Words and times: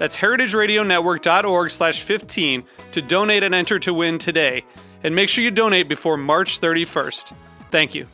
That's 0.00 0.16
heritageradionetwork.org 0.16 1.70
slash 1.70 2.00
15 2.00 2.64
to 2.92 3.02
donate 3.02 3.42
and 3.42 3.54
enter 3.54 3.78
to 3.80 3.92
win 3.92 4.16
today. 4.16 4.64
And 5.04 5.14
make 5.14 5.28
sure 5.28 5.44
you 5.44 5.50
donate 5.50 5.90
before 5.90 6.16
March 6.16 6.58
31st. 6.58 7.34
Thank 7.70 7.94
you. 7.94 8.06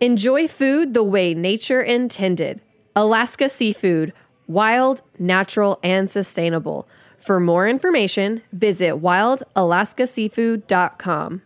Enjoy 0.00 0.48
food 0.48 0.92
the 0.92 1.04
way 1.04 1.32
nature 1.32 1.80
intended. 1.80 2.62
Alaska 2.96 3.48
Seafood, 3.48 4.12
wild, 4.48 5.02
natural, 5.16 5.78
and 5.84 6.10
sustainable. 6.10 6.88
For 7.16 7.38
more 7.38 7.68
information, 7.68 8.42
visit 8.52 8.94
wildalaskaseafood.com. 8.94 11.42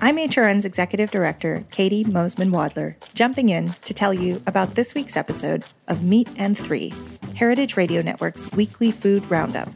I'm 0.00 0.16
HRN's 0.16 0.64
Executive 0.64 1.10
Director, 1.10 1.64
Caity 1.70 2.04
Moseman 2.04 2.50
Wadler, 2.50 2.94
jumping 3.14 3.48
in 3.48 3.74
to 3.84 3.92
tell 3.92 4.14
you 4.14 4.42
about 4.46 4.74
this 4.74 4.94
week's 4.94 5.16
episode 5.16 5.64
of 5.88 6.02
Meat 6.02 6.28
and 6.36 6.58
Three, 6.58 6.92
Heritage 7.34 7.76
Radio 7.76 8.00
Network's 8.00 8.50
weekly 8.52 8.90
food 8.90 9.30
roundup. 9.30 9.68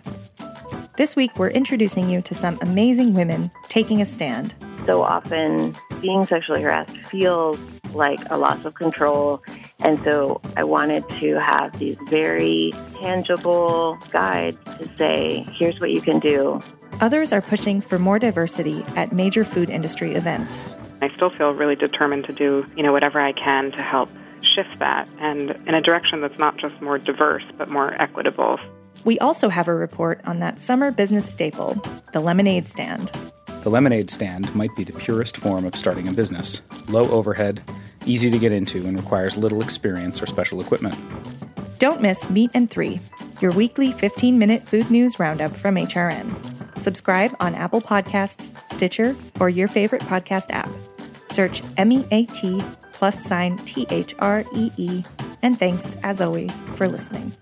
This 0.97 1.17
week, 1.17 1.39
we're 1.39 1.51
introducing 1.51 2.09
you 2.09 2.23
to 2.23 2.35
some 2.35 2.59
amazing 2.63 3.15
women 3.15 3.51
taking 3.69 4.01
a 4.01 4.07
stand. 4.07 4.55
So 4.87 5.03
often, 5.03 5.75
being 6.01 6.25
sexually 6.25 6.63
harassed 6.63 6.97
feels 7.07 7.59
like 7.93 8.21
a 8.31 8.39
loss 8.39 8.65
of 8.65 8.75
control. 8.75 9.43
And 9.79 10.03
so 10.05 10.41
I 10.57 10.65
wanted 10.65 11.09
to 11.21 11.41
have 11.41 11.79
these 11.79 11.97
very 12.09 12.73
tangible 13.01 13.99
guides 14.11 14.59
to 14.79 14.89
say, 14.97 15.47
here's 15.53 15.81
what 15.81 15.91
you 15.91 16.01
can 16.01 16.19
do 16.19 16.61
Others 17.01 17.33
are 17.33 17.43
pushing 17.43 17.81
for 17.81 17.99
more 17.99 18.21
diversity 18.21 18.85
at 18.95 19.13
major 19.13 19.43
food 19.43 19.69
industry 19.69 20.13
events. 20.15 20.69
I 21.03 21.09
still 21.17 21.31
feel 21.31 21.51
really 21.51 21.75
determined 21.75 22.25
to 22.27 22.33
do, 22.33 22.65
you 22.77 22.85
know, 22.85 22.93
whatever 22.93 23.21
I 23.21 23.33
can 23.33 23.73
to 23.73 23.83
help 23.83 24.09
shift 24.55 24.79
that 24.79 25.09
and 25.19 25.51
in 25.67 25.75
a 25.75 25.81
direction 25.81 26.21
that's 26.21 26.39
not 26.39 26.57
just 26.57 26.81
more 26.81 26.99
diverse 26.99 27.43
but 27.59 27.69
more 27.69 28.01
equitable. 28.01 28.61
We 29.05 29.19
also 29.19 29.49
have 29.49 29.67
a 29.67 29.75
report 29.75 30.21
on 30.25 30.39
that 30.39 30.61
summer 30.61 30.93
business 30.93 31.29
staple, 31.29 31.83
the 32.13 32.21
lemonade 32.21 32.69
stand. 32.69 33.11
The 33.63 33.71
lemonade 33.71 34.09
stand 34.09 34.55
might 34.55 34.75
be 34.77 34.85
the 34.85 34.93
purest 34.93 35.37
form 35.37 35.65
of 35.65 35.75
starting 35.75 36.07
a 36.07 36.13
business. 36.13 36.63
Low 36.87 37.11
overhead, 37.11 37.61
easy 38.07 38.31
to 38.31 38.39
get 38.39 38.53
into, 38.53 38.87
and 38.87 38.97
requires 38.97 39.37
little 39.37 39.63
experience 39.63 40.23
or 40.23 40.27
special 40.27 40.61
equipment. 40.61 40.95
Don't 41.79 42.01
miss 42.01 42.31
Meat 42.31 42.53
and 42.55 42.71
Three, 42.71 43.01
your 43.41 43.51
weekly 43.51 43.91
15 43.91 44.39
minute 44.39 44.69
food 44.69 44.93
news 44.93 45.19
roundup 45.19 45.57
from 45.57 45.75
HRN. 45.75 46.55
Subscribe 46.77 47.35
on 47.41 47.55
Apple 47.55 47.81
Podcasts, 47.81 48.53
Stitcher, 48.71 49.17
or 49.41 49.49
your 49.49 49.69
favorite 49.69 50.03
podcast 50.03 50.51
app. 50.51 50.71
Search 51.31 51.63
M 51.77 51.93
E 51.93 52.07
A 52.11 52.27
T 52.27 52.63
plus 52.93 53.25
sign 53.25 53.57
T 53.59 53.87
H 53.91 54.15
R 54.19 54.45
E 54.55 54.71
E. 54.77 55.03
And 55.43 55.59
thanks, 55.59 55.97
as 56.03 56.21
always, 56.21 56.63
for 56.75 56.89
listening. 56.89 57.35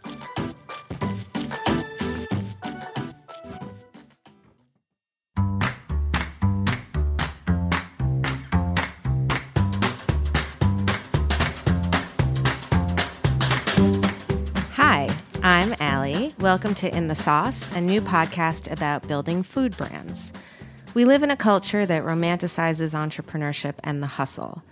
Welcome 16.52 16.74
to 16.74 16.94
In 16.94 17.08
the 17.08 17.14
Sauce, 17.14 17.74
a 17.74 17.80
new 17.80 18.02
podcast 18.02 18.70
about 18.70 19.08
building 19.08 19.42
food 19.42 19.74
brands. 19.74 20.34
We 20.92 21.06
live 21.06 21.22
in 21.22 21.30
a 21.30 21.36
culture 21.36 21.86
that 21.86 22.04
romanticizes 22.04 22.92
entrepreneurship 22.92 23.76
and 23.82 24.02
the 24.02 24.06
hustle. 24.06 24.62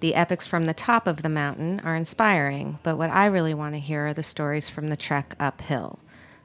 The 0.00 0.14
epics 0.16 0.46
from 0.46 0.66
the 0.66 0.74
top 0.74 1.06
of 1.06 1.22
the 1.22 1.30
mountain 1.30 1.80
are 1.80 1.96
inspiring, 1.96 2.78
but 2.82 2.98
what 2.98 3.08
I 3.08 3.24
really 3.24 3.54
want 3.54 3.74
to 3.74 3.80
hear 3.80 4.08
are 4.08 4.12
the 4.12 4.22
stories 4.22 4.68
from 4.68 4.90
the 4.90 4.98
trek 4.98 5.34
uphill. 5.40 5.98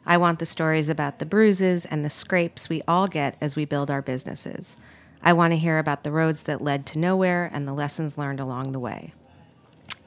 I 0.05 0.16
want 0.16 0.39
the 0.39 0.45
stories 0.45 0.88
about 0.88 1.19
the 1.19 1.25
bruises 1.25 1.84
and 1.84 2.05
the 2.05 2.09
scrapes 2.09 2.69
we 2.69 2.81
all 2.88 3.09
get 3.09 3.35
as 3.41 3.53
we 3.53 3.66
build 3.66 3.91
our 3.91 4.01
businesses. 4.01 4.78
I 5.22 5.34
want 5.34 5.51
to 5.51 5.57
hear 5.57 5.78
about 5.78 6.05
the 6.05 6.11
roads 6.13 6.44
that 6.44 6.61
led 6.61 6.85
to 6.85 7.00
nowhere 7.00 7.50
and 7.51 7.67
the 7.67 7.73
lessons 7.73 8.17
learned 8.17 8.39
along 8.39 8.72
the 8.72 8.79
way. 8.79 9.11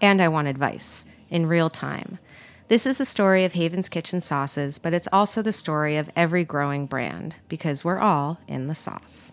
And 0.01 0.23
I 0.23 0.29
want 0.29 0.49
advice 0.49 1.05
in 1.29 1.45
real 1.45 1.69
time. 1.69 2.19
This 2.69 2.85
is 2.85 2.99
the 2.99 3.07
story 3.07 3.47
of 3.47 3.55
Haven's 3.55 3.89
Kitchen 3.89 4.21
Sauces, 4.21 4.79
but 4.79 4.93
it's 4.93 5.09
also 5.11 5.41
the 5.41 5.55
story 5.55 5.97
of 5.97 6.11
every 6.15 6.45
growing 6.45 6.85
brand 6.85 7.37
because 7.49 7.83
we're 7.83 7.99
all 7.99 8.39
in 8.47 8.67
the 8.67 8.75
sauce. 8.75 9.33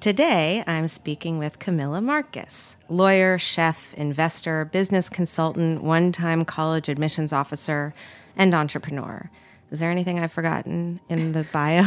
Today, 0.00 0.62
I'm 0.66 0.86
speaking 0.86 1.38
with 1.38 1.60
Camilla 1.60 2.02
Marcus, 2.02 2.76
lawyer, 2.90 3.38
chef, 3.38 3.94
investor, 3.94 4.66
business 4.66 5.08
consultant, 5.08 5.82
one 5.82 6.12
time 6.12 6.44
college 6.44 6.90
admissions 6.90 7.32
officer, 7.32 7.94
and 8.36 8.54
entrepreneur. 8.54 9.30
Is 9.70 9.80
there 9.80 9.90
anything 9.90 10.18
I've 10.18 10.30
forgotten 10.30 11.00
in 11.08 11.32
the 11.32 11.44
bio? 11.44 11.84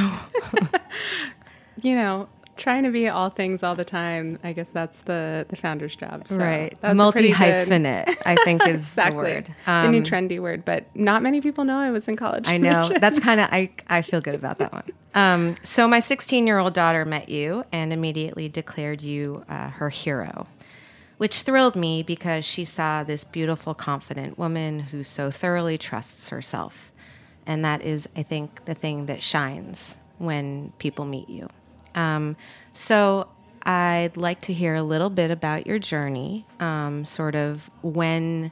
you 1.83 1.93
know, 1.93 2.27
trying 2.61 2.83
to 2.83 2.91
be 2.91 3.09
all 3.09 3.29
things 3.29 3.63
all 3.63 3.75
the 3.75 3.83
time. 3.83 4.39
I 4.43 4.53
guess 4.53 4.69
that's 4.69 5.01
the 5.01 5.45
the 5.49 5.55
founder's 5.55 5.95
job. 5.95 6.27
So 6.29 6.37
right. 6.37 6.77
that's 6.79 6.95
Multi 6.95 7.31
hyphenate, 7.31 8.09
I 8.25 8.35
think 8.45 8.65
is 8.67 8.75
exactly 8.81 9.17
the 9.17 9.23
word. 9.35 9.55
the 9.65 9.87
new 9.89 9.97
Um, 9.97 10.03
trendy 10.03 10.39
word. 10.39 10.63
But 10.63 10.85
not 10.95 11.23
many 11.23 11.41
people 11.41 11.63
know 11.65 11.77
I 11.77 11.91
was 11.91 12.07
in 12.07 12.15
college. 12.15 12.47
I 12.47 12.57
know. 12.57 12.87
That's 12.99 13.19
kind 13.19 13.39
of 13.39 13.49
I 13.51 13.71
I 13.87 14.01
feel 14.01 14.21
good 14.21 14.35
about 14.35 14.59
that 14.59 14.71
one. 14.71 14.83
Um, 15.13 15.55
so 15.63 15.87
my 15.89 15.99
16 15.99 16.47
year 16.47 16.59
old 16.59 16.73
daughter 16.73 17.03
met 17.03 17.27
you 17.27 17.65
and 17.73 17.91
immediately 17.91 18.47
declared 18.47 19.01
you 19.01 19.43
uh, 19.49 19.69
her 19.69 19.89
hero, 19.89 20.47
which 21.17 21.41
thrilled 21.41 21.75
me 21.75 22.01
because 22.03 22.45
she 22.45 22.63
saw 22.63 23.03
this 23.03 23.25
beautiful, 23.25 23.73
confident 23.73 24.37
woman 24.37 24.79
who 24.79 25.03
so 25.03 25.29
thoroughly 25.29 25.77
trusts 25.77 26.29
herself, 26.29 26.93
and 27.45 27.65
that 27.65 27.81
is, 27.81 28.07
I 28.15 28.23
think, 28.23 28.63
the 28.65 28.73
thing 28.73 29.07
that 29.07 29.21
shines 29.21 29.97
when 30.19 30.71
people 30.77 31.03
meet 31.05 31.27
you. 31.27 31.49
Um, 31.95 32.35
so 32.73 33.27
I'd 33.63 34.17
like 34.17 34.41
to 34.41 34.53
hear 34.53 34.75
a 34.75 34.83
little 34.83 35.09
bit 35.09 35.31
about 35.31 35.67
your 35.67 35.79
journey, 35.79 36.45
um, 36.59 37.05
sort 37.05 37.35
of 37.35 37.69
when 37.81 38.51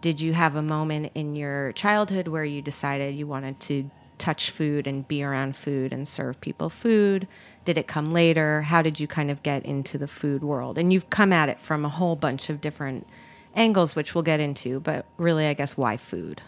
did 0.00 0.20
you 0.20 0.32
have 0.34 0.56
a 0.56 0.62
moment 0.62 1.12
in 1.14 1.34
your 1.34 1.72
childhood 1.72 2.28
where 2.28 2.44
you 2.44 2.60
decided 2.60 3.14
you 3.14 3.26
wanted 3.26 3.58
to 3.60 3.90
touch 4.18 4.50
food 4.50 4.86
and 4.86 5.08
be 5.08 5.22
around 5.22 5.56
food 5.56 5.92
and 5.92 6.06
serve 6.06 6.40
people 6.40 6.68
food? 6.68 7.26
Did 7.64 7.78
it 7.78 7.86
come 7.86 8.12
later? 8.12 8.62
How 8.62 8.82
did 8.82 9.00
you 9.00 9.06
kind 9.06 9.30
of 9.30 9.42
get 9.42 9.64
into 9.64 9.96
the 9.96 10.06
food 10.06 10.42
world? 10.42 10.78
And 10.78 10.92
you've 10.92 11.10
come 11.10 11.32
at 11.32 11.48
it 11.48 11.60
from 11.60 11.84
a 11.84 11.88
whole 11.88 12.16
bunch 12.16 12.50
of 12.50 12.60
different 12.60 13.06
angles, 13.54 13.96
which 13.96 14.14
we'll 14.14 14.24
get 14.24 14.40
into, 14.40 14.80
but 14.80 15.06
really, 15.16 15.46
I 15.46 15.54
guess, 15.54 15.76
why 15.76 15.96
food? 15.96 16.42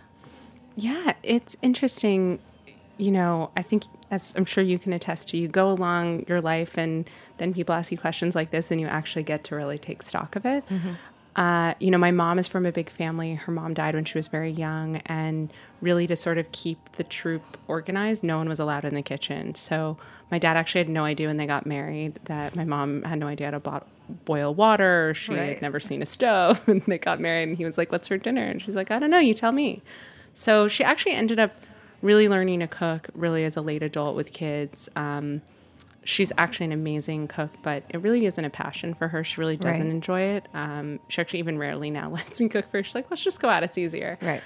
Yeah, 0.77 1.15
it's 1.23 1.57
interesting. 1.63 2.39
You 2.99 3.11
know, 3.11 3.51
I 3.57 3.63
think, 3.63 3.85
as 4.11 4.33
I'm 4.37 4.45
sure 4.45 4.63
you 4.63 4.79
can 4.79 4.93
attest 4.93 5.29
to, 5.31 5.37
you 5.37 5.49
go 5.49 5.71
along 5.71 6.25
your 6.29 6.41
life 6.41 6.79
and 6.79 7.09
then 7.39 7.53
people 7.53 7.75
ask 7.75 7.91
you 7.91 7.99
questions 7.99 8.35
like 8.35 8.51
this 8.51 8.71
and 8.71 8.81
you 8.81 8.87
actually 8.87 9.23
get 9.25 9.45
to 9.45 9.57
really 9.57 9.79
take 9.79 10.03
stock 10.03 10.37
of 10.37 10.47
it. 10.47 10.65
Uh, 11.35 11.75
you 11.81 11.91
know, 11.91 11.99
my 11.99 12.11
mom 12.11 12.39
is 12.39 12.49
from 12.49 12.65
a 12.65 12.73
big 12.73 12.89
family. 12.89 13.35
Her 13.35 13.53
mom 13.53 13.75
died 13.75 13.95
when 13.95 14.07
she 14.07 14.17
was 14.17 14.27
very 14.27 14.51
young, 14.51 14.97
and 15.05 15.53
really 15.83 16.07
to 16.07 16.17
sort 16.17 16.39
of 16.39 16.51
keep 16.51 16.93
the 16.93 17.05
troop 17.05 17.59
organized, 17.69 18.25
no 18.25 18.39
one 18.39 18.49
was 18.49 18.59
allowed 18.59 18.87
in 18.87 18.95
the 18.95 19.03
kitchen. 19.03 19.55
So 19.55 19.99
my 20.31 20.39
dad 20.39 20.57
actually 20.57 20.79
had 20.81 20.89
no 20.89 21.05
idea 21.05 21.27
when 21.27 21.37
they 21.37 21.45
got 21.45 21.67
married 21.67 22.19
that 22.25 22.57
my 22.57 22.65
mom 22.65 23.03
had 23.03 23.19
no 23.19 23.27
idea 23.27 23.49
how 23.49 23.51
to 23.51 23.61
bo- 23.61 23.85
boil 24.25 24.55
water. 24.55 25.13
She 25.13 25.35
Right. 25.35 25.51
had 25.51 25.61
never 25.63 25.79
seen 25.79 26.01
a 26.01 26.07
stove, 26.07 26.67
and 26.69 26.81
they 26.87 26.97
got 26.97 27.21
married. 27.21 27.49
And 27.49 27.57
he 27.59 27.67
was 27.67 27.77
like, 27.77 27.93
"What's 27.93 28.09
for 28.09 28.17
dinner?" 28.17 28.41
And 28.41 28.63
she's 28.63 28.75
like, 28.77 28.91
"I 28.91 28.99
don't 28.99 29.11
know. 29.11 29.19
You 29.19 29.35
tell 29.35 29.53
me." 29.53 29.83
So 30.33 30.69
she 30.69 30.83
actually 30.85 31.13
ended 31.13 31.39
up 31.39 31.53
really 32.03 32.29
learning 32.29 32.61
to 32.61 32.67
cook 32.67 33.09
really 33.15 33.45
as 33.45 33.57
a 33.57 33.61
late 33.61 33.83
adult 33.83 34.17
with 34.17 34.33
kids. 34.33 34.89
Um, 34.97 35.43
she's 36.05 36.33
actually 36.39 36.67
an 36.67 36.73
amazing 36.73 37.27
cook, 37.29 37.51
but 37.63 37.83
it 37.89 37.99
really 37.99 38.27
isn't 38.27 38.45
a 38.45 38.51
passion 38.51 38.95
for 38.95 39.09
her. 39.09 39.25
She 39.25 39.41
really 39.41 39.57
doesn't 39.57 39.83
Right. 39.87 39.91
enjoy 39.91 40.21
it. 40.21 40.47
Um, 40.55 41.01
she 41.09 41.21
actually 41.21 41.41
even 41.41 41.59
rarely 41.59 41.91
now 41.91 42.11
lets 42.13 42.39
me 42.41 42.49
cook 42.49 42.71
for 42.71 42.79
her. 42.79 42.83
She's 42.85 42.95
like, 42.95 43.11
let's 43.11 43.25
just 43.25 43.41
go 43.41 43.49
out. 43.49 43.63
It's 43.63 43.77
easier. 43.79 44.19
Right. 44.23 44.43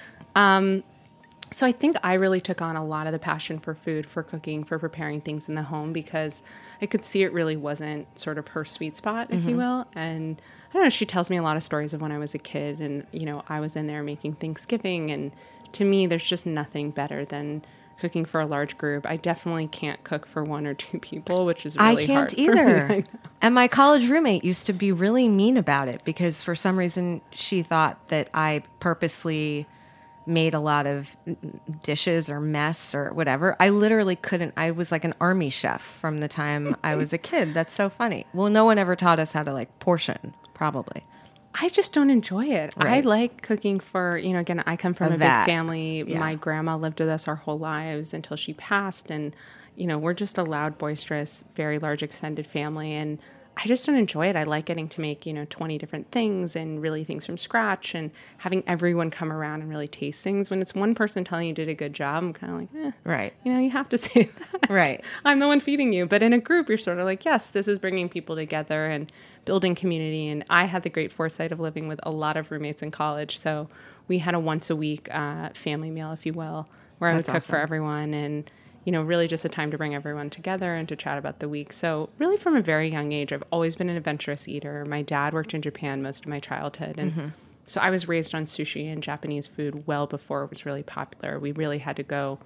So 1.53 1.65
I 1.67 1.73
think 1.73 1.97
I 2.01 2.13
really 2.13 2.39
took 2.39 2.61
on 2.61 2.77
a 2.77 2.85
lot 2.85 3.07
of 3.07 3.13
the 3.13 3.19
passion 3.19 3.59
for 3.59 3.73
food, 3.75 4.05
for 4.05 4.23
cooking, 4.23 4.63
for 4.63 4.79
preparing 4.79 5.19
things 5.19 5.49
in 5.49 5.55
the 5.55 5.63
home 5.63 5.91
because 5.91 6.41
I 6.81 6.85
could 6.85 7.03
see 7.03 7.23
it 7.23 7.33
really 7.33 7.57
wasn't 7.57 8.17
sort 8.17 8.37
of 8.37 8.47
her 8.49 8.63
sweet 8.63 8.95
spot, 8.95 9.27
if 9.31 9.43
you 9.43 9.57
will. 9.57 9.85
And 9.93 10.41
I 10.69 10.73
don't 10.75 10.83
know, 10.83 10.89
she 10.89 11.05
tells 11.05 11.29
me 11.29 11.35
a 11.35 11.41
lot 11.41 11.57
of 11.57 11.63
stories 11.63 11.93
of 11.93 11.99
when 11.99 12.13
I 12.13 12.17
was 12.19 12.33
a 12.33 12.37
kid 12.39 12.79
and, 12.79 13.05
you 13.11 13.25
know, 13.25 13.43
I 13.49 13.59
was 13.59 13.75
in 13.75 13.87
there 13.87 14.01
making 14.01 14.35
Thanksgiving. 14.35 15.11
And 15.11 15.33
to 15.73 15.85
me, 15.85 16.05
there's 16.07 16.27
just 16.27 16.45
nothing 16.45 16.91
better 16.91 17.25
than 17.25 17.63
cooking 17.99 18.25
for 18.25 18.41
a 18.41 18.47
large 18.47 18.77
group. 18.79 19.05
I 19.05 19.15
definitely 19.17 19.67
can't 19.67 20.03
cook 20.03 20.25
for 20.25 20.43
one 20.43 20.65
or 20.65 20.73
two 20.73 20.97
people, 20.99 21.45
which 21.45 21.65
is 21.65 21.77
really 21.77 22.07
hard. 22.07 22.31
I 22.31 22.33
can't 22.33 22.55
hard 22.55 22.57
for 22.57 22.65
me. 22.65 22.71
Either. 22.71 23.03
And 23.43 23.55
my 23.55 23.67
college 23.67 24.07
roommate 24.07 24.43
used 24.43 24.67
to 24.67 24.73
be 24.73 24.91
really 24.91 25.27
mean 25.27 25.57
about 25.57 25.87
it 25.87 26.03
because 26.03 26.43
for 26.43 26.53
some 26.53 26.77
reason 26.77 27.21
she 27.31 27.63
thought 27.63 28.09
that 28.09 28.29
I 28.35 28.61
purposely 28.79 29.65
made 30.27 30.53
a 30.53 30.59
lot 30.59 30.85
of 30.85 31.15
dishes 31.81 32.29
or 32.29 32.39
mess 32.39 32.93
or 32.93 33.11
whatever. 33.13 33.55
I 33.59 33.69
literally 33.69 34.15
couldn't. 34.15 34.53
I 34.57 34.69
was 34.71 34.91
like 34.91 35.03
an 35.03 35.13
army 35.19 35.49
chef 35.49 35.81
from 35.81 36.19
the 36.19 36.27
time 36.27 36.75
I 36.83 36.95
was 36.95 37.13
a 37.13 37.17
kid. 37.17 37.55
That's 37.55 37.73
so 37.73 37.89
funny. 37.89 38.27
Well, 38.31 38.49
no 38.49 38.63
one 38.63 38.77
ever 38.77 38.95
taught 38.95 39.19
us 39.19 39.33
how 39.33 39.41
to 39.41 39.53
like 39.53 39.79
portion, 39.79 40.35
probably. 40.53 41.03
I 41.53 41.69
just 41.69 41.93
don't 41.93 42.09
enjoy 42.09 42.45
it. 42.45 42.73
I 42.77 43.01
like 43.01 43.41
cooking 43.41 43.79
for, 43.79 44.17
you 44.17 44.31
know, 44.33 44.39
again, 44.39 44.63
I 44.65 44.75
come 44.77 44.93
from 44.93 45.11
A 45.11 45.15
a, 45.15 45.17
big 45.17 45.45
family. 45.45 46.03
Yeah. 46.07 46.19
My 46.19 46.35
grandma 46.35 46.75
lived 46.77 46.99
with 46.99 47.09
us 47.09 47.27
our 47.27 47.35
whole 47.35 47.59
lives 47.59 48.13
until 48.13 48.37
she 48.37 48.53
passed. 48.53 49.11
And, 49.11 49.35
you 49.75 49.85
know, 49.87 49.97
we're 49.97 50.13
just 50.13 50.37
a 50.37 50.43
loud, 50.43 50.77
boisterous, 50.77 51.43
very 51.55 51.77
large 51.77 52.03
extended 52.03 52.47
family. 52.47 52.93
And 52.93 53.19
I 53.57 53.65
just 53.67 53.85
don't 53.85 53.97
enjoy 53.97 54.27
it. 54.27 54.37
I 54.37 54.43
like 54.43 54.63
getting 54.65 54.87
to 54.87 55.01
make, 55.01 55.25
you 55.25 55.33
know, 55.33 55.45
20 55.49 55.77
different 55.77 56.09
things 56.09 56.55
and 56.55 56.81
really 56.81 57.03
things 57.03 57.25
from 57.25 57.37
scratch 57.37 57.93
and 57.93 58.11
having 58.37 58.63
everyone 58.65 59.11
come 59.11 59.31
around 59.31 59.59
and 59.61 59.69
really 59.69 59.89
taste 59.89 60.23
things. 60.23 60.49
When 60.49 60.61
it's 60.61 60.73
one 60.73 60.95
person 60.95 61.25
telling 61.25 61.47
you 61.47 61.53
did 61.53 61.67
a 61.67 61.73
good 61.73 61.93
job, 61.93 62.23
I'm 62.23 62.33
kind 62.33 62.53
of 62.53 62.59
like, 62.75 62.85
eh, 62.85 62.91
Right. 63.03 63.33
you 63.43 63.51
know, 63.53 63.59
you 63.59 63.69
have 63.71 63.89
to 63.89 63.97
say 63.97 64.23
that. 64.23 64.69
Right. 64.69 65.03
I'm 65.25 65.39
the 65.39 65.47
one 65.47 65.59
feeding 65.59 65.91
you. 65.91 66.05
But 66.05 66.23
in 66.23 66.31
a 66.31 66.39
group, 66.39 66.69
you're 66.69 66.77
sort 66.77 66.97
of 66.99 67.05
like, 67.05 67.25
yes, 67.25 67.49
this 67.49 67.67
is 67.67 67.77
bringing 67.77 68.07
people 68.07 68.37
together 68.37 68.85
and 68.85 69.11
building 69.45 69.75
community. 69.75 70.27
And 70.27 70.43
I 70.49 70.65
had 70.65 70.83
the 70.83 70.89
great 70.89 71.11
foresight 71.11 71.51
of 71.51 71.59
living 71.59 71.87
with 71.87 71.99
a 72.03 72.11
lot 72.11 72.37
of 72.37 72.51
roommates 72.51 72.81
in 72.81 72.91
college. 72.91 73.37
So 73.37 73.67
we 74.07 74.19
had 74.19 74.33
a 74.35 74.39
once 74.39 74.69
a 74.69 74.75
week 74.75 75.07
uh, 75.11 75.49
family 75.49 75.89
meal, 75.89 76.11
if 76.11 76.25
you 76.25 76.33
will, 76.33 76.67
where 76.99 77.09
I 77.09 77.13
would 77.15 77.25
That's 77.25 77.45
cook 77.45 77.55
for 77.55 77.57
everyone 77.57 78.13
and, 78.13 78.49
you 78.85 78.91
know, 78.91 79.01
really 79.01 79.27
just 79.27 79.45
a 79.45 79.49
time 79.49 79.71
to 79.71 79.77
bring 79.77 79.95
everyone 79.95 80.29
together 80.29 80.75
and 80.75 80.87
to 80.89 80.95
chat 80.95 81.17
about 81.17 81.39
the 81.39 81.49
week. 81.49 81.71
So, 81.73 82.09
really, 82.19 82.37
from 82.37 82.55
a 82.55 82.61
very 82.61 82.89
young 82.89 83.11
age, 83.11 83.31
I've 83.31 83.43
always 83.51 83.75
been 83.75 83.89
an 83.89 83.97
adventurous 83.97 84.47
eater. 84.47 84.85
My 84.85 85.01
dad 85.01 85.33
worked 85.33 85.53
in 85.53 85.61
Japan 85.61 86.01
most 86.01 86.25
of 86.25 86.29
my 86.29 86.39
childhood. 86.39 86.99
And 86.99 87.11
Mm-hmm. 87.11 87.27
so 87.65 87.79
I 87.81 87.89
was 87.89 88.07
raised 88.07 88.33
on 88.35 88.45
sushi 88.45 88.91
and 88.91 89.01
Japanese 89.03 89.47
food 89.47 89.85
well 89.87 90.07
before 90.07 90.43
it 90.43 90.49
was 90.49 90.65
really 90.65 90.83
popular. 90.83 91.39
We 91.39 91.51
really 91.51 91.77
had 91.79 91.95
to 91.97 92.03
go 92.03 92.39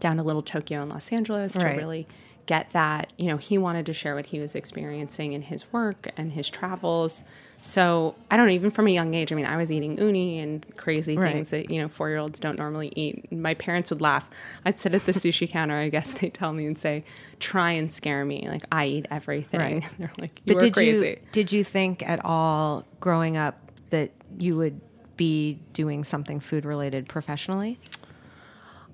down 0.00 0.16
to 0.18 0.22
little 0.22 0.42
Tokyo 0.42 0.82
and 0.82 0.90
Los 0.90 1.10
Angeles 1.12 1.54
to 1.54 1.66
really 1.66 2.06
get 2.48 2.70
that. 2.72 3.12
You 3.16 3.26
know, 3.28 3.36
he 3.36 3.56
wanted 3.58 3.86
to 3.86 3.92
share 3.92 4.16
what 4.16 4.26
he 4.26 4.40
was 4.40 4.56
experiencing 4.56 5.34
in 5.34 5.42
his 5.42 5.70
work 5.72 6.10
and 6.16 6.32
his 6.32 6.50
travels. 6.50 7.22
So 7.60 8.14
I 8.30 8.36
don't 8.36 8.46
know, 8.46 8.52
even 8.52 8.70
from 8.70 8.86
a 8.86 8.90
young 8.90 9.14
age, 9.14 9.32
I 9.32 9.34
mean, 9.34 9.44
I 9.44 9.56
was 9.56 9.70
eating 9.70 9.98
uni 9.98 10.38
and 10.38 10.64
crazy 10.76 11.16
Right. 11.16 11.32
things 11.34 11.50
that, 11.50 11.70
you 11.70 11.80
know, 11.82 11.88
four 11.88 12.08
year 12.08 12.18
olds 12.18 12.38
don't 12.40 12.58
normally 12.58 12.92
eat. 12.96 13.30
My 13.32 13.54
parents 13.54 13.90
would 13.90 14.00
laugh. 14.00 14.30
I'd 14.64 14.78
sit 14.78 14.94
at 14.94 15.04
the 15.06 15.12
sushi 15.12 15.48
counter, 15.56 15.76
I 15.76 15.88
guess 15.88 16.12
they'd 16.14 16.32
tell 16.32 16.52
me 16.52 16.66
and 16.66 16.78
say, 16.78 17.04
try 17.40 17.72
and 17.72 17.90
scare 17.90 18.24
me. 18.24 18.48
Like, 18.48 18.64
I 18.72 18.86
eat 18.86 19.06
everything. 19.10 19.60
Right. 19.60 19.84
They're 19.98 20.12
like, 20.20 20.40
you 20.44 20.54
But 20.54 20.60
did 20.60 20.72
crazy. 20.74 21.06
you 21.06 21.16
did 21.32 21.52
you 21.52 21.62
think 21.64 22.08
at 22.08 22.24
all 22.24 22.84
growing 23.00 23.36
up 23.36 23.56
that 23.90 24.10
you 24.38 24.56
would 24.56 24.80
be 25.16 25.58
doing 25.72 26.04
something 26.04 26.38
food 26.40 26.64
related 26.64 27.08
professionally? 27.08 27.78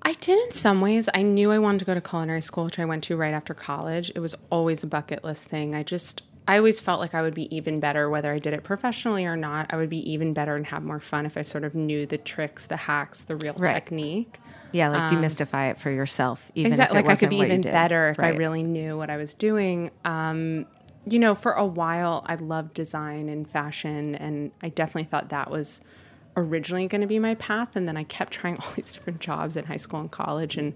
I 0.05 0.13
did 0.13 0.37
in 0.45 0.51
some 0.51 0.81
ways. 0.81 1.09
I 1.15 1.23
knew 1.23 1.51
I 1.51 1.57
wanted 1.57 1.79
to 1.79 1.85
go 1.85 1.95
to 1.95 1.99
culinary 1.99 2.41
school, 2.41 2.65
which 2.65 2.77
I 2.77 2.85
went 2.85 3.03
to 3.05 3.17
right 3.17 3.33
after 3.33 3.55
college. 3.55 4.11
It 4.13 4.19
was 4.19 4.35
always 4.51 4.83
a 4.83 4.87
bucket 4.87 5.23
list 5.23 5.49
thing. 5.49 5.73
I 5.73 5.81
just, 5.81 6.21
I 6.47 6.57
always 6.57 6.79
felt 6.79 6.99
like 6.99 7.15
I 7.15 7.23
would 7.23 7.33
be 7.33 7.53
even 7.53 7.79
better 7.79 8.07
whether 8.07 8.31
I 8.31 8.37
did 8.37 8.53
it 8.53 8.63
professionally 8.63 9.25
or 9.25 9.35
not. 9.35 9.65
I 9.71 9.77
would 9.77 9.89
be 9.89 10.07
even 10.11 10.31
better 10.31 10.55
and 10.55 10.67
have 10.67 10.83
more 10.83 10.99
fun 10.99 11.25
if 11.25 11.37
I 11.37 11.41
sort 11.41 11.63
of 11.63 11.73
knew 11.73 12.05
the 12.05 12.19
tricks, 12.19 12.67
the 12.67 12.77
hacks, 12.77 13.23
the 13.23 13.35
real 13.35 13.55
Right. 13.57 13.73
technique. 13.73 14.39
Yeah, 14.71 14.89
like 14.89 15.11
demystify 15.11 15.71
it 15.71 15.79
for 15.79 15.89
yourself. 15.89 16.51
Even 16.53 16.73
exactly. 16.73 16.99
if 16.99 17.05
it 17.05 17.07
Like 17.07 17.17
I 17.17 17.19
could 17.19 17.29
be 17.29 17.37
even 17.37 17.61
better 17.61 18.09
if 18.09 18.19
I 18.19 18.29
really 18.29 18.61
knew 18.61 18.97
what 18.97 19.09
I 19.09 19.17
was 19.17 19.33
doing. 19.33 19.89
Um, 20.03 20.67
you 21.09 21.17
know, 21.17 21.33
for 21.33 21.53
a 21.53 21.65
while, 21.65 22.23
I 22.27 22.35
loved 22.35 22.75
design 22.75 23.27
and 23.29 23.49
fashion, 23.49 24.13
and 24.15 24.51
I 24.61 24.69
definitely 24.69 25.09
thought 25.09 25.29
that 25.29 25.49
was 25.49 25.81
originally 26.35 26.87
going 26.87 27.01
to 27.01 27.07
be 27.07 27.19
my 27.19 27.35
path. 27.35 27.75
And 27.75 27.87
then 27.87 27.97
I 27.97 28.03
kept 28.03 28.33
trying 28.33 28.57
all 28.61 28.71
these 28.75 28.91
different 28.91 29.19
jobs 29.19 29.55
in 29.55 29.65
high 29.65 29.77
school 29.77 29.99
and 29.99 30.11
college, 30.11 30.57
and 30.57 30.73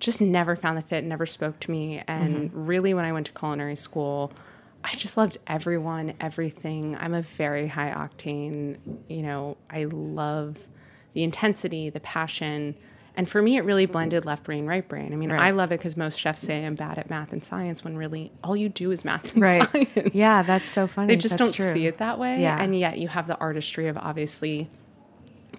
just 0.00 0.20
never 0.20 0.56
found 0.56 0.76
the 0.76 0.82
fit, 0.82 1.04
never 1.04 1.26
spoke 1.26 1.60
to 1.60 1.70
me. 1.70 2.02
And 2.06 2.50
mm-hmm. 2.50 2.66
really, 2.66 2.94
when 2.94 3.04
I 3.04 3.12
went 3.12 3.26
to 3.26 3.32
culinary 3.32 3.76
school, 3.76 4.32
I 4.84 4.94
just 4.96 5.16
loved 5.16 5.38
everyone, 5.46 6.12
everything. 6.20 6.96
I'm 7.00 7.14
a 7.14 7.22
very 7.22 7.68
high 7.68 7.90
octane, 7.90 8.76
you 9.08 9.22
know, 9.22 9.56
I 9.70 9.84
love 9.84 10.68
the 11.14 11.22
intensity, 11.22 11.88
the 11.88 12.00
passion. 12.00 12.74
And 13.16 13.26
for 13.26 13.40
me, 13.40 13.56
it 13.56 13.64
really 13.64 13.86
blended 13.86 14.26
left 14.26 14.44
brain, 14.44 14.66
right 14.66 14.86
brain. 14.86 15.12
I 15.14 15.16
mean, 15.16 15.30
I 15.30 15.52
love 15.52 15.72
it 15.72 15.78
because 15.78 15.96
most 15.96 16.20
chefs 16.20 16.42
say 16.42 16.66
I'm 16.66 16.74
bad 16.74 16.98
at 16.98 17.08
math 17.08 17.32
and 17.32 17.42
science 17.42 17.82
when 17.82 17.96
really 17.96 18.30
all 18.42 18.56
you 18.56 18.68
do 18.68 18.90
is 18.90 19.04
math 19.06 19.32
and 19.34 19.42
Right. 19.42 19.70
science. 19.70 20.10
Yeah, 20.12 20.42
that's 20.42 20.68
so 20.68 20.86
funny. 20.86 21.06
They 21.06 21.16
just 21.16 21.38
That's 21.38 21.48
don't 21.48 21.54
true. 21.54 21.72
see 21.72 21.86
it 21.86 21.98
that 21.98 22.18
way. 22.18 22.42
Yeah. 22.42 22.60
And 22.60 22.78
yet 22.78 22.98
you 22.98 23.08
have 23.08 23.26
the 23.26 23.38
artistry 23.38 23.86
of 23.88 23.96
obviously 23.96 24.68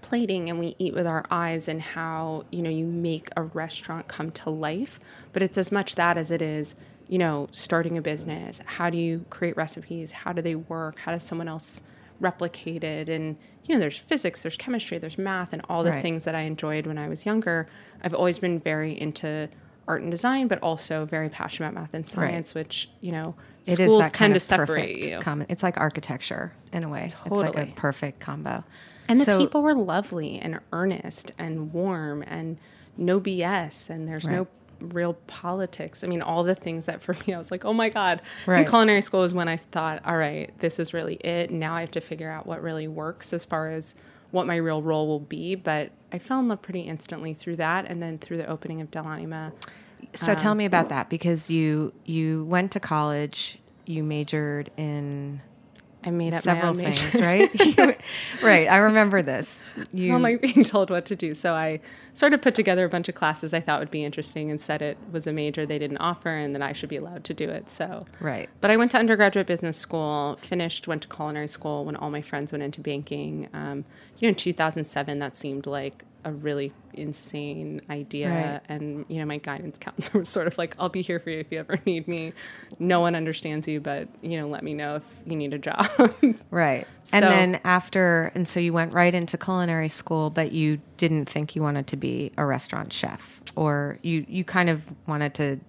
plating 0.10 0.50
and 0.52 0.60
we 0.60 0.76
eat 0.78 0.94
with 0.94 1.08
our 1.08 1.26
eyes 1.32 1.68
and 1.68 1.82
how, 1.82 2.46
you 2.52 2.62
know, 2.62 2.70
you 2.70 2.86
make 2.86 3.30
a 3.36 3.42
restaurant 3.42 4.08
come 4.08 4.30
to 4.32 4.50
life. 4.52 5.00
But 5.34 5.42
it's 5.42 5.58
as 5.58 5.72
much 5.72 5.96
that 5.96 6.16
as 6.16 6.30
it 6.30 6.42
is, 6.44 6.76
you 7.08 7.18
know, 7.18 7.48
starting 7.52 7.98
a 7.98 8.02
business. 8.04 8.62
How 8.66 8.92
do 8.92 8.98
you 8.98 9.26
create 9.32 9.58
recipes? 9.58 10.12
How 10.12 10.32
do 10.32 10.42
they 10.44 10.54
work? 10.56 11.00
How 11.00 11.12
does 11.12 11.24
someone 11.24 11.48
else 11.48 11.82
replicate 12.20 12.84
it? 12.84 13.10
And, 13.10 13.36
you 13.66 13.74
know, 13.74 13.80
there's 13.80 13.98
physics, 13.98 14.44
there's 14.44 14.58
chemistry, 14.58 15.00
there's 15.00 15.18
math, 15.18 15.52
and 15.54 15.64
all 15.70 15.84
the 15.84 15.90
Right. 15.90 16.02
things 16.04 16.24
that 16.26 16.36
I 16.36 16.42
enjoyed 16.42 16.86
when 16.86 17.00
I 17.00 17.08
was 17.10 17.26
younger. 17.26 17.68
I've 18.04 18.14
always 18.14 18.38
been 18.38 18.60
very 18.60 19.00
into 19.00 19.50
art 19.88 20.04
and 20.04 20.12
design, 20.12 20.48
but 20.48 20.60
also 20.62 21.06
very 21.06 21.30
passionate 21.30 21.70
about 21.70 21.82
math 21.82 21.94
and 21.96 22.08
science, 22.08 22.54
which, 22.54 22.90
you 23.02 23.12
know, 23.12 23.34
It 23.66 23.74
schools 23.76 24.12
tend 24.12 24.36
to 24.36 24.40
separate 24.40 25.04
you. 25.08 25.20
common- 25.20 25.48
it's 25.50 25.64
like 25.64 25.78
architecture 25.80 26.54
in 26.72 26.84
a 26.84 26.90
way. 26.90 27.08
Totally. 27.10 27.48
It's 27.48 27.56
like 27.58 27.68
a 27.70 27.72
perfect 27.72 28.20
combo. 28.20 28.64
And 29.08 29.20
the 29.20 29.24
So- 29.26 29.38
people 29.40 29.62
were 29.62 29.74
lovely 29.74 30.40
and 30.40 30.60
earnest 30.72 31.32
and 31.38 31.72
warm 31.74 32.24
and 32.28 32.58
no 32.98 33.20
BS 33.20 33.90
and 33.90 34.08
there's 34.08 34.28
no 34.28 34.48
real 34.80 35.14
politics. 35.28 36.04
I 36.04 36.08
mean, 36.08 36.22
all 36.22 36.44
the 36.44 36.56
things 36.56 36.86
that 36.86 37.02
for 37.02 37.14
me, 37.28 37.34
I 37.34 37.38
was 37.38 37.52
like, 37.52 37.66
oh 37.66 37.74
my 37.74 37.90
God. 37.90 38.22
Right. 38.46 38.62
In 38.62 38.68
culinary 38.68 39.02
school 39.02 39.24
is 39.24 39.34
when 39.34 39.48
I 39.48 39.58
thought, 39.58 40.02
all 40.06 40.18
right, 40.18 40.52
this 40.60 40.80
is 40.80 40.94
really 40.94 41.16
it. 41.16 41.52
Now 41.52 41.76
I 41.76 41.82
have 41.82 41.92
to 41.92 42.02
figure 42.02 42.30
out 42.30 42.46
what 42.46 42.62
really 42.62 42.88
works 42.88 43.32
as 43.34 43.46
far 43.46 43.70
as 43.70 43.96
what 44.32 44.46
my 44.48 44.56
real 44.58 44.82
role 44.82 45.08
will 45.08 45.20
be. 45.20 45.56
But 45.56 45.92
I 46.12 46.20
fell 46.20 46.40
in 46.40 46.48
love 46.48 46.62
pretty 46.62 46.82
instantly 46.82 47.34
through 47.34 47.56
that 47.58 47.86
and 47.86 48.02
then 48.02 48.18
through 48.18 48.38
the 48.38 48.48
opening 48.48 48.82
of 48.82 48.92
Del 48.92 49.08
Anima. 49.08 49.54
So 50.14 50.34
Um, 50.34 50.38
tell 50.38 50.56
me 50.56 50.66
about 50.66 50.90
that 50.90 51.10
because 51.10 51.50
you 51.50 51.94
you 52.06 52.46
went 52.46 52.72
to 52.74 52.80
college, 52.80 53.60
you 53.86 54.04
majored 54.04 54.70
in 54.78 55.42
I 56.06 56.12
made 56.12 56.34
up 56.34 56.44
several 56.44 56.74
my 56.74 56.80
own 56.82 56.86
major. 56.90 57.10
things, 57.10 57.22
right? 57.22 58.00
right. 58.44 58.70
I 58.70 58.78
remember 58.78 59.22
this. 59.22 59.62
You 59.92 60.14
I'm 60.14 60.22
like 60.22 60.42
being 60.42 60.64
told 60.64 60.90
what 60.90 61.06
to 61.06 61.16
do. 61.16 61.34
So 61.34 61.54
I 61.54 61.80
sort 62.14 62.34
of 62.34 62.42
put 62.42 62.56
together 62.56 62.86
a 62.86 62.90
bunch 62.90 63.10
of 63.10 63.16
classes 63.16 63.54
I 63.54 63.60
thought 63.60 63.80
would 63.80 63.92
be 63.92 64.04
interesting 64.04 64.50
and 64.50 64.60
said 64.62 64.82
it 64.82 64.98
was 65.12 65.28
a 65.28 65.34
major 65.34 65.66
they 65.66 65.80
didn't 65.80 65.98
offer 65.98 66.30
and 66.30 66.54
that 66.56 66.62
I 66.62 66.74
should 66.74 66.90
be 66.90 66.98
allowed 66.98 67.24
to 67.26 67.34
do 67.34 67.50
it. 67.50 67.70
So 67.70 68.06
Right. 68.20 68.50
But 68.62 68.72
I 68.72 68.78
went 68.78 68.92
to 68.92 68.98
undergraduate 68.98 69.48
business 69.48 69.78
school, 69.78 70.38
finished, 70.40 70.88
went 70.88 71.02
to 71.04 71.08
culinary 71.08 71.48
school 71.48 71.86
when 71.86 71.96
all 71.96 72.10
my 72.10 72.22
friends 72.22 72.52
went 72.52 72.64
into 72.64 72.82
banking. 72.82 73.50
Um, 73.54 73.86
you 74.20 74.28
know, 74.28 74.30
in 74.30 74.36
2007, 74.36 75.20
that 75.20 75.36
seemed 75.36 75.66
like 75.68 76.04
a 76.26 76.32
really 76.32 76.74
insane 76.94 77.82
idea. 77.90 78.30
Right. 78.30 78.62
And, 78.68 79.06
you 79.10 79.20
know, 79.20 79.26
my 79.26 79.38
guidance 79.38 79.78
counselor 79.78 80.20
was 80.20 80.30
sort 80.30 80.48
of 80.48 80.58
like, 80.58 80.76
I'll 80.80 80.90
be 80.90 81.02
here 81.02 81.20
for 81.20 81.30
you 81.30 81.40
if 81.40 81.48
you 81.52 81.60
ever 81.60 81.80
need 81.86 82.08
me. 82.08 82.34
No 82.80 83.00
one 83.00 83.16
understands 83.16 83.68
you, 83.68 83.80
but, 83.80 84.08
you 84.22 84.40
know, 84.40 84.48
let 84.48 84.64
me 84.64 84.74
know 84.74 84.96
if 84.98 85.04
you 85.26 85.36
need 85.36 85.54
a 85.54 85.60
job. 85.60 85.88
Right. 86.52 86.88
And 87.14 87.24
then 87.24 87.60
after, 87.64 88.32
and 88.34 88.48
so 88.48 88.60
you 88.60 88.74
went 88.74 88.94
right 88.94 89.14
into 89.14 89.38
culinary 89.38 89.90
school, 89.90 90.30
but 90.30 90.52
you 90.52 90.80
didn't 90.98 91.30
think 91.30 91.56
you 91.56 91.62
wanted 91.62 91.86
to 91.88 91.98
be 91.98 92.32
a 92.38 92.46
restaurant 92.46 92.92
chef, 92.94 93.42
or 93.56 94.00
you 94.02 94.26
you 94.28 94.44
kind 94.44 94.70
of 94.70 94.82
wanted 95.06 95.34
to 95.36 95.60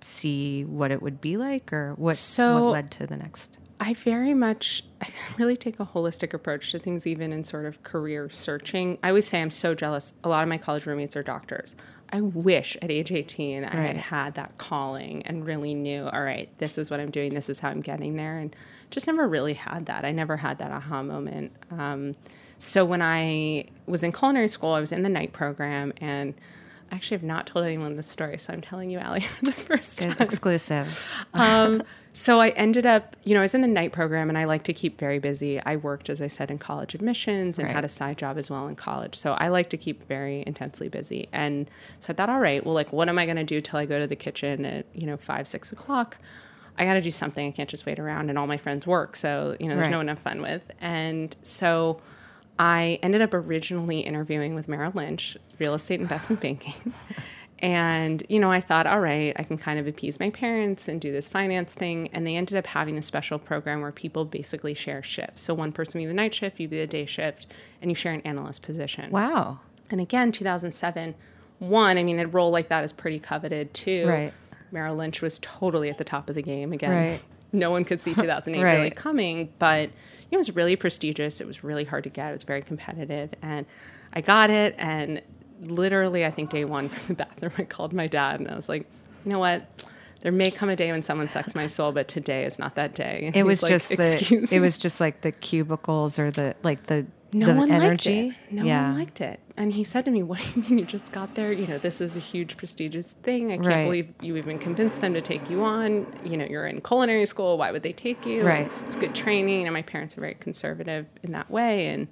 see 0.00 0.64
what 0.64 0.90
it 0.90 1.02
would 1.02 1.20
be 1.20 1.36
like, 1.36 1.72
or 1.72 1.94
what 1.96 2.16
So- 2.16 2.64
what 2.64 2.72
led 2.72 2.90
to 2.92 3.06
the 3.06 3.16
next. 3.16 3.58
I 3.80 3.94
very 3.94 4.34
much, 4.34 4.84
I 5.00 5.08
really 5.38 5.56
take 5.56 5.78
a 5.80 5.86
holistic 5.86 6.32
approach 6.32 6.72
to 6.72 6.78
things, 6.78 7.06
even 7.06 7.32
in 7.32 7.44
sort 7.44 7.66
of 7.66 7.82
career 7.82 8.28
searching. 8.28 8.98
I 9.02 9.08
always 9.08 9.26
say 9.26 9.40
I'm 9.40 9.50
so 9.50 9.74
jealous. 9.74 10.14
A 10.24 10.28
lot 10.28 10.42
of 10.42 10.48
my 10.48 10.58
college 10.58 10.86
roommates 10.86 11.16
are 11.16 11.22
doctors. 11.22 11.76
I 12.12 12.20
wish 12.20 12.76
at 12.80 12.90
age 12.90 13.10
18 13.10 13.64
I 13.64 13.76
had 13.76 13.96
had 13.96 14.34
that 14.34 14.58
calling 14.58 15.26
and 15.26 15.46
really 15.46 15.74
knew, 15.74 16.08
all 16.08 16.22
right, 16.22 16.48
this 16.58 16.78
is 16.78 16.90
what 16.90 17.00
I'm 17.00 17.10
doing, 17.10 17.34
this 17.34 17.48
is 17.48 17.58
how 17.58 17.68
I'm 17.68 17.80
getting 17.80 18.16
there. 18.16 18.38
And 18.38 18.54
just 18.90 19.08
never 19.08 19.26
really 19.26 19.54
had 19.54 19.86
that. 19.86 20.04
I 20.04 20.12
never 20.12 20.36
had 20.36 20.58
that 20.58 20.70
aha 20.70 21.02
moment. 21.02 21.52
Um, 21.70 22.12
so 22.58 22.84
when 22.84 23.02
I 23.02 23.66
was 23.86 24.02
in 24.02 24.12
culinary 24.12 24.48
school, 24.48 24.70
I 24.72 24.80
was 24.80 24.92
in 24.92 25.02
the 25.02 25.08
night 25.08 25.32
program 25.32 25.92
and 26.00 26.34
I 26.90 26.94
actually 26.94 27.16
have 27.16 27.24
not 27.24 27.46
told 27.46 27.64
anyone 27.64 27.96
this 27.96 28.08
story, 28.08 28.38
so 28.38 28.52
I'm 28.52 28.60
telling 28.60 28.90
you, 28.90 29.00
Ali, 29.00 29.20
for 29.38 29.44
the 29.44 29.52
first 29.52 30.00
time. 30.00 30.16
Exclusive. 30.20 31.06
Um, 31.34 31.82
so 32.18 32.40
I 32.40 32.48
ended 32.50 32.86
up, 32.86 33.14
you 33.24 33.34
know, 33.34 33.40
I 33.40 33.42
was 33.42 33.54
in 33.54 33.60
the 33.60 33.68
night 33.68 33.92
program 33.92 34.30
and 34.30 34.38
I 34.38 34.44
like 34.44 34.62
to 34.64 34.72
keep 34.72 34.98
very 34.98 35.18
busy. 35.18 35.60
I 35.60 35.76
worked, 35.76 36.08
as 36.08 36.22
I 36.22 36.28
said, 36.28 36.50
in 36.50 36.56
college 36.56 36.94
admissions 36.94 37.58
and 37.58 37.66
Right. 37.66 37.74
had 37.74 37.84
a 37.84 37.90
side 37.90 38.16
job 38.16 38.38
as 38.38 38.50
well 38.50 38.66
in 38.68 38.74
college. 38.74 39.14
So 39.14 39.34
I 39.34 39.48
like 39.48 39.68
to 39.68 39.76
keep 39.76 40.02
very 40.08 40.42
intensely 40.46 40.88
busy. 40.88 41.28
And 41.30 41.68
so 42.00 42.14
I 42.14 42.16
thought, 42.16 42.30
all 42.30 42.40
right, 42.40 42.64
well, 42.64 42.74
like, 42.74 42.90
what 42.90 43.10
am 43.10 43.18
I 43.18 43.26
going 43.26 43.36
to 43.36 43.44
do 43.44 43.60
till 43.60 43.78
I 43.78 43.84
go 43.84 43.98
to 43.98 44.06
the 44.06 44.16
kitchen 44.16 44.64
at, 44.64 44.86
you 44.94 45.06
know, 45.06 45.18
five, 45.18 45.46
six 45.46 45.72
o'clock? 45.72 46.16
I 46.78 46.86
got 46.86 46.94
to 46.94 47.02
do 47.02 47.10
something. 47.10 47.48
I 47.48 47.50
can't 47.50 47.68
just 47.68 47.84
wait 47.84 47.98
around 47.98 48.30
and 48.30 48.38
all 48.38 48.46
my 48.46 48.56
friends 48.56 48.86
work. 48.86 49.14
So, 49.14 49.54
you 49.60 49.68
know, 49.68 49.74
there's 49.74 49.86
Right. 49.88 49.90
no 49.92 49.98
one 49.98 50.06
to 50.06 50.12
have 50.12 50.18
fun 50.20 50.40
with. 50.40 50.70
And 50.80 51.36
so 51.42 52.00
I 52.58 52.98
ended 53.02 53.20
up 53.20 53.34
originally 53.34 54.00
interviewing 54.00 54.54
with 54.54 54.68
Merrill 54.68 54.92
Lynch, 54.94 55.36
real 55.58 55.74
estate 55.74 56.00
investment 56.00 56.40
banking. 56.40 56.72
And, 57.60 58.22
you 58.28 58.38
know, 58.38 58.50
I 58.52 58.60
thought, 58.60 58.86
all 58.86 59.00
right, 59.00 59.32
I 59.36 59.42
can 59.42 59.56
kind 59.56 59.78
of 59.78 59.86
appease 59.86 60.20
my 60.20 60.28
parents 60.30 60.88
and 60.88 61.00
do 61.00 61.10
this 61.10 61.26
finance 61.28 61.72
thing. 61.74 62.08
And 62.12 62.26
they 62.26 62.36
ended 62.36 62.58
up 62.58 62.66
having 62.66 62.98
a 62.98 63.02
special 63.02 63.38
program 63.38 63.80
where 63.80 63.92
people 63.92 64.24
basically 64.26 64.74
share 64.74 65.02
shifts. 65.02 65.40
So 65.40 65.54
one 65.54 65.72
person 65.72 65.98
would 65.98 66.04
be 66.04 66.06
the 66.08 66.14
night 66.14 66.34
shift, 66.34 66.60
you 66.60 66.68
be 66.68 66.78
the 66.78 66.86
day 66.86 67.06
shift, 67.06 67.46
and 67.80 67.90
you 67.90 67.94
share 67.94 68.12
an 68.12 68.20
analyst 68.22 68.60
position. 68.62 69.10
Wow. 69.10 69.60
And 69.90 70.00
again, 70.00 70.32
2007, 70.32 71.14
one, 71.58 71.96
I 71.96 72.02
mean, 72.02 72.18
a 72.18 72.26
role 72.26 72.50
like 72.50 72.68
that 72.68 72.84
is 72.84 72.92
pretty 72.92 73.18
coveted. 73.18 73.72
Two, 73.72 74.06
Right. 74.06 74.32
Merrill 74.72 74.96
Lynch 74.96 75.22
was 75.22 75.38
totally 75.38 75.88
at 75.88 75.96
the 75.96 76.04
top 76.04 76.28
of 76.28 76.34
the 76.34 76.42
game. 76.42 76.72
Again, 76.72 76.90
Right. 76.90 77.22
no 77.52 77.70
one 77.70 77.84
could 77.84 78.00
see 78.00 78.12
2008 78.16 78.62
really 78.62 78.90
coming, 78.90 79.48
but 79.58 79.88
you 79.88 80.32
know, 80.32 80.36
it 80.36 80.38
was 80.38 80.54
really 80.56 80.76
prestigious. 80.76 81.40
It 81.40 81.46
was 81.46 81.64
really 81.64 81.84
hard 81.84 82.04
to 82.04 82.10
get. 82.10 82.30
It 82.30 82.34
was 82.34 82.42
very 82.44 82.60
competitive, 82.60 83.32
and 83.40 83.64
I 84.12 84.20
got 84.20 84.50
it. 84.50 84.74
And 84.76 85.22
literally, 85.62 86.24
I 86.24 86.30
think 86.30 86.50
day 86.50 86.64
one 86.64 86.88
from 86.88 87.14
the 87.16 87.24
bathroom, 87.24 87.52
I 87.58 87.64
called 87.64 87.92
my 87.92 88.06
dad, 88.06 88.40
and 88.40 88.50
I 88.50 88.54
was 88.54 88.68
like, 88.68 88.86
you 89.24 89.30
know 89.32 89.38
what? 89.38 89.66
There 90.22 90.32
may 90.32 90.50
come 90.50 90.68
a 90.68 90.76
day 90.76 90.90
when 90.92 91.02
someone 91.02 91.28
sucks 91.28 91.54
my 91.54 91.66
soul, 91.66 91.92
but 91.92 92.08
today 92.08 92.44
is 92.44 92.58
not 92.58 92.74
that 92.76 92.94
day. 92.94 93.22
And 93.26 93.36
It 93.36 93.44
was 93.44 93.62
like, 93.62 93.70
just 93.70 93.88
the. 93.90 94.48
It 94.50 94.60
was 94.60 94.78
just 94.78 95.00
like 95.00 95.20
the 95.20 95.30
cubicles 95.30 96.18
or 96.18 96.30
the 96.30 96.56
like 96.62 96.86
the 96.86 97.06
no 97.32 97.46
the 97.46 97.54
one 97.54 97.70
energy. 97.70 98.28
liked 98.28 98.38
it. 98.50 98.54
No 98.54 98.64
yeah. 98.64 98.88
one 98.88 98.98
liked 98.98 99.20
it. 99.20 99.40
And 99.58 99.72
he 99.72 99.84
said 99.84 100.04
to 100.06 100.10
me, 100.10 100.22
What 100.22 100.38
do 100.38 100.44
you 100.60 100.62
mean 100.68 100.78
you 100.78 100.84
just 100.86 101.12
got 101.12 101.34
there? 101.34 101.52
You 101.52 101.66
know, 101.66 101.76
this 101.78 102.00
is 102.00 102.16
a 102.16 102.20
huge 102.20 102.56
prestigious 102.56 103.12
thing. 103.12 103.52
I 103.52 103.56
can't 103.56 103.66
Right. 103.66 103.84
believe 103.84 104.12
you 104.20 104.36
even 104.36 104.58
convinced 104.58 105.00
them 105.02 105.12
to 105.14 105.20
take 105.20 105.50
you 105.50 105.62
on. 105.64 106.06
You 106.24 106.38
know, 106.38 106.46
you're 106.46 106.66
in 106.66 106.80
culinary 106.80 107.26
school. 107.26 107.58
Why 107.58 107.70
would 107.70 107.82
they 107.82 107.92
take 107.92 108.24
you? 108.24 108.42
Right. 108.44 108.70
It's 108.86 108.96
good 108.96 109.14
training. 109.14 109.66
And 109.66 109.74
my 109.74 109.82
parents 109.82 110.16
are 110.16 110.20
very 110.22 110.34
conservative 110.34 111.06
in 111.22 111.32
that 111.32 111.50
way. 111.50 111.88
And, 111.88 112.08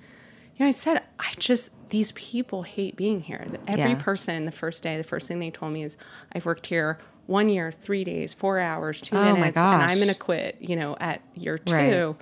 you 0.57 0.65
know, 0.65 0.69
I 0.69 0.73
said, 0.73 1.03
I 1.19 1.33
just, 1.39 1.71
these 1.95 2.11
people 2.11 2.65
hate 2.65 2.97
being 2.97 3.21
here. 3.21 3.47
Every 3.69 3.91
Yeah. 3.91 3.95
person, 3.95 4.47
the 4.47 4.51
first 4.51 4.83
day, 4.83 4.97
the 4.97 5.05
first 5.05 5.29
thing 5.29 5.39
they 5.39 5.53
told 5.53 5.73
me 5.73 5.85
is, 5.85 5.97
I've 6.33 6.45
worked 6.45 6.67
here 6.67 6.99
one 7.27 7.49
year, 7.49 7.71
three 7.71 8.03
days, 8.03 8.35
four 8.35 8.59
hours, 8.59 9.01
two 9.01 9.17
Oh 9.17 9.33
minutes, 9.33 9.57
and 9.57 9.81
I'm 9.81 9.99
going 9.99 10.09
to 10.09 10.15
quit, 10.17 10.57
you 10.59 10.75
know, 10.75 10.97
at 10.99 11.21
year 11.37 11.57
two 11.57 11.73
Right. 11.73 12.17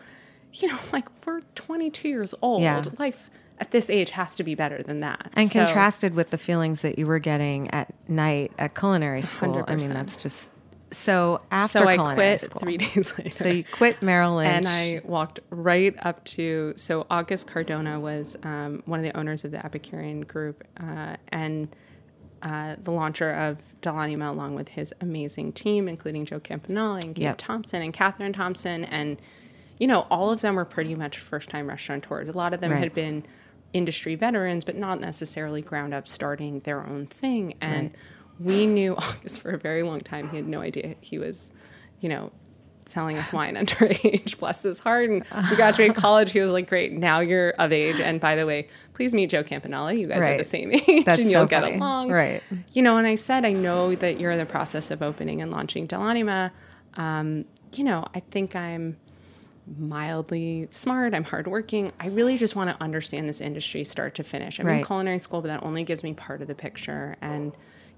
you 0.60 0.68
know, 0.68 0.78
like 0.92 1.08
we're 1.24 1.40
22 1.54 2.06
years 2.06 2.34
old. 2.42 2.60
Yeah. 2.60 2.82
Life 2.98 3.30
at 3.58 3.70
this 3.70 3.88
age 3.88 4.10
has 4.10 4.36
to 4.36 4.42
be 4.44 4.54
better 4.54 4.82
than 4.82 5.00
that. 5.00 5.30
And 5.32 5.48
So- 5.48 5.64
contrasted 5.64 6.14
with 6.14 6.28
the 6.28 6.36
feelings 6.38 6.82
that 6.82 6.98
you 6.98 7.06
were 7.06 7.18
getting 7.18 7.70
at 7.70 7.94
night 8.06 8.52
at 8.58 8.74
culinary 8.74 9.22
school. 9.22 9.64
I 9.66 9.74
mean, 9.76 9.88
that's 9.94 10.16
just 10.16 10.50
so 10.92 11.40
after 11.50 11.80
so 11.80 11.88
I 11.88 12.14
quit 12.14 12.40
school. 12.40 12.60
three 12.60 12.76
days 12.78 13.12
later. 13.18 13.30
So 13.30 13.48
you 13.48 13.64
quit 13.64 14.02
Merrill 14.02 14.36
Lynch. 14.36 14.48
and 14.54 14.68
I 14.68 15.00
walked 15.04 15.40
right 15.50 15.94
up 16.04 16.24
to 16.26 16.74
so 16.76 17.06
August 17.10 17.46
Cardona 17.46 17.98
was 18.00 18.36
um, 18.42 18.82
one 18.86 18.98
of 19.00 19.04
the 19.04 19.16
owners 19.16 19.44
of 19.44 19.50
the 19.50 19.64
Epicurean 19.64 20.22
Group 20.22 20.64
uh, 20.80 21.16
and 21.28 21.68
uh, 22.42 22.76
the 22.82 22.90
launcher 22.90 23.30
of 23.32 23.58
Delanima 23.82 24.28
along 24.30 24.54
with 24.54 24.70
his 24.70 24.92
amazing 25.00 25.52
team, 25.52 25.88
including 25.88 26.24
Joe 26.24 26.40
Campanale 26.40 27.02
and 27.04 27.14
Gabe 27.14 27.22
Yep. 27.22 27.38
Thompson 27.38 27.82
and 27.82 27.92
Catherine 27.92 28.32
Thompson, 28.32 28.84
and 28.84 29.20
you 29.78 29.86
know 29.86 30.06
all 30.10 30.30
of 30.32 30.40
them 30.40 30.56
were 30.56 30.64
pretty 30.64 30.94
much 30.94 31.18
first-time 31.18 31.68
restaurateurs. 31.68 32.28
A 32.28 32.32
lot 32.32 32.52
of 32.52 32.60
them 32.60 32.72
Right. 32.72 32.80
had 32.82 32.94
been 32.94 33.24
industry 33.72 34.14
veterans, 34.16 34.64
but 34.64 34.76
not 34.76 35.00
necessarily 35.00 35.62
ground 35.62 35.94
up 35.94 36.06
starting 36.06 36.60
their 36.60 36.84
own 36.86 37.06
thing. 37.06 37.54
And 37.60 37.92
we 38.44 38.66
knew 38.66 38.94
August 38.96 39.40
for 39.40 39.50
a 39.50 39.58
very 39.58 39.82
long 39.82 40.00
time. 40.00 40.28
He 40.30 40.36
had 40.36 40.46
no 40.48 40.60
idea 40.60 40.94
he 41.00 41.18
was, 41.18 41.50
you 42.00 42.08
know, 42.08 42.32
selling 42.84 43.16
us 43.16 43.32
wine 43.32 43.54
underage. 43.62 44.38
Bless 44.38 44.62
his 44.64 44.78
heart. 44.80 45.08
And 45.08 45.24
we 45.50 45.56
graduated 45.56 45.96
college. 45.96 46.32
He 46.32 46.40
was 46.40 46.50
like, 46.52 46.68
"Great, 46.68 46.92
now 46.92 47.20
you're 47.20 47.50
of 47.58 47.72
age." 47.72 48.00
And 48.00 48.20
by 48.20 48.34
the 48.36 48.44
way, 48.46 48.68
please 48.94 49.14
meet 49.14 49.30
Joe 49.30 49.44
Campanale. 49.44 49.98
You 49.98 50.08
guys 50.08 50.26
are 50.26 50.36
the 50.36 50.44
same 50.44 50.72
age, 50.88 51.04
That's 51.04 51.18
and 51.18 51.30
you'll 51.30 51.42
so 51.42 51.46
get 51.46 51.62
funny. 51.64 51.76
along, 51.76 52.10
Right. 52.10 52.42
You 52.72 52.82
know. 52.82 52.96
And 52.96 53.06
I 53.06 53.14
said, 53.14 53.44
I 53.44 53.52
know 53.52 53.94
that 53.94 54.18
you're 54.18 54.32
in 54.32 54.38
the 54.38 54.46
process 54.46 54.90
of 54.90 55.00
opening 55.02 55.40
and 55.40 55.50
launching 55.52 55.86
Delanima. 55.86 56.50
Um, 56.94 57.44
you 57.74 57.84
know, 57.84 58.04
I 58.14 58.20
think 58.20 58.54
I'm 58.56 58.96
mildly 59.78 60.66
smart. 60.70 61.14
I'm 61.14 61.24
hardworking. 61.24 61.92
I 62.00 62.08
really 62.08 62.36
just 62.36 62.56
want 62.56 62.70
to 62.70 62.82
understand 62.82 63.28
this 63.28 63.40
industry 63.40 63.84
start 63.84 64.14
to 64.16 64.22
finish. 64.22 64.58
I'm 64.58 64.68
in 64.68 64.84
culinary 64.84 65.18
school, 65.18 65.40
but 65.40 65.48
that 65.48 65.62
only 65.62 65.84
gives 65.84 66.02
me 66.02 66.14
part 66.14 66.42
of 66.42 66.48
the 66.48 66.54
picture. 66.54 67.16
And 67.20 67.46
you 67.46 67.52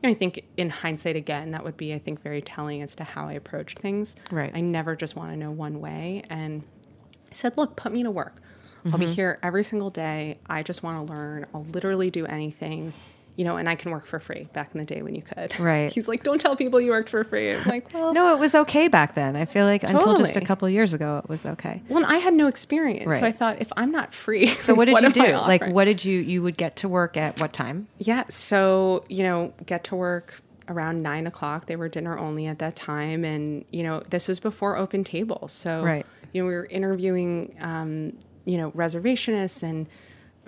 know, 0.05 0.11
I 0.11 0.15
think 0.15 0.45
in 0.57 0.71
hindsight, 0.71 1.17
again, 1.17 1.51
that 1.53 1.65
would 1.65 1.77
be, 1.77 1.93
I 1.95 1.99
think, 1.99 2.23
very 2.23 2.43
telling 2.43 2.83
as 2.83 2.95
to 2.97 3.05
how 3.05 3.27
I 3.29 3.33
approached 3.33 3.79
things. 3.79 4.17
Right. 4.31 4.53
I 4.55 4.61
never 4.61 4.95
just 4.97 5.17
want 5.17 5.33
to 5.33 5.37
know 5.37 5.51
one 5.51 5.81
way. 5.81 6.23
And 6.31 6.63
I 7.31 7.35
said, 7.35 7.57
look, 7.57 7.77
put 7.77 7.93
me 7.93 8.03
to 8.03 8.11
work. 8.11 8.37
I'll 8.87 8.93
Mm-hmm. 8.93 9.01
be 9.01 9.07
here 9.07 9.39
every 9.43 9.65
single 9.65 9.89
day. 9.91 10.39
I 10.47 10.63
just 10.63 10.83
want 10.83 11.07
to 11.07 11.13
learn. 11.13 11.47
I'll 11.55 11.63
literally 11.65 12.11
do 12.11 12.27
anything. 12.27 12.93
You 13.37 13.45
know, 13.45 13.57
and 13.57 13.69
I 13.69 13.75
can 13.75 13.91
work 13.91 14.07
for 14.07 14.21
free 14.21 14.47
back 14.53 14.71
in 14.75 14.79
the 14.79 14.85
day 14.85 15.03
when 15.03 15.17
you 15.17 15.23
could. 15.23 15.59
Right. 15.59 15.91
He's 15.91 16.07
like, 16.07 16.23
don't 16.23 16.41
tell 16.41 16.55
people 16.55 16.81
you 16.81 16.93
worked 16.93 17.09
for 17.09 17.25
free. 17.25 17.53
I'm 17.53 17.65
like, 17.65 17.93
well, 17.93 18.13
no, 18.15 18.33
it 18.33 18.39
was 18.39 18.55
okay 18.55 18.87
back 18.87 19.17
then. 19.17 19.35
I 19.35 19.45
feel 19.45 19.65
like 19.67 19.83
until 19.83 20.17
just 20.17 20.31
a 20.31 20.35
Totally. 20.35 20.47
couple 20.47 20.69
years 20.69 20.95
ago, 20.95 21.21
it 21.25 21.29
was 21.29 21.45
okay. 21.45 21.83
Well, 21.89 22.05
I 22.07 22.19
had 22.19 22.33
no 22.35 22.47
experience, 22.47 23.19
so 23.19 23.27
I 23.27 23.33
thought 23.33 23.61
if 23.61 23.73
I'm 23.77 23.91
not 23.91 24.15
free, 24.15 24.55
So 24.55 24.73
what 24.75 24.85
did 24.89 25.01
you 25.03 25.11
do? 25.13 25.33
Like, 25.33 25.67
what 25.67 25.87
did 25.87 26.05
you? 26.05 26.21
You 26.21 26.43
would 26.43 26.57
get 26.57 26.77
to 26.77 26.89
work 26.89 27.17
at 27.17 27.41
what 27.41 27.53
time? 27.53 27.89
Yeah, 27.99 28.23
so 28.29 29.05
you 29.09 29.25
know, 29.25 29.53
get 29.67 29.83
to 29.85 29.97
work 29.97 30.35
around 30.69 31.03
nine 31.03 31.27
o'clock. 31.27 31.67
They 31.67 31.75
were 31.77 31.89
dinner 31.89 32.17
only 32.17 32.47
at 32.47 32.61
that 32.61 32.77
time, 32.77 33.25
and 33.25 33.65
you 33.73 33.83
know, 33.83 34.05
this 34.11 34.29
was 34.29 34.39
before 34.39 34.77
open 34.77 35.03
table. 35.03 35.49
So 35.49 35.83
Right. 35.83 36.07
you 36.33 36.41
know, 36.41 36.47
we 36.49 36.55
were 36.55 36.67
interviewing, 36.67 37.57
um, 37.61 38.17
you 38.45 38.59
know, 38.59 38.71
reservationists 38.71 39.65
and. 39.65 39.89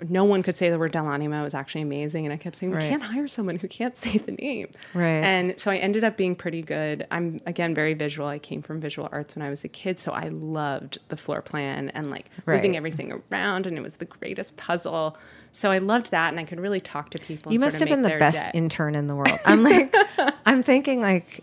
No 0.07 0.23
one 0.25 0.43
could 0.43 0.55
say 0.55 0.69
the 0.69 0.77
word 0.77 0.93
Delanima. 0.93 1.39
It 1.39 1.43
was 1.43 1.53
actually 1.53 1.81
amazing. 1.81 2.25
And 2.25 2.33
I 2.33 2.37
kept 2.37 2.55
saying, 2.55 2.71
we 2.71 2.77
Right. 2.77 2.89
can't 2.89 3.03
hire 3.03 3.27
someone 3.27 3.57
who 3.57 3.67
can't 3.67 3.95
say 4.03 4.17
the 4.17 4.33
name. 4.33 4.69
Right. 4.93 5.23
And 5.23 5.59
so 5.59 5.71
I 5.71 5.77
ended 5.77 6.03
up 6.03 6.17
being 6.17 6.35
pretty 6.35 6.61
good. 6.61 7.07
I'm, 7.11 7.37
again, 7.45 7.73
very 7.73 7.93
visual. 7.93 8.27
I 8.27 8.39
came 8.39 8.61
from 8.61 8.79
visual 8.79 9.09
arts 9.11 9.35
when 9.35 9.43
I 9.45 9.49
was 9.49 9.63
a 9.63 9.67
kid. 9.67 9.97
So 9.99 10.11
I 10.11 10.27
loved 10.29 10.99
the 11.09 11.17
floor 11.17 11.41
plan 11.41 11.89
and 11.89 12.11
like 12.11 12.29
moving 12.45 12.75
everything 12.77 13.21
around. 13.31 13.65
And 13.65 13.77
it 13.77 13.81
was 13.81 13.97
the 13.97 14.05
greatest 14.05 14.57
puzzle. 14.57 15.17
So 15.51 15.71
I 15.71 15.79
loved 15.79 16.11
that. 16.11 16.29
And 16.29 16.39
I 16.39 16.43
could 16.43 16.59
really 16.59 16.79
talk 16.79 17.09
to 17.11 17.17
people. 17.19 17.51
You 17.51 17.59
must 17.59 17.79
have 17.79 17.89
been 17.89 18.03
the 18.03 18.09
best 18.09 18.45
day. 18.45 18.51
intern 18.53 18.93
in 18.95 19.07
the 19.07 19.15
world. 19.15 19.39
I'm 19.45 19.63
like, 19.63 19.93
I'm 20.45 20.61
thinking 20.63 21.01
like. 21.01 21.41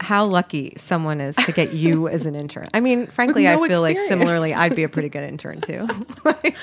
How 0.00 0.24
lucky 0.26 0.74
someone 0.76 1.20
is 1.20 1.34
to 1.36 1.52
get 1.52 1.72
you 1.72 2.06
as 2.08 2.26
an 2.26 2.34
intern. 2.34 2.68
I 2.74 2.80
mean, 2.80 3.06
frankly, 3.18 3.44
no 3.44 3.64
I 3.64 3.68
feel 3.68 3.80
like 3.82 3.98
similarly, 3.98 4.52
I'd 4.52 4.76
be 4.76 4.82
a 4.82 4.88
pretty 4.88 5.08
good 5.08 5.24
intern 5.28 5.60
too. 5.60 5.88
Like, 6.24 6.56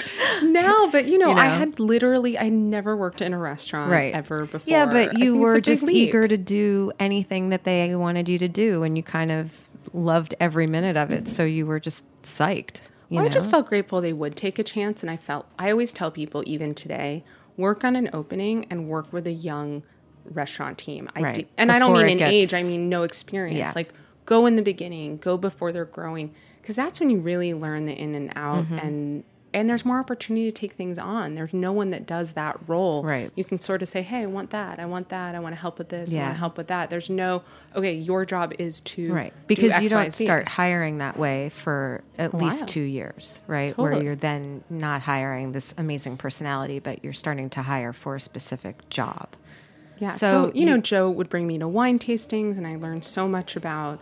No, 0.44 0.90
but 0.92 1.08
you 1.08 1.18
know, 1.18 1.32
You 1.32 1.38
I 1.38 1.46
had 1.46 1.80
literally, 1.80 2.38
I 2.38 2.50
never 2.50 2.96
worked 2.96 3.22
in 3.22 3.34
a 3.34 3.38
restaurant 3.40 3.92
right. 3.92 4.14
ever 4.14 4.46
before. 4.46 4.62
Yeah, 4.72 4.86
but 4.86 5.18
you 5.18 5.38
were 5.38 5.60
just 5.62 5.84
leap. 5.84 5.96
eager 6.10 6.28
to 6.28 6.38
do 6.38 6.92
anything 7.00 7.50
that 7.50 7.64
they 7.64 7.96
wanted 7.96 8.30
you 8.30 8.38
to 8.40 8.48
do, 8.48 8.84
and 8.84 8.98
you 8.98 9.04
kind 9.04 9.32
of 9.32 9.68
loved 9.94 10.36
every 10.40 10.68
minute 10.68 10.98
of 10.98 11.12
it. 11.12 11.28
So 11.28 11.44
you 11.44 11.66
were 11.66 11.80
just 11.80 12.06
psyched. 12.24 12.82
You 13.10 13.16
Well, 13.18 13.24
know? 13.24 13.28
I 13.28 13.30
just 13.30 13.50
felt 13.50 13.68
grateful 13.68 14.02
they 14.02 14.14
would 14.14 14.36
take 14.36 14.60
a 14.60 14.64
chance, 14.64 15.02
and 15.02 15.10
I 15.10 15.18
felt 15.18 15.48
I 15.58 15.72
always 15.72 15.92
tell 15.94 16.12
people, 16.12 16.44
even 16.46 16.74
today, 16.74 17.24
work 17.58 17.84
on 17.84 17.96
an 17.96 18.10
opening 18.14 18.66
and 18.70 18.88
work 18.88 19.12
with 19.14 19.28
a 19.28 19.32
young 19.34 19.84
restaurant 20.26 20.78
team. 20.78 21.10
I 21.16 21.22
Right. 21.22 21.36
de- 21.36 21.48
and 21.58 21.72
I 21.72 21.80
don't 21.80 21.94
mean 21.94 22.10
in 22.10 22.22
age; 22.22 22.54
I 22.54 22.64
mean 22.64 22.90
no 22.90 23.04
experience. 23.04 23.58
Yeah. 23.58 23.72
Like 23.76 23.94
go 24.26 24.46
in 24.46 24.56
the 24.56 24.62
beginning, 24.62 25.18
go 25.18 25.38
before 25.38 25.72
they're 25.72 25.86
growing, 25.86 26.32
because 26.62 26.76
that's 26.76 27.00
when 27.00 27.10
you 27.10 27.20
really 27.20 27.54
learn 27.54 27.86
the 27.86 27.94
in 27.94 28.16
and 28.16 28.32
out 28.36 28.66
Mm-hmm. 28.66 28.78
and 28.80 29.24
and 29.56 29.70
there's 29.70 29.86
more 29.86 30.00
opportunity 30.00 30.46
to 30.46 30.52
take 30.52 30.74
things 30.74 30.98
on. 30.98 31.36
There's 31.36 31.54
no 31.54 31.72
one 31.72 31.92
that 31.92 32.08
does 32.08 32.34
that 32.34 32.58
role. 32.66 33.04
Right. 33.04 33.32
You 33.36 33.44
can 33.44 33.62
sort 33.62 33.84
of 33.84 33.88
say, 33.88 34.02
"Hey, 34.02 34.22
I 34.24 34.26
want 34.26 34.50
that. 34.50 34.80
I 34.80 34.86
want 34.88 35.10
that. 35.10 35.36
I 35.36 35.40
want 35.40 35.54
to 35.54 35.62
help 35.62 35.78
with 35.78 35.90
this. 35.90 36.16
I 36.16 36.18
want 36.22 36.34
to 36.34 36.40
help 36.40 36.58
with 36.58 36.68
that." 36.70 36.90
There's 36.90 37.08
no, 37.12 37.44
"Okay, 37.76 37.94
your 37.94 38.26
job 38.26 38.54
is 38.58 38.82
to 38.82 39.14
Right. 39.14 39.32
do 39.32 39.44
Because 39.46 39.74
X, 39.74 39.84
you 39.84 39.90
don't 39.90 40.12
Z." 40.12 40.24
start 40.26 40.48
hiring 40.48 40.98
that 40.98 41.20
way 41.20 41.50
for 41.50 42.04
at 42.18 42.34
least 42.34 42.68
two 42.68 42.82
years, 42.82 43.44
right? 43.46 43.78
Where 43.78 44.02
you're 44.02 44.16
then 44.16 44.64
not 44.72 45.04
hiring 45.04 45.52
this 45.52 45.76
amazing 45.78 46.18
personality, 46.18 46.80
but 46.80 47.04
you're 47.04 47.14
starting 47.14 47.52
to 47.52 47.62
hire 47.62 47.94
for 47.94 48.16
a 48.16 48.20
specific 48.20 48.90
job. 48.90 49.28
Yeah. 50.04 50.10
So 50.10 50.28
So, 50.28 50.52
you 50.54 50.66
know, 50.66 50.78
Joe 50.78 51.10
would 51.10 51.30
bring 51.30 51.48
me 51.48 51.58
to 51.60 51.68
wine 51.68 51.98
tastings, 52.00 52.58
and 52.58 52.66
I 52.68 52.76
learned 52.76 53.04
so 53.06 53.28
much 53.28 53.56
about, 53.56 54.00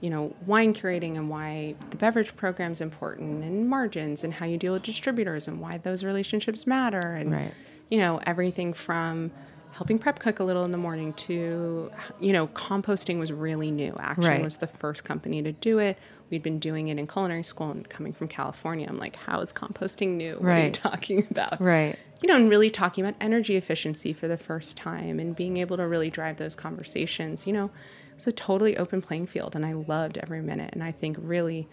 you 0.00 0.10
know, 0.10 0.34
wine 0.46 0.74
curating 0.74 1.16
and 1.16 1.28
why 1.30 1.74
the 1.90 1.96
beverage 1.96 2.34
program 2.36 2.72
is 2.72 2.80
important, 2.80 3.44
and 3.44 3.68
margins, 3.68 4.24
and 4.24 4.34
how 4.34 4.46
you 4.46 4.56
deal 4.58 4.72
with 4.72 4.82
distributors, 4.82 5.46
and 5.48 5.60
why 5.60 5.78
those 5.78 6.02
relationships 6.04 6.66
matter, 6.66 6.98
and 7.20 7.30
Right. 7.32 7.52
you 7.90 7.98
know, 7.98 8.20
everything 8.26 8.72
from 8.72 9.30
helping 9.72 9.98
prep 9.98 10.18
cook 10.20 10.38
a 10.40 10.44
little 10.44 10.64
in 10.64 10.70
the 10.72 10.78
morning 10.78 11.12
to, 11.14 11.90
you 12.20 12.32
know, 12.32 12.46
composting 12.48 13.18
was 13.18 13.32
really 13.32 13.70
new. 13.72 13.92
Action 13.98 14.24
Right. 14.30 14.42
was 14.42 14.58
the 14.58 14.68
first 14.68 15.02
company 15.04 15.42
to 15.42 15.50
do 15.52 15.78
it. 15.78 15.98
We'd 16.30 16.42
been 16.44 16.58
doing 16.60 16.88
it 16.88 16.98
in 16.98 17.06
culinary 17.06 17.42
school, 17.42 17.70
and 17.70 17.88
coming 17.88 18.12
from 18.12 18.28
California, 18.28 18.86
I'm 18.88 18.98
like, 18.98 19.16
how 19.16 19.40
is 19.40 19.52
composting 19.52 20.10
new? 20.16 20.34
What 20.36 20.50
are 20.52 20.64
you 20.66 20.70
talking 20.70 21.26
about? 21.30 21.60
Right. 21.60 21.96
You 22.24 22.28
know, 22.28 22.36
and 22.36 22.48
really 22.48 22.70
talking 22.70 23.04
about 23.04 23.14
energy 23.20 23.54
efficiency 23.54 24.14
for 24.14 24.26
the 24.28 24.38
first 24.38 24.78
time 24.78 25.20
and 25.20 25.36
being 25.36 25.58
able 25.58 25.76
to 25.76 25.86
really 25.86 26.08
drive 26.08 26.38
those 26.38 26.56
conversations, 26.56 27.46
you 27.46 27.52
know, 27.52 27.70
it's 28.14 28.26
a 28.26 28.32
totally 28.32 28.78
open 28.78 29.02
playing 29.02 29.26
field 29.26 29.54
and 29.54 29.66
I 29.66 29.74
loved 29.74 30.16
every 30.16 30.40
minute. 30.40 30.70
And 30.72 30.82
I 30.82 30.90
think 30.90 31.18
really, 31.20 31.68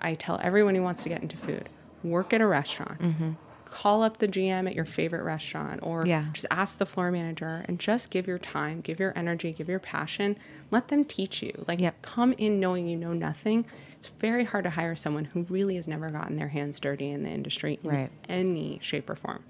I 0.00 0.14
tell 0.14 0.38
everyone 0.44 0.76
who 0.76 0.82
wants 0.84 1.02
to 1.02 1.08
get 1.08 1.22
into 1.22 1.36
food, 1.36 1.68
work 2.04 2.32
at 2.32 2.40
a 2.40 2.46
restaurant, 2.46 3.00
mm-hmm. 3.00 3.30
call 3.64 4.04
up 4.04 4.18
the 4.18 4.28
GM 4.28 4.68
at 4.68 4.76
your 4.76 4.84
favorite 4.84 5.24
restaurant 5.24 5.80
or 5.82 6.06
Yeah. 6.06 6.26
just 6.32 6.46
ask 6.52 6.78
the 6.78 6.86
floor 6.86 7.10
manager 7.10 7.64
and 7.66 7.80
just 7.80 8.10
give 8.10 8.28
your 8.28 8.38
time, 8.38 8.82
give 8.82 9.00
your 9.00 9.12
energy, 9.16 9.52
give 9.52 9.68
your 9.68 9.80
passion, 9.80 10.38
let 10.70 10.86
them 10.86 11.04
teach 11.04 11.42
you. 11.42 11.64
Like, 11.66 11.80
Yep. 11.80 12.02
come 12.02 12.32
in 12.38 12.60
knowing 12.60 12.86
you 12.86 12.96
know 12.96 13.12
nothing. 13.12 13.66
It's 13.98 14.06
very 14.06 14.44
hard 14.44 14.62
to 14.62 14.70
hire 14.70 14.94
someone 14.94 15.24
who 15.24 15.42
really 15.48 15.74
has 15.74 15.88
never 15.88 16.10
gotten 16.10 16.36
their 16.36 16.50
hands 16.50 16.78
dirty 16.78 17.10
in 17.10 17.24
the 17.24 17.30
industry 17.30 17.80
in 17.82 17.90
Right. 17.90 18.10
any 18.28 18.78
shape 18.82 19.10
or 19.10 19.16
form. 19.16 19.42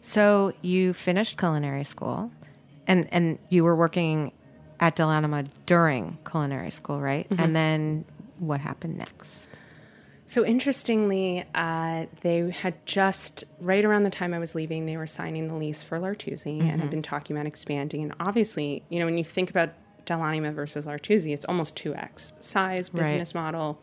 So 0.00 0.52
you 0.62 0.92
finished 0.92 1.36
culinary 1.38 1.84
school, 1.84 2.30
and 2.86 3.08
and 3.12 3.38
you 3.48 3.64
were 3.64 3.76
working 3.76 4.32
at 4.80 4.96
Del 4.96 5.10
Anima 5.10 5.44
during 5.66 6.18
culinary 6.28 6.70
school, 6.70 7.00
right? 7.00 7.28
Mm-hmm. 7.28 7.42
And 7.42 7.56
then 7.56 8.04
what 8.38 8.60
happened 8.60 8.96
next? 8.96 9.50
So 10.26 10.44
interestingly, 10.44 11.44
uh, 11.54 12.06
they 12.20 12.50
had 12.50 12.86
just 12.86 13.44
right 13.60 13.84
around 13.84 14.04
the 14.04 14.10
time 14.10 14.32
I 14.32 14.38
was 14.38 14.54
leaving, 14.54 14.86
they 14.86 14.96
were 14.96 15.06
signing 15.08 15.48
the 15.48 15.54
lease 15.54 15.82
for 15.82 15.98
L'Artusi 15.98 16.60
and 16.60 16.80
had 16.80 16.88
been 16.88 17.02
talking 17.02 17.36
about 17.36 17.46
expanding. 17.48 18.02
And 18.04 18.14
obviously, 18.20 18.84
you 18.88 19.00
know, 19.00 19.06
when 19.06 19.18
you 19.18 19.24
think 19.24 19.50
about 19.50 19.70
Del 20.06 20.22
Anima 20.22 20.52
versus 20.52 20.86
L'Artusi, 20.86 21.34
it's 21.34 21.44
almost 21.46 21.76
two 21.76 21.94
x 21.96 22.32
size, 22.40 22.90
Right. 22.94 23.02
business 23.02 23.34
model, 23.34 23.80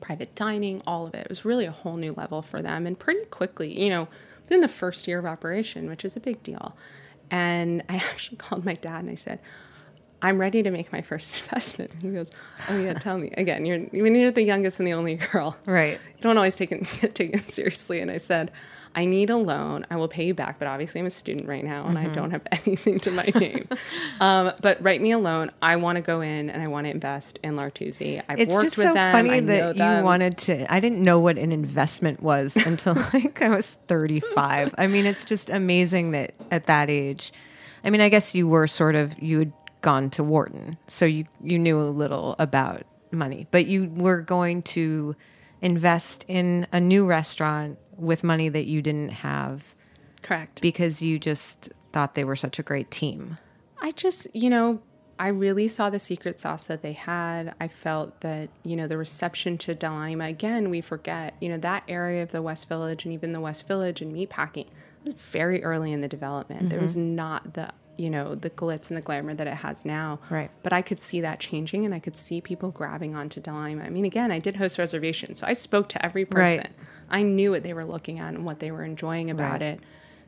private 0.00 0.34
dining, 0.36 0.80
all 0.86 1.06
of 1.06 1.14
it. 1.14 1.22
It 1.22 1.28
was 1.28 1.44
really 1.44 1.64
a 1.64 1.72
whole 1.72 1.96
new 1.96 2.12
level 2.12 2.40
for 2.40 2.62
them, 2.62 2.86
and 2.86 2.96
pretty 2.96 3.24
quickly, 3.26 3.78
you 3.82 3.90
know, 3.90 4.06
within 4.44 4.60
the 4.60 4.68
first 4.68 5.08
year 5.08 5.18
of 5.18 5.26
operation, 5.26 5.88
which 5.88 6.04
is 6.04 6.16
a 6.16 6.20
big 6.20 6.42
deal. 6.42 6.76
And 7.30 7.82
I 7.88 7.96
actually 8.10 8.36
called 8.36 8.64
my 8.64 8.74
dad 8.74 9.00
and 9.00 9.10
I 9.10 9.14
said, 9.16 9.40
I'm 10.22 10.38
ready 10.38 10.62
to 10.62 10.70
make 10.70 10.90
my 10.92 11.02
first 11.02 11.42
investment. 11.42 11.90
He 12.00 12.10
goes, 12.10 12.30
Oh 12.70 12.78
yeah, 12.78 12.94
tell 12.94 13.18
me. 13.18 13.32
Again, 13.36 13.66
you're 13.66 13.80
when 13.80 14.14
you're 14.14 14.30
the 14.30 14.42
youngest 14.42 14.78
and 14.78 14.86
the 14.86 14.94
only 14.94 15.14
girl. 15.32 15.56
Right. 15.66 16.00
You 16.16 16.22
don't 16.22 16.36
always 16.36 16.56
take 16.56 16.72
it 16.72 16.86
get 17.00 17.14
taken 17.14 17.46
seriously. 17.48 18.00
And 18.00 18.10
I 18.10 18.16
said, 18.16 18.50
I 18.94 19.04
need 19.06 19.30
a 19.30 19.36
loan. 19.36 19.86
I 19.90 19.96
will 19.96 20.08
pay 20.08 20.24
you 20.26 20.34
back, 20.34 20.58
but 20.58 20.68
obviously 20.68 21.00
I'm 21.00 21.06
a 21.06 21.10
student 21.10 21.48
right 21.48 21.64
now 21.64 21.86
and 21.86 21.98
I 21.98 22.04
Mm-hmm. 22.04 22.12
don't 22.14 22.30
have 22.30 22.42
anything 22.66 22.98
to 23.00 23.10
my 23.10 23.24
name. 23.34 23.68
um, 24.20 24.52
but 24.60 24.82
write 24.82 25.00
me 25.02 25.10
a 25.12 25.18
loan. 25.18 25.50
I 25.62 25.76
want 25.76 25.96
to 25.96 26.02
go 26.02 26.20
in 26.20 26.50
and 26.50 26.62
I 26.62 26.68
want 26.68 26.86
to 26.86 26.90
invest 26.90 27.38
in 27.42 27.56
L'Artusi. 27.56 28.22
I've 28.28 28.38
It's 28.38 28.52
worked 28.54 28.64
just 28.64 28.76
with 28.78 28.86
so 28.86 28.94
them. 28.94 29.12
funny 29.14 29.30
I 29.30 29.40
that 29.40 29.76
you 29.76 30.04
wanted 30.04 30.38
to. 30.38 30.72
I 30.72 30.80
didn't 30.80 31.02
know 31.02 31.18
what 31.18 31.38
an 31.38 31.50
investment 31.52 32.22
was 32.22 32.56
until 32.66 32.94
like 33.12 33.42
I 33.42 33.48
was 33.48 33.74
35. 33.88 34.74
I 34.78 34.86
mean, 34.86 35.06
it's 35.06 35.24
just 35.24 35.50
amazing 35.50 36.12
that 36.12 36.34
at 36.50 36.66
that 36.66 36.88
age. 36.90 37.32
I 37.84 37.90
mean, 37.90 38.00
I 38.00 38.08
guess 38.08 38.34
you 38.34 38.48
were 38.48 38.66
sort 38.66 38.94
of 38.94 39.18
you 39.22 39.40
had 39.40 39.52
gone 39.82 40.08
to 40.10 40.24
Wharton, 40.24 40.78
so 40.88 41.04
you 41.04 41.26
you 41.42 41.58
knew 41.58 41.78
a 41.78 41.82
little 41.90 42.36
about 42.38 42.84
money, 43.10 43.46
but 43.50 43.66
you 43.66 43.90
were 43.94 44.20
going 44.22 44.62
to 44.62 45.14
invest 45.60 46.24
in 46.28 46.66
a 46.72 46.80
new 46.80 47.06
restaurant 47.06 47.78
with 47.96 48.24
money 48.24 48.48
that 48.48 48.66
you 48.66 48.82
didn't 48.82 49.10
have 49.10 49.74
Correct. 50.22 50.60
because 50.60 51.02
you 51.02 51.18
just 51.18 51.70
thought 51.92 52.14
they 52.14 52.24
were 52.24 52.36
such 52.36 52.58
a 52.58 52.62
great 52.62 52.90
team. 52.90 53.38
I 53.80 53.90
just, 53.92 54.26
you 54.34 54.50
know, 54.50 54.80
I 55.18 55.28
really 55.28 55.68
saw 55.68 55.90
the 55.90 55.98
secret 55.98 56.40
sauce 56.40 56.66
that 56.66 56.82
they 56.82 56.92
had. 56.92 57.54
I 57.60 57.68
felt 57.68 58.20
that, 58.22 58.48
you 58.62 58.74
know, 58.76 58.86
the 58.86 58.96
reception 58.96 59.58
to 59.58 59.74
Del 59.74 59.92
Anima, 59.92 60.24
again, 60.24 60.70
we 60.70 60.80
forget, 60.80 61.34
you 61.40 61.48
know, 61.48 61.58
that 61.58 61.84
area 61.86 62.22
of 62.22 62.32
the 62.32 62.42
West 62.42 62.68
Village 62.68 63.04
and 63.04 63.14
even 63.14 63.32
the 63.32 63.40
West 63.40 63.68
Village 63.68 64.00
and 64.00 64.14
meatpacking 64.14 64.66
was 65.04 65.14
very 65.14 65.62
early 65.62 65.92
in 65.92 66.00
the 66.00 66.08
development. 66.08 66.70
There 66.70 66.78
mm-hmm. 66.78 66.84
was 66.84 66.96
not 66.96 67.54
the, 67.54 67.70
you 67.96 68.10
know, 68.10 68.34
the 68.34 68.50
glitz 68.50 68.88
and 68.88 68.96
the 68.96 69.00
glamour 69.00 69.34
that 69.34 69.46
it 69.46 69.54
has 69.56 69.84
now. 69.84 70.18
Right. 70.30 70.50
But 70.62 70.72
I 70.72 70.82
could 70.82 70.98
see 71.00 71.20
that 71.20 71.40
changing 71.40 71.84
and 71.84 71.94
I 71.94 71.98
could 71.98 72.16
see 72.16 72.40
people 72.40 72.70
grabbing 72.70 73.14
onto 73.14 73.40
Del 73.40 73.56
Anima. 73.56 73.84
I 73.84 73.90
mean, 73.90 74.04
again, 74.04 74.30
I 74.30 74.38
did 74.38 74.56
host 74.56 74.78
reservations, 74.78 75.38
so 75.40 75.46
I 75.46 75.52
spoke 75.52 75.88
to 75.90 76.04
every 76.04 76.24
Right. 76.24 76.58
person. 76.60 76.74
I 77.10 77.22
knew 77.22 77.50
what 77.52 77.62
they 77.62 77.72
were 77.72 77.84
looking 77.84 78.18
at 78.18 78.34
and 78.34 78.44
what 78.44 78.60
they 78.60 78.70
were 78.70 78.82
enjoying 78.84 79.30
about 79.30 79.60
Right. 79.60 79.62
it. 79.62 79.80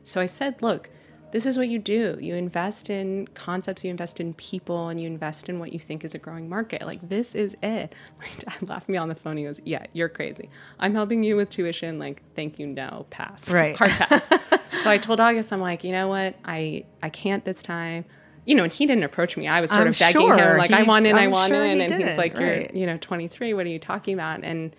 So 0.03 0.21
I 0.21 0.25
said, 0.27 0.61
look, 0.61 0.89
this 1.31 1.45
is 1.45 1.57
what 1.57 1.67
you 1.67 1.79
do. 1.79 2.17
You 2.21 2.35
invest 2.35 2.89
in 2.89 3.27
concepts, 3.33 3.83
you 3.83 3.89
invest 3.89 4.19
in 4.19 4.33
people, 4.33 4.87
and 4.87 4.99
you 4.99 5.07
invest 5.07 5.49
in 5.49 5.59
what 5.59 5.73
you 5.73 5.79
think 5.79 6.05
is 6.05 6.15
a 6.15 6.17
growing 6.17 6.47
market. 6.47 6.81
Like, 6.83 7.07
this 7.07 7.35
is 7.35 7.55
it. 7.61 7.93
My 8.19 8.27
dad 8.39 8.69
laughed 8.69 8.89
me 8.89 8.97
on 8.97 9.09
the 9.09 9.15
phone. 9.15 9.37
He 9.37 9.43
goes, 9.43 9.59
Yeah, 9.65 9.85
you're 9.93 10.09
crazy. 10.09 10.49
I'm 10.79 10.93
helping 10.93 11.23
you 11.23 11.35
with 11.35 11.49
tuition. 11.49 11.99
Like, 11.99 12.23
thank 12.35 12.59
you, 12.59 12.67
no, 12.67 13.05
pass. 13.09 13.51
Right. 13.57 13.75
Hard 13.77 13.91
pass. 13.91 14.29
so 14.79 14.89
I 14.89 14.97
told 14.97 15.19
August, 15.19 15.51
I'm 15.51 15.61
like, 15.61 15.83
you 15.83 15.91
know 15.91 16.07
what? 16.07 16.35
I, 16.45 16.85
I 17.01 17.09
can't 17.09 17.43
this 17.43 17.61
time. 17.61 18.05
You 18.45 18.55
know, 18.55 18.63
and 18.63 18.71
he 18.71 18.85
didn't 18.85 19.03
approach 19.03 19.35
me. 19.35 19.47
I 19.47 19.59
was 19.59 19.71
sort 19.71 19.81
I'm 19.81 19.87
of 19.89 19.99
begging 19.99 20.21
sure 20.21 20.37
him, 20.37 20.57
like, 20.57 20.71
I 20.71 20.81
he- 20.81 20.87
want 20.87 21.05
in, 21.05 21.15
i 21.15 21.23
I'm 21.23 21.31
want 21.31 21.49
sure 21.49 21.65
in. 21.65 21.79
he 21.79 21.85
And 21.85 22.01
he's 22.03 22.17
like, 22.17 22.39
You're, 22.39 22.49
right. 22.49 22.73
you 22.73 22.85
know, 22.85 22.97
23. 22.97 23.53
What 23.53 23.65
are 23.65 23.69
you 23.69 23.79
talking 23.79 24.13
about? 24.13 24.43
And 24.43 24.73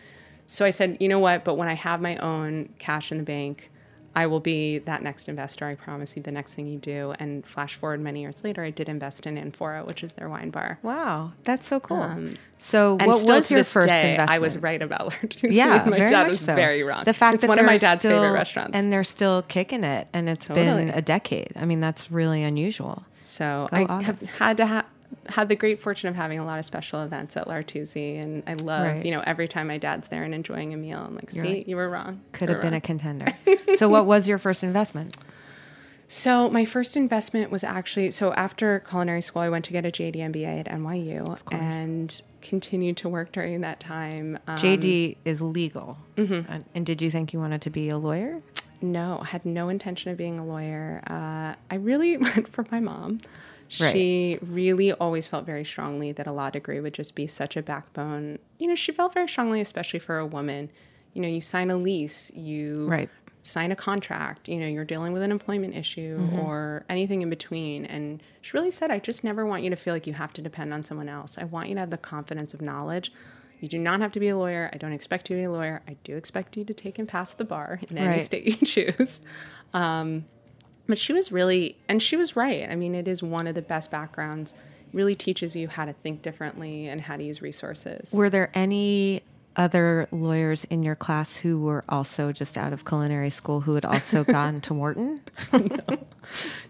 so 0.47 0.65
I 0.65 0.71
said, 0.71 0.97
you 1.01 1.09
know 1.09 1.19
what? 1.19 1.45
But 1.45 1.57
when 1.57 1.69
I 1.69 1.75
have 1.75 2.01
my 2.01 2.17
own 2.17 2.71
cash 2.79 3.13
in 3.13 3.19
the 3.19 3.25
bank, 3.25 3.71
I 4.17 4.27
will 4.27 4.41
be 4.41 4.79
that 4.79 5.03
next 5.03 5.29
investor. 5.29 5.67
I 5.67 5.75
promise 5.77 6.17
you 6.17 6.23
the 6.23 6.33
next 6.33 6.55
thing 6.55 6.67
you 6.67 6.79
do. 6.79 7.15
And 7.21 7.47
flash 7.47 7.75
forward 7.75 8.01
many 8.01 8.21
years 8.23 8.43
later, 8.43 8.65
I 8.65 8.71
did 8.71 8.89
invest 8.89 9.27
in 9.27 9.37
Anfora, 9.37 9.87
which 9.87 10.03
is 10.03 10.15
their 10.15 10.29
wine 10.29 10.51
bar. 10.51 10.79
Wow, 10.83 11.33
that's 11.45 11.69
so 11.69 11.79
cool. 11.79 11.99
Um, 12.03 12.37
so, 12.57 12.97
And 12.99 13.07
what 13.07 13.17
still 13.17 13.37
was 13.37 13.49
to 13.49 13.55
your 13.55 13.61
this 13.61 13.73
first 13.73 13.87
day, 13.89 14.11
investment? 14.13 14.31
I 14.31 14.39
was 14.41 14.59
right 14.59 14.83
about 14.83 15.07
L'Artusi. 15.07 15.53
Yeah, 15.53 15.85
my 15.87 15.99
very 15.99 16.09
dad 16.09 16.27
was 16.29 16.41
so. 16.41 16.55
very 16.55 16.83
wrong. 16.83 17.05
The 17.05 17.15
fact 17.15 17.35
it's 17.37 17.43
that 17.43 17.49
one 17.49 17.59
of 17.61 17.67
my 17.67 17.79
dad's 17.79 18.01
still- 18.01 18.21
favorite 18.21 18.33
restaurants. 18.33 18.77
and 18.77 18.93
they're 18.93 19.05
still 19.05 19.43
kicking 19.43 19.85
it, 19.85 20.09
and 20.13 20.29
it's 20.29 20.49
been 20.49 20.91
a 20.91 21.03
decade. 21.03 21.53
I 21.55 21.65
mean, 21.65 21.81
that's 21.81 22.11
really 22.11 22.43
unusual. 22.43 23.05
So 23.23 23.69
Go 23.71 23.87
I 23.89 24.03
have 24.03 24.21
had 24.31 24.57
to 24.57 24.67
ha- 24.67 24.87
had 25.29 25.49
the 25.49 25.57
great 25.57 25.81
fortune 25.81 26.09
of 26.09 26.17
having 26.17 26.39
a 26.39 26.45
lot 26.45 26.59
of 26.59 26.65
special 26.65 27.03
events 27.03 27.37
at 27.37 27.47
L'Artusi, 27.49 28.21
and 28.21 28.43
I 28.47 28.55
love 28.55 28.87
Right. 28.87 29.05
you 29.05 29.11
know 29.11 29.23
every 29.27 29.49
time 29.49 29.69
my 29.69 29.79
dad's 29.79 30.09
there 30.09 30.23
and 30.25 30.35
enjoying 30.35 30.73
a 30.75 30.77
meal. 30.77 30.99
I'm 30.99 31.15
like, 31.15 31.31
see, 31.31 31.65
you 31.67 31.77
were 31.77 31.89
wrong. 31.89 32.21
Could 32.33 32.49
have 32.49 32.59
were 32.59 32.63
been 32.63 32.75
a 32.75 32.81
contender. 32.81 33.27
so, 33.77 33.89
what 33.89 34.07
was 34.07 34.29
your 34.29 34.39
first 34.39 34.63
investment? 34.63 35.17
So 36.11 36.49
my 36.49 36.65
first 36.65 36.97
investment 36.97 37.51
was 37.51 37.63
actually 37.63 38.11
so 38.13 38.33
after 38.33 38.81
culinary 38.81 39.21
school, 39.21 39.43
I 39.43 39.51
went 39.51 39.67
to 39.67 39.73
get 39.73 39.85
a 39.85 39.91
JD 39.91 40.17
MBA 40.17 40.61
at 40.61 40.67
NYU 40.67 41.39
and 41.53 42.23
continued 42.41 42.97
to 42.99 43.11
work 43.11 43.31
during 43.31 43.61
that 43.61 43.79
time. 43.79 44.39
Um, 44.47 44.57
JD 44.57 45.19
is 45.27 45.43
legal. 45.43 45.99
And, 46.17 46.65
and 46.75 46.87
did 46.87 47.03
you 47.03 47.11
think 47.11 47.35
you 47.35 47.39
wanted 47.39 47.61
to 47.63 47.71
be 47.71 47.91
a 47.91 47.99
lawyer? 47.99 48.41
No, 48.81 49.19
had 49.19 49.45
no 49.45 49.69
intention 49.69 50.11
of 50.11 50.17
being 50.17 50.39
a 50.39 50.45
lawyer. 50.47 51.03
Uh, 51.07 51.55
I 51.71 51.75
really 51.75 52.17
went 52.27 52.49
for 52.49 52.65
my 52.71 52.81
mom. 52.81 53.19
She 53.69 54.39
really 54.41 54.93
always 54.93 55.27
felt 55.27 55.45
very 55.47 55.65
strongly 55.65 56.13
that 56.13 56.27
a 56.27 56.33
law 56.33 56.51
degree 56.51 56.81
would 56.81 56.95
just 56.95 57.15
be 57.15 57.27
such 57.27 57.57
a 57.57 57.63
backbone. 57.63 58.39
You 58.59 58.67
know, 58.69 58.75
she 58.75 58.93
felt 58.93 59.15
very 59.15 59.29
strongly, 59.29 59.61
especially 59.61 59.99
for 60.01 60.19
a 60.19 60.27
woman. 60.27 60.71
You 61.13 61.23
know, 61.23 61.29
you 61.29 61.41
sign 61.41 61.71
a 61.71 61.77
lease, 61.77 62.31
you 62.35 62.87
Right. 62.89 63.11
sign 63.43 63.71
a 63.73 63.77
contract, 63.77 64.49
you 64.49 64.57
know, 64.59 64.67
you're 64.67 64.85
dealing 64.85 65.13
with 65.13 65.23
an 65.23 65.31
employment 65.31 65.75
issue 65.75 66.29
or 66.37 66.85
anything 66.89 67.23
in 67.23 67.31
between. 67.31 67.85
And 67.87 68.23
she 68.43 68.57
really 68.57 68.71
said, 68.71 68.91
I 68.91 68.99
just 68.99 69.25
never 69.25 69.47
want 69.47 69.63
you 69.63 69.71
to 69.71 69.77
feel 69.77 69.95
like 69.95 70.07
you 70.07 70.13
have 70.15 70.33
to 70.35 70.43
depend 70.43 70.73
on 70.75 70.83
someone 70.83 71.09
else. 71.09 71.39
I 71.39 71.45
want 71.45 71.69
you 71.69 71.75
to 71.75 71.81
have 71.81 71.91
the 71.91 71.97
confidence 71.99 72.53
of 72.55 72.61
knowledge. 72.61 73.13
You 73.61 73.69
do 73.69 73.79
not 73.79 74.01
have 74.01 74.13
to 74.13 74.21
be 74.21 74.29
a 74.29 74.37
lawyer. 74.37 74.71
I 74.73 74.77
don't 74.77 74.93
expect 74.93 75.29
you 75.31 75.37
to 75.37 75.41
be 75.41 75.45
a 75.45 75.51
lawyer. 75.51 75.83
I 75.89 75.97
do 76.05 76.17
expect 76.17 76.57
you 76.57 76.65
to 76.65 76.75
take 76.75 76.99
and 76.99 77.09
pass 77.09 77.35
the 77.35 77.45
bar 77.45 77.81
in 77.91 77.99
any 77.99 78.09
Right. 78.09 78.23
state 78.23 78.45
you 78.47 78.55
choose. 78.65 79.21
Um, 79.75 80.27
but 80.89 80.99
she 80.99 81.13
was 81.13 81.31
really, 81.31 81.77
and 81.89 82.03
she 82.03 82.17
was 82.17 82.35
right. 82.35 82.69
I 82.69 82.75
mean, 82.75 82.95
it 82.95 83.07
is 83.07 83.23
one 83.23 83.47
of 83.47 83.55
the 83.55 83.63
best 83.63 83.91
backgrounds. 83.91 84.55
Really 84.93 85.15
teaches 85.15 85.55
you 85.55 85.69
how 85.69 85.85
to 85.85 85.93
think 85.93 86.23
differently 86.23 86.89
and 86.89 87.03
how 87.03 87.17
to 87.17 87.23
use 87.23 87.43
resources. 87.43 88.13
Were 88.13 88.31
there 88.31 88.51
any 88.55 89.23
other 89.55 90.09
lawyers 90.13 90.65
in 90.65 90.83
your 90.83 90.95
class 90.95 91.37
who 91.37 91.61
were 91.61 91.85
also 91.89 92.33
just 92.33 92.57
out 92.57 92.73
of 92.73 92.87
culinary 92.87 93.29
school 93.29 93.61
who 93.61 93.75
had 93.75 93.85
also 93.85 94.25
gone 94.39 94.63
to 94.63 94.73
Wharton? 94.73 95.21
No, 95.53 95.69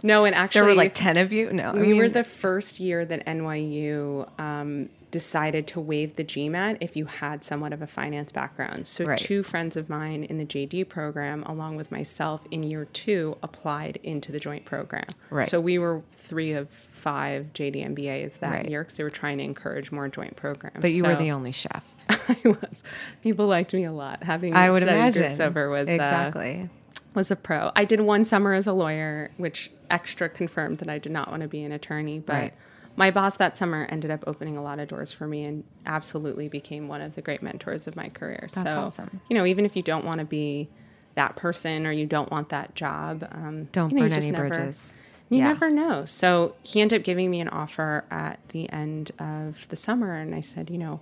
no. 0.02 0.24
and 0.24 0.34
actually, 0.34 0.60
There 0.60 0.68
were 0.68 0.74
like 0.74 0.94
10 0.94 1.16
of 1.18 1.32
you? 1.32 1.52
No. 1.52 1.70
I 1.70 1.80
we 1.80 1.94
were 1.94 2.08
the 2.08 2.24
first 2.24 2.80
year 2.80 3.04
that 3.04 3.24
NYU 3.26 4.28
um, 4.40 4.88
decided 5.10 5.66
to 5.68 5.80
waive 5.80 6.16
the 6.16 6.24
GMAT 6.24 6.78
if 6.80 6.96
you 6.96 7.06
had 7.06 7.42
somewhat 7.42 7.72
of 7.72 7.80
a 7.80 7.86
finance 7.86 8.30
background. 8.30 8.86
So, 8.86 9.04
Right. 9.04 9.18
two 9.18 9.42
friends 9.42 9.76
of 9.76 9.88
mine 9.88 10.24
in 10.24 10.36
the 10.38 10.44
JD 10.44 10.84
program, 10.88 11.42
along 11.44 11.76
with 11.76 11.90
myself 11.90 12.46
in 12.50 12.62
year 12.62 12.84
two, 12.84 13.36
applied 13.42 13.98
into 14.02 14.32
the 14.32 14.38
joint 14.38 14.64
program. 14.64 15.06
Right. 15.30 15.46
So, 15.46 15.60
we 15.60 15.78
were 15.78 16.02
three 16.14 16.52
of 16.52 16.68
five 16.68 17.52
JD 17.54 17.82
MBAs 17.84 18.38
that 18.40 18.50
Right. 18.52 18.68
year 18.68 18.82
because 18.82 18.96
they 18.98 19.04
were 19.04 19.10
trying 19.10 19.38
to 19.38 19.44
encourage 19.44 19.90
more 19.92 20.08
joint 20.08 20.36
programs. 20.36 20.80
But 20.80 20.90
you 20.92 21.02
were 21.04 21.16
the 21.16 21.30
only 21.30 21.52
chef. 21.52 21.84
I 22.10 22.36
was. 22.44 22.82
People 23.22 23.46
liked 23.46 23.72
me 23.74 23.84
a 23.84 23.92
lot. 23.92 24.22
Having 24.24 24.54
I 24.54 24.70
would 24.70 24.82
imagine. 24.82 25.22
groups 25.22 25.40
over 25.40 25.70
was 25.70 25.88
uh, 25.88 25.92
exactly. 25.92 26.68
was 27.14 27.30
a 27.30 27.36
pro. 27.36 27.70
I 27.76 27.84
did 27.84 28.00
one 28.00 28.24
summer 28.24 28.52
as 28.54 28.66
a 28.66 28.72
lawyer, 28.72 29.30
which 29.36 29.70
extra 29.90 30.28
confirmed 30.28 30.78
that 30.78 30.88
I 30.90 30.98
did 30.98 31.12
not 31.12 31.30
want 31.30 31.42
to 31.42 31.48
be 31.48 31.62
an 31.64 31.72
attorney. 31.72 32.18
But 32.18 32.32
Right. 32.34 32.54
My 32.98 33.10
boss 33.12 33.36
that 33.36 33.56
summer 33.56 33.86
ended 33.90 34.10
up 34.10 34.24
opening 34.26 34.56
a 34.56 34.62
lot 34.62 34.80
of 34.80 34.88
doors 34.88 35.12
for 35.12 35.26
me 35.28 35.44
and 35.44 35.62
absolutely 35.86 36.48
became 36.48 36.88
one 36.88 37.00
of 37.00 37.14
the 37.14 37.22
great 37.22 37.42
mentors 37.42 37.86
of 37.86 37.94
my 37.94 38.08
career. 38.08 38.48
That's 38.52 38.72
so, 38.74 38.80
awesome. 38.80 39.20
you 39.30 39.36
know, 39.38 39.46
even 39.46 39.64
if 39.64 39.76
you 39.76 39.82
don't 39.82 40.04
want 40.04 40.18
to 40.18 40.24
be 40.24 40.68
that 41.14 41.36
person 41.36 41.86
or 41.86 41.92
you 41.92 42.06
don't 42.06 42.30
want 42.30 42.48
that 42.48 42.74
job, 42.74 43.26
um, 43.30 43.64
Don't 43.70 43.90
you 43.90 43.98
know, 43.98 44.02
you 44.04 44.10
burn 44.10 44.18
any 44.18 44.30
never- 44.32 44.48
bridges. 44.48 44.94
You 45.30 45.38
Yeah. 45.38 45.48
never 45.48 45.70
know. 45.70 46.04
So 46.06 46.54
he 46.62 46.80
ended 46.80 47.00
up 47.00 47.04
giving 47.04 47.30
me 47.30 47.40
an 47.40 47.48
offer 47.48 48.04
at 48.10 48.40
the 48.48 48.68
end 48.72 49.12
of 49.18 49.68
the 49.68 49.76
summer, 49.76 50.14
and 50.14 50.34
I 50.34 50.40
said, 50.40 50.68
you 50.70 50.78
know, 50.78 51.00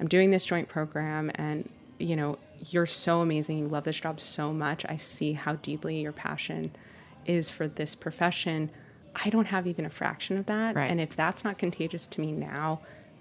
I'm 0.00 0.08
doing 0.08 0.30
this 0.30 0.44
joint 0.44 0.68
program, 0.68 1.30
and 1.36 1.68
you 2.00 2.16
know, 2.16 2.38
you're 2.70 2.86
so 2.86 3.20
amazing. 3.20 3.58
You 3.58 3.68
love 3.68 3.84
this 3.84 4.00
job 4.00 4.20
so 4.20 4.52
much. 4.52 4.84
I 4.88 4.96
see 4.96 5.34
how 5.34 5.54
deeply 5.56 6.00
your 6.00 6.12
passion 6.12 6.70
is 7.26 7.50
for 7.50 7.68
this 7.68 7.94
profession. 7.94 8.70
I 9.24 9.30
don't 9.30 9.46
have 9.46 9.66
even 9.66 9.84
a 9.84 9.90
fraction 9.90 10.36
of 10.38 10.46
that, 10.46 10.74
Right. 10.76 10.90
and 10.90 11.00
if 11.00 11.16
that's 11.16 11.44
not 11.44 11.58
contagious 11.58 12.06
to 12.08 12.20
me 12.20 12.32
now, 12.32 12.80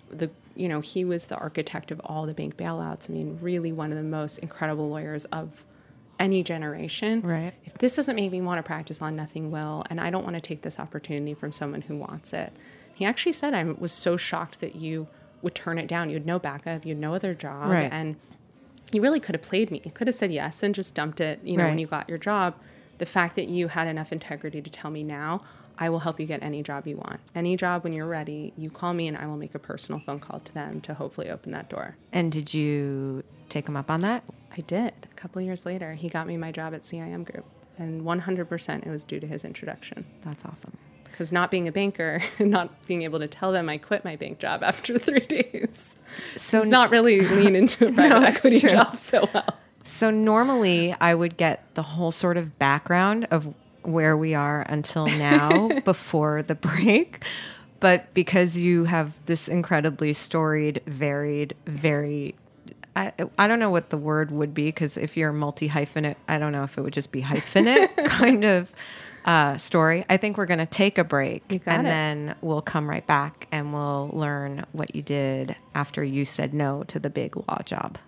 the 0.09 0.29
you 0.55 0.67
know 0.67 0.79
he 0.79 1.03
was 1.03 1.27
the 1.27 1.35
architect 1.37 1.91
of 1.91 1.99
all 2.05 2.25
the 2.25 2.33
bank 2.33 2.55
bailouts. 2.57 3.09
I 3.09 3.13
mean, 3.13 3.37
really 3.41 3.71
one 3.71 3.91
of 3.91 3.97
the 3.97 4.03
most 4.03 4.37
incredible 4.39 4.89
lawyers 4.89 5.25
of 5.25 5.65
any 6.19 6.41
generation. 6.43 7.21
Right. 7.21 7.53
If 7.65 7.75
this 7.75 7.95
doesn't 7.95 8.15
make 8.15 8.31
me 8.31 8.41
want 8.41 8.57
to 8.57 8.63
practice 8.63 9.01
on 9.01 9.15
nothing 9.15 9.51
will, 9.51 9.83
and 9.89 9.99
I 10.01 10.09
don't 10.09 10.23
want 10.23 10.35
to 10.35 10.41
take 10.41 10.61
this 10.63 10.79
opportunity 10.79 11.33
from 11.33 11.51
someone 11.51 11.81
who 11.83 11.95
wants 11.97 12.33
it. 12.33 12.53
He 12.93 13.05
actually 13.05 13.33
said 13.33 13.53
I 13.53 13.63
was 13.63 13.91
so 13.91 14.17
shocked 14.17 14.59
that 14.61 14.75
you 14.75 15.07
would 15.43 15.53
turn 15.53 15.77
it 15.77 15.87
down. 15.87 16.09
You 16.09 16.15
had 16.15 16.25
no 16.25 16.39
backup, 16.39 16.85
you 16.85 16.89
had 16.91 16.97
no 16.99 17.13
other 17.13 17.35
job, 17.35 17.69
Right. 17.69 17.91
and 17.91 18.15
he 18.91 18.99
really 18.99 19.19
could 19.19 19.35
have 19.35 19.43
played 19.43 19.69
me. 19.69 19.81
He 19.83 19.91
could 19.91 20.07
have 20.07 20.15
said 20.15 20.31
yes 20.31 20.63
and 20.63 20.73
just 20.73 20.95
dumped 20.95 21.21
it, 21.21 21.39
you 21.43 21.57
know, 21.57 21.65
when 21.65 21.77
you 21.77 21.85
got 21.85 22.09
your 22.09 22.17
job. 22.17 22.55
The 22.97 23.05
fact 23.05 23.35
that 23.35 23.47
you 23.47 23.67
had 23.67 23.87
enough 23.87 24.11
integrity 24.11 24.59
to 24.61 24.69
tell 24.71 24.89
me 24.89 25.03
now, 25.03 25.39
I 25.77 25.89
will 25.89 25.99
help 25.99 26.19
you 26.19 26.25
get 26.25 26.41
any 26.43 26.63
job 26.63 26.87
you 26.87 26.97
want. 26.97 27.19
Any 27.35 27.55
job 27.55 27.83
when 27.83 27.93
you're 27.93 28.07
ready, 28.07 28.53
you 28.57 28.69
call 28.69 28.93
me 28.93 29.07
and 29.07 29.17
I 29.17 29.27
will 29.27 29.37
make 29.37 29.53
a 29.55 29.59
personal 29.59 29.99
phone 29.99 30.19
call 30.19 30.39
to 30.39 30.53
them 30.53 30.81
to 30.81 30.93
hopefully 30.93 31.29
open 31.29 31.51
that 31.51 31.69
door. 31.69 31.95
And 32.11 32.31
did 32.31 32.53
you 32.53 33.23
take 33.49 33.67
him 33.67 33.77
up 33.77 33.89
on 33.91 34.01
that? 34.01 34.23
I 34.57 34.61
did. 34.61 34.93
A 35.03 35.15
couple 35.15 35.41
years 35.41 35.65
later, 35.65 35.93
he 35.93 36.09
got 36.09 36.27
me 36.27 36.37
my 36.37 36.51
job 36.51 36.73
at 36.73 36.81
CIM 36.81 37.23
Group. 37.31 37.45
And 37.77 38.01
100% 38.01 38.85
it 38.85 38.89
was 38.89 39.03
due 39.03 39.19
to 39.19 39.27
his 39.27 39.43
introduction. 39.45 40.05
That's 40.25 40.43
awesome. 40.45 40.77
Because 41.03 41.31
not 41.31 41.51
being 41.51 41.67
a 41.67 41.71
banker 41.71 42.23
and 42.39 42.49
not 42.51 42.87
being 42.87 43.03
able 43.03 43.19
to 43.19 43.27
tell 43.27 43.51
them 43.51 43.69
I 43.69 43.77
quit 43.77 44.03
my 44.03 44.15
bank 44.15 44.39
job 44.39 44.63
after 44.63 44.97
three 44.99 45.25
days 45.25 45.95
So 46.35 46.61
not 46.63 46.89
really 46.89 47.21
lean 47.21 47.55
into 47.55 47.87
a 47.89 47.91
private 47.91 48.27
it's 48.27 48.37
equity 48.37 48.59
job 48.61 48.97
so 48.97 49.29
well. 49.33 49.57
So 49.83 50.09
normally 50.09 50.95
I 50.99 51.15
would 51.15 51.37
get 51.37 51.63
the 51.75 51.83
whole 51.83 52.11
sort 52.11 52.35
of 52.35 52.59
background 52.59 53.27
of 53.31 53.53
where 53.87 54.17
we 54.17 54.33
are 54.33 54.63
until 54.63 55.07
now 55.07 55.69
before 55.85 56.43
the 56.43 56.55
break. 56.55 57.23
But 57.79 58.13
because 58.13 58.57
you 58.57 58.85
have 58.85 59.13
this 59.27 59.47
incredibly 59.47 60.13
storied, 60.13 60.81
varied, 60.85 61.55
very 61.65 62.35
I, 62.95 63.13
I 63.37 63.47
don't 63.47 63.59
know 63.59 63.69
what 63.69 63.91
the 63.91 63.97
word 63.97 64.31
would 64.31 64.55
be 64.55 64.65
because 64.65 64.97
if 64.97 65.15
you're 65.15 65.31
multi 65.31 65.69
hyphenate, 65.69 66.15
I 66.27 66.39
don't 66.39 66.51
know 66.51 66.63
if 66.63 66.79
it 66.79 66.81
would 66.81 66.93
just 66.93 67.11
be 67.11 67.21
hyphenate 67.21 67.95
kind 68.07 68.43
of 68.43 68.73
uh, 69.23 69.55
story. 69.57 70.03
I 70.09 70.17
think 70.17 70.35
we're 70.35 70.47
going 70.47 70.57
to 70.57 70.65
take 70.65 70.97
a 70.97 71.03
break 71.03 71.43
and 71.67 71.85
it. 71.85 71.89
then 71.89 72.35
we'll 72.41 72.63
come 72.63 72.89
right 72.89 73.05
back 73.05 73.47
and 73.51 73.71
we'll 73.71 74.09
learn 74.13 74.65
what 74.71 74.95
you 74.95 75.03
did 75.03 75.55
after 75.75 76.03
you 76.03 76.25
said 76.25 76.55
no 76.55 76.83
to 76.85 76.97
the 76.97 77.11
big 77.11 77.37
law 77.37 77.59
job. 77.65 77.99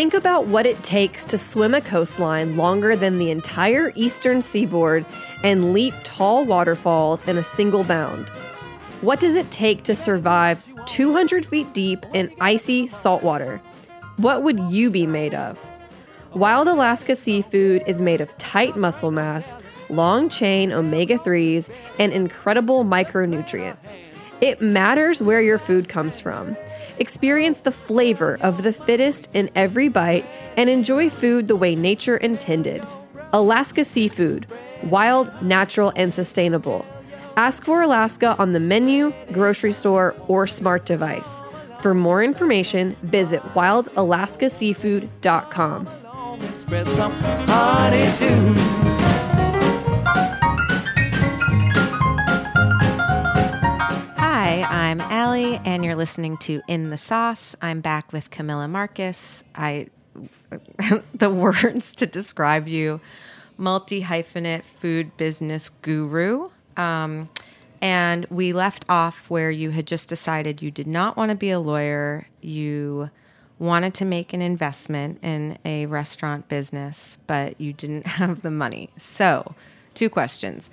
Think 0.00 0.14
about 0.14 0.46
what 0.46 0.64
it 0.64 0.82
takes 0.82 1.26
to 1.26 1.36
swim 1.36 1.74
a 1.74 1.82
coastline 1.82 2.56
longer 2.56 2.96
than 2.96 3.18
the 3.18 3.30
entire 3.30 3.92
eastern 3.94 4.40
seaboard 4.40 5.04
and 5.44 5.74
leap 5.74 5.92
tall 6.04 6.46
waterfalls 6.46 7.28
in 7.28 7.36
a 7.36 7.42
single 7.42 7.84
bound. 7.84 8.30
What 9.02 9.20
does 9.20 9.36
it 9.36 9.50
take 9.50 9.82
to 9.82 9.94
survive 9.94 10.66
200 10.86 11.44
feet 11.44 11.74
deep 11.74 12.06
in 12.14 12.32
icy 12.40 12.86
saltwater? 12.86 13.60
What 14.16 14.42
would 14.42 14.58
you 14.70 14.88
be 14.88 15.06
made 15.06 15.34
of? 15.34 15.62
Wild 16.32 16.66
Alaska 16.66 17.14
seafood 17.14 17.82
is 17.86 18.00
made 18.00 18.22
of 18.22 18.34
tight 18.38 18.78
muscle 18.78 19.10
mass, 19.10 19.54
long 19.90 20.30
chain 20.30 20.72
omega 20.72 21.18
3s, 21.18 21.68
and 21.98 22.14
incredible 22.14 22.86
micronutrients. 22.86 23.98
It 24.40 24.62
matters 24.62 25.20
where 25.20 25.42
your 25.42 25.58
food 25.58 25.90
comes 25.90 26.18
from. 26.18 26.56
Experience 27.00 27.58
the 27.60 27.72
flavor 27.72 28.38
of 28.42 28.62
the 28.62 28.72
fittest 28.72 29.28
in 29.32 29.50
every 29.56 29.88
bite 29.88 30.24
and 30.58 30.70
enjoy 30.70 31.10
food 31.10 31.46
the 31.46 31.56
way 31.56 31.74
nature 31.74 32.18
intended. 32.18 32.86
Alaska 33.32 33.84
Seafood 33.84 34.46
wild, 34.84 35.30
natural, 35.42 35.92
and 35.96 36.12
sustainable. 36.12 36.84
Ask 37.36 37.64
for 37.64 37.80
Alaska 37.82 38.36
on 38.38 38.52
the 38.52 38.60
menu, 38.60 39.12
grocery 39.32 39.72
store, 39.72 40.14
or 40.28 40.46
smart 40.46 40.84
device. 40.86 41.42
For 41.80 41.94
more 41.94 42.22
information, 42.22 42.94
visit 43.02 43.42
wildalaskaseafood.com. 43.54 45.88
I'm 54.70 55.00
Ali, 55.00 55.60
and 55.64 55.84
you're 55.84 55.96
listening 55.96 56.36
to 56.38 56.62
In 56.68 56.90
the 56.90 56.96
Sauce. 56.96 57.56
I'm 57.60 57.80
back 57.80 58.12
with 58.12 58.30
Camilla 58.30 58.68
Marcus. 58.68 59.42
I, 59.52 59.88
the 61.12 61.28
words 61.28 61.92
to 61.96 62.06
describe 62.06 62.68
you, 62.68 63.00
multi 63.58 64.00
hyphenate 64.00 64.62
food 64.62 65.16
business 65.16 65.70
guru. 65.70 66.50
Um, 66.76 67.30
and 67.82 68.26
we 68.30 68.52
left 68.52 68.84
off 68.88 69.28
where 69.28 69.50
you 69.50 69.70
had 69.70 69.88
just 69.88 70.08
decided 70.08 70.62
you 70.62 70.70
did 70.70 70.86
not 70.86 71.16
want 71.16 71.30
to 71.30 71.36
be 71.36 71.50
a 71.50 71.58
lawyer. 71.58 72.28
You 72.40 73.10
wanted 73.58 73.94
to 73.94 74.04
make 74.04 74.32
an 74.32 74.40
investment 74.40 75.18
in 75.20 75.58
a 75.64 75.86
restaurant 75.86 76.46
business, 76.46 77.18
but 77.26 77.60
you 77.60 77.72
didn't 77.72 78.06
have 78.20 78.42
the 78.42 78.52
money. 78.52 78.90
So, 78.96 79.56
two 79.94 80.08
questions. 80.08 80.70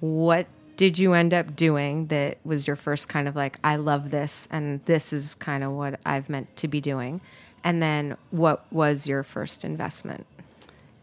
What 0.00 0.46
did 0.78 0.96
you 0.96 1.12
end 1.12 1.34
up 1.34 1.56
doing 1.56 2.06
that 2.06 2.38
was 2.44 2.68
your 2.68 2.76
first 2.76 3.08
kind 3.08 3.26
of 3.26 3.34
like, 3.34 3.58
I 3.64 3.74
love 3.76 4.12
this, 4.12 4.48
and 4.50 4.80
this 4.84 5.12
is 5.12 5.34
kind 5.34 5.64
of 5.64 5.72
what 5.72 5.98
I've 6.06 6.30
meant 6.30 6.56
to 6.58 6.68
be 6.68 6.80
doing? 6.80 7.20
And 7.64 7.82
then, 7.82 8.16
what 8.30 8.64
was 8.72 9.08
your 9.08 9.24
first 9.24 9.64
investment? 9.64 10.24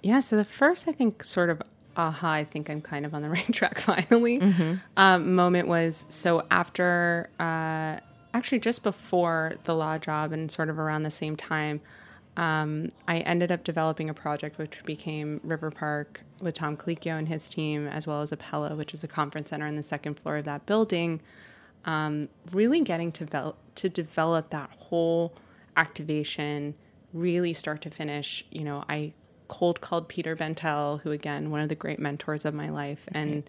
Yeah, 0.01 0.21
so 0.21 0.38
the 0.38 0.45
first, 0.45 0.88
I 0.88 0.93
think, 0.93 1.25
sort 1.25 1.49
of 1.49 1.61
aha, 1.97 2.31
I 2.31 2.43
think 2.45 2.69
I'm 2.69 2.81
kind 2.81 3.05
of 3.05 3.13
on 3.13 3.21
the 3.21 3.29
right 3.38 3.51
track 3.51 3.79
finally 3.79 4.41
um, 4.95 5.35
moment 5.35 5.67
was 5.67 6.05
so 6.07 6.45
after, 6.49 7.29
uh, 7.38 7.99
actually 8.33 8.59
just 8.59 8.81
before 8.81 9.55
the 9.63 9.75
law 9.75 9.97
job 9.97 10.31
and 10.31 10.49
sort 10.49 10.69
of 10.69 10.79
around 10.79 11.03
the 11.03 11.11
same 11.11 11.35
time, 11.35 11.81
um, 12.38 12.88
I 13.09 13.19
ended 13.19 13.51
up 13.51 13.65
developing 13.65 14.09
a 14.09 14.13
project 14.13 14.57
which 14.57 14.83
became 14.85 15.41
River 15.43 15.69
Park 15.69 16.21
with 16.41 16.55
Tom 16.55 16.75
Colicchio 16.77 17.17
and 17.17 17.27
his 17.27 17.49
team, 17.49 17.87
as 17.87 18.05
well 18.05 18.21
as 18.21 18.31
Apella, 18.31 18.75
which 18.75 18.93
is 18.93 19.03
a 19.03 19.07
conference 19.07 19.49
center 19.51 19.65
on 19.65 19.75
the 19.75 19.83
second 19.83 20.19
floor 20.19 20.37
of 20.37 20.45
that 20.45 20.65
building. 20.65 21.21
Um, 21.85 22.29
really 22.51 22.81
getting 22.81 23.11
to, 23.13 23.25
vel- 23.25 23.55
to 23.75 23.89
develop 23.89 24.49
that 24.49 24.69
whole 24.77 25.33
activation, 25.77 26.73
really 27.13 27.53
start 27.53 27.81
to 27.81 27.89
finish. 27.89 28.43
You 28.51 28.63
know, 28.63 28.83
I 28.89 29.13
cold 29.47 29.81
called 29.81 30.07
Peter 30.07 30.35
Bentel, 30.35 31.01
who 31.01 31.11
again, 31.11 31.51
one 31.51 31.61
of 31.61 31.69
the 31.69 31.75
great 31.75 31.99
mentors 31.99 32.43
of 32.45 32.53
my 32.53 32.69
life, 32.69 33.07
and 33.11 33.43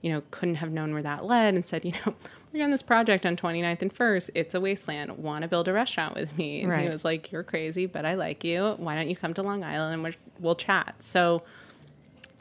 you 0.00 0.10
know, 0.10 0.22
couldn't 0.32 0.56
have 0.56 0.72
known 0.72 0.92
where 0.92 1.02
that 1.02 1.24
led 1.24 1.54
and 1.54 1.64
said, 1.64 1.84
you 1.84 1.92
know, 2.04 2.14
we're 2.52 2.64
on 2.64 2.70
this 2.72 2.82
project 2.82 3.24
on 3.24 3.36
29th 3.36 3.82
and 3.82 3.94
1st. 3.94 4.30
It's 4.34 4.52
a 4.52 4.60
wasteland. 4.60 5.16
Want 5.16 5.42
to 5.42 5.48
build 5.48 5.68
a 5.68 5.72
restaurant 5.72 6.16
with 6.16 6.36
me? 6.36 6.62
And 6.62 6.70
Right. 6.70 6.84
he 6.86 6.90
was 6.90 7.04
like, 7.04 7.30
you're 7.30 7.44
crazy, 7.44 7.86
but 7.86 8.04
I 8.04 8.14
like 8.14 8.42
you. 8.42 8.74
Why 8.78 8.96
don't 8.96 9.08
you 9.08 9.14
come 9.14 9.32
to 9.34 9.42
Long 9.44 9.62
Island 9.62 9.94
and 9.94 10.02
we're, 10.02 10.14
we'll 10.40 10.56
chat? 10.56 10.96
So 10.98 11.44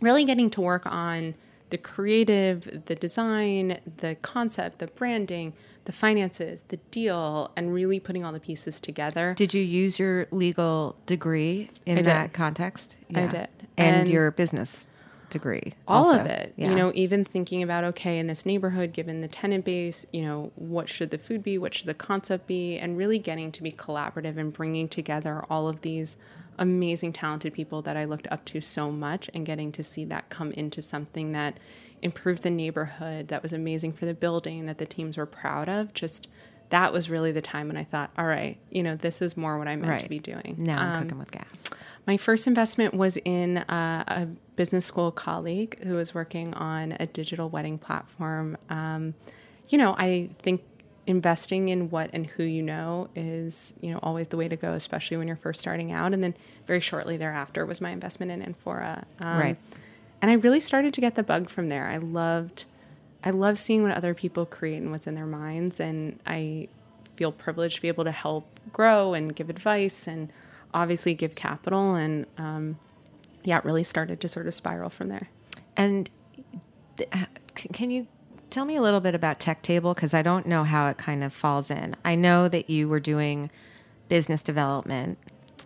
really 0.01 0.25
getting 0.25 0.49
to 0.51 0.61
work 0.61 0.85
on 0.85 1.35
the 1.69 1.77
creative, 1.77 2.83
the 2.87 2.95
design, 2.95 3.79
the 3.97 4.15
concept, 4.15 4.79
the 4.79 4.87
branding, 4.87 5.53
the 5.85 5.91
finances, 5.91 6.63
the 6.67 6.77
deal, 6.91 7.51
and 7.55 7.73
really 7.73 7.99
putting 7.99 8.25
all 8.25 8.33
the 8.33 8.39
pieces 8.39 8.81
together. 8.81 9.33
Did 9.37 9.53
you 9.53 9.61
use 9.63 9.97
your 9.97 10.27
legal 10.31 10.95
degree 11.05 11.69
in 11.85 11.93
I 11.93 12.01
did. 12.01 12.05
that 12.05 12.33
context? 12.33 12.97
I 13.15 13.25
did. 13.27 13.47
And, 13.77 13.95
And- 14.01 14.09
your 14.09 14.31
business 14.31 14.87
degree. 15.29 15.71
all 15.87 16.07
also. 16.07 16.19
of 16.19 16.25
it 16.25 16.53
Yeah. 16.57 16.67
you 16.71 16.75
know 16.75 16.91
even 16.93 17.23
thinking 17.23 17.63
about 17.63 17.85
okay 17.85 18.19
in 18.19 18.27
this 18.27 18.45
neighborhood 18.45 18.91
given 18.91 19.21
the 19.21 19.29
tenant 19.29 19.63
base 19.63 20.05
you 20.11 20.23
know 20.23 20.51
what 20.55 20.89
should 20.89 21.09
the 21.09 21.17
food 21.17 21.41
be 21.41 21.57
what 21.57 21.73
should 21.73 21.85
the 21.87 21.93
concept 21.93 22.47
be 22.47 22.77
and 22.77 22.97
really 22.97 23.17
getting 23.17 23.49
to 23.53 23.63
be 23.63 23.71
collaborative 23.71 24.35
and 24.37 24.51
bringing 24.51 24.89
together 24.89 25.41
all 25.49 25.69
of 25.69 25.79
these 25.83 26.17
amazing 26.57 27.11
talented 27.13 27.53
people 27.53 27.81
that 27.81 27.95
i 27.97 28.03
looked 28.05 28.27
up 28.31 28.43
to 28.45 28.61
so 28.61 28.91
much 28.91 29.29
and 29.33 29.45
getting 29.45 29.71
to 29.71 29.81
see 29.83 30.05
that 30.05 30.29
come 30.29 30.51
into 30.53 30.81
something 30.81 31.31
that 31.31 31.57
improved 32.01 32.43
the 32.43 32.49
neighborhood 32.49 33.27
that 33.29 33.41
was 33.43 33.53
amazing 33.53 33.91
for 33.93 34.05
the 34.05 34.13
building 34.13 34.65
that 34.65 34.77
the 34.77 34.85
teams 34.85 35.17
were 35.17 35.25
proud 35.25 35.69
of 35.69 35.93
just 35.93 36.27
that 36.69 36.91
was 36.93 37.09
really 37.09 37.31
the 37.31 37.41
time 37.41 37.67
when 37.67 37.77
i 37.77 37.83
thought 37.83 38.09
all 38.17 38.25
right 38.25 38.57
you 38.69 38.81
know 38.83 38.95
this 38.95 39.21
is 39.21 39.35
more 39.37 39.57
what 39.57 39.67
i'm 39.67 39.81
meant 39.81 40.01
to 40.01 40.09
be 40.09 40.19
doing 40.19 40.55
Now 40.57 40.79
I'm 40.81 40.95
Um, 40.95 41.03
cooking 41.03 41.19
with 41.19 41.31
gas. 41.31 41.69
my 42.07 42.17
first 42.17 42.47
investment 42.47 42.93
was 42.93 43.17
in 43.25 43.57
uh, 43.57 44.03
a 44.07 44.25
business 44.55 44.85
school 44.85 45.11
colleague 45.11 45.77
who 45.83 45.95
was 45.95 46.13
working 46.13 46.53
on 46.55 46.95
a 46.99 47.05
digital 47.07 47.49
wedding 47.49 47.77
platform. 47.77 48.57
Um, 48.69 49.13
you 49.69 49.77
know, 49.77 49.95
I 49.97 50.29
think 50.39 50.61
investing 51.11 51.69
in 51.69 51.89
what 51.91 52.09
and 52.13 52.25
who 52.25 52.43
you 52.43 52.63
know 52.63 53.09
is, 53.15 53.73
you 53.81 53.91
know, 53.91 53.99
always 54.01 54.29
the 54.29 54.37
way 54.37 54.47
to 54.47 54.55
go, 54.55 54.73
especially 54.73 55.17
when 55.17 55.27
you're 55.27 55.37
first 55.37 55.61
starting 55.61 55.91
out. 55.91 56.13
And 56.13 56.23
then 56.23 56.33
very 56.65 56.79
shortly 56.79 57.17
thereafter 57.17 57.65
was 57.65 57.79
my 57.79 57.91
investment 57.91 58.31
in 58.31 58.41
Anfora. 58.41 59.03
Um, 59.23 59.39
Right. 59.39 59.57
And 60.21 60.31
I 60.31 60.35
really 60.35 60.59
started 60.59 60.93
to 60.95 61.01
get 61.01 61.15
the 61.15 61.23
bug 61.23 61.49
from 61.49 61.69
there. 61.69 61.87
I 61.87 61.97
loved, 61.97 62.65
I 63.23 63.29
love 63.31 63.57
seeing 63.57 63.83
what 63.83 63.91
other 63.91 64.13
people 64.13 64.45
create 64.45 64.77
and 64.77 64.91
what's 64.91 65.07
in 65.07 65.15
their 65.15 65.25
minds, 65.25 65.79
and 65.79 66.19
I 66.25 66.67
feel 67.15 67.31
privileged 67.31 67.75
to 67.77 67.81
be 67.81 67.87
able 67.87 68.03
to 68.03 68.11
help 68.11 68.59
grow 68.71 69.13
and 69.13 69.35
give 69.35 69.49
advice 69.49 70.07
and 70.07 70.31
obviously 70.73 71.13
give 71.13 71.35
capital. 71.35 71.95
And 71.95 72.25
um, 72.37 72.77
yeah, 73.43 73.57
it 73.57 73.65
really 73.65 73.83
started 73.83 74.19
to 74.21 74.27
sort 74.27 74.47
of 74.47 74.53
spiral 74.55 74.89
from 74.89 75.09
there. 75.09 75.29
And 75.75 76.09
th- 76.97 77.09
can 77.55 77.89
you 77.89 78.07
tell 78.51 78.65
me 78.65 78.75
a 78.75 78.81
little 78.81 78.99
bit 78.99 79.15
about 79.15 79.39
Tech 79.39 79.63
Table? 79.63 79.93
Because 79.93 80.13
I 80.13 80.21
don't 80.21 80.45
know 80.45 80.63
how 80.63 80.87
it 80.87 80.97
kind 80.97 81.23
of 81.23 81.33
falls 81.33 81.71
in. 81.71 81.95
I 82.05 82.15
know 82.15 82.47
that 82.47 82.69
you 82.69 82.87
were 82.87 82.99
doing 82.99 83.49
business 84.09 84.43
development 84.43 85.17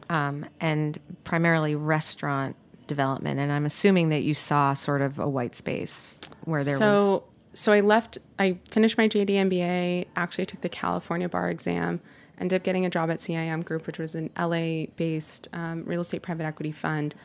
um, 0.09 0.45
and 0.61 0.99
primarily 1.23 1.75
restaurant 1.75 2.55
development, 2.87 3.39
and 3.39 3.51
I'm 3.51 3.65
assuming 3.65 4.09
that 4.09 4.21
you 4.21 4.33
saw 4.33 4.73
sort 4.73 5.01
of 5.01 5.19
a 5.19 5.27
white 5.27 5.55
space 5.55 6.19
where 6.45 6.63
there 6.63 6.77
so 6.77 7.11
was. 7.11 7.21
so 7.59 7.73
I 7.73 7.79
left. 7.79 8.19
I 8.39 8.59
finished 8.69 8.97
my 8.97 9.07
JD 9.07 9.29
MBA. 9.29 10.07
Actually, 10.15 10.45
took 10.45 10.61
the 10.61 10.69
California 10.69 11.27
bar 11.27 11.49
exam. 11.49 11.99
Ended 12.39 12.57
up 12.57 12.63
getting 12.63 12.85
a 12.85 12.89
job 12.89 13.09
at 13.09 13.17
CIM 13.17 13.63
Group, 13.63 13.87
which 13.87 13.97
was 13.97 14.13
an 14.15 14.29
LA-based 14.37 15.47
um, 15.53 15.83
real 15.85 16.01
estate 16.01 16.21
private 16.21 16.43
equity 16.45 16.71
fund. 16.71 17.15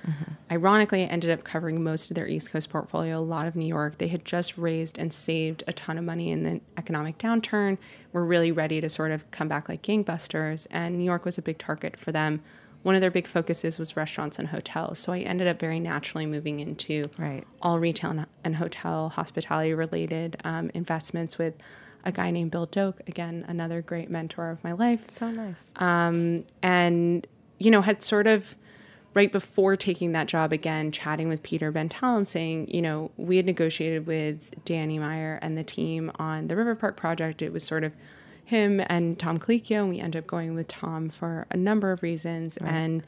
Ironically, 0.50 1.02
I 1.02 1.06
ended 1.06 1.30
up 1.30 1.44
covering 1.44 1.82
most 1.82 2.10
of 2.10 2.14
their 2.14 2.26
East 2.28 2.50
Coast 2.50 2.70
portfolio, 2.70 3.18
a 3.18 3.20
lot 3.20 3.46
of 3.46 3.56
New 3.56 3.66
York. 3.66 3.98
They 3.98 4.08
had 4.08 4.24
just 4.24 4.56
raised 4.58 4.98
and 4.98 5.12
saved 5.12 5.62
a 5.66 5.72
ton 5.72 5.98
of 5.98 6.04
money 6.04 6.30
in 6.30 6.42
the 6.42 6.60
economic 6.76 7.18
downturn. 7.18 7.78
Were 8.12 8.24
really 8.24 8.50
ready 8.52 8.80
to 8.80 8.88
sort 8.88 9.10
of 9.12 9.30
come 9.30 9.48
back 9.48 9.68
like 9.68 9.82
gangbusters, 9.82 10.66
and 10.70 10.98
New 10.98 11.04
York 11.04 11.24
was 11.24 11.38
a 11.38 11.42
big 11.42 11.58
target 11.58 11.96
for 11.98 12.10
them. 12.12 12.42
One 12.82 12.94
of 12.94 13.00
their 13.02 13.10
big 13.10 13.26
focuses 13.26 13.78
was 13.78 13.94
restaurants 13.96 14.38
and 14.38 14.48
hotels. 14.48 14.98
So 14.98 15.12
I 15.12 15.18
ended 15.20 15.46
up 15.46 15.60
very 15.60 15.78
naturally 15.78 16.24
moving 16.24 16.60
into 16.60 17.04
Right. 17.18 17.44
all 17.60 17.78
retail 17.78 18.10
and- 18.12 18.26
and 18.42 18.56
hotel 18.56 19.10
hospitality 19.10 19.74
related 19.74 20.38
um, 20.44 20.70
investments 20.72 21.36
with 21.36 21.54
a 22.04 22.12
guy 22.12 22.30
named 22.30 22.50
Bill 22.50 22.66
Doak, 22.66 23.00
again, 23.06 23.44
another 23.48 23.82
great 23.82 24.10
mentor 24.10 24.50
of 24.50 24.62
my 24.64 24.72
life. 24.72 25.10
So 25.10 25.30
nice. 25.30 25.70
Um, 25.76 26.44
and, 26.62 27.26
you 27.58 27.70
know, 27.70 27.82
had 27.82 28.02
sort 28.02 28.26
of 28.26 28.56
right 29.12 29.32
before 29.32 29.76
taking 29.76 30.12
that 30.12 30.28
job 30.28 30.52
again, 30.52 30.92
chatting 30.92 31.28
with 31.28 31.42
Peter 31.42 31.72
Bentel 31.72 32.16
and 32.16 32.28
saying, 32.28 32.68
you 32.72 32.80
know, 32.80 33.10
we 33.16 33.36
had 33.36 33.46
negotiated 33.46 34.06
with 34.06 34.64
Danny 34.64 34.98
Meyer 34.98 35.38
and 35.42 35.58
the 35.58 35.64
team 35.64 36.12
on 36.16 36.48
the 36.48 36.56
River 36.56 36.74
Park 36.74 36.96
project. 36.96 37.42
It 37.42 37.52
was 37.52 37.64
sort 37.64 37.82
of 37.82 37.92
him 38.44 38.80
and 38.86 39.18
Tom 39.18 39.38
Colicchio, 39.38 39.80
and 39.80 39.88
we 39.90 39.98
ended 39.98 40.22
up 40.22 40.26
going 40.26 40.54
with 40.54 40.68
Tom 40.68 41.08
for 41.08 41.46
a 41.50 41.56
number 41.56 41.92
of 41.92 42.02
reasons. 42.02 42.56
And, 42.56 43.02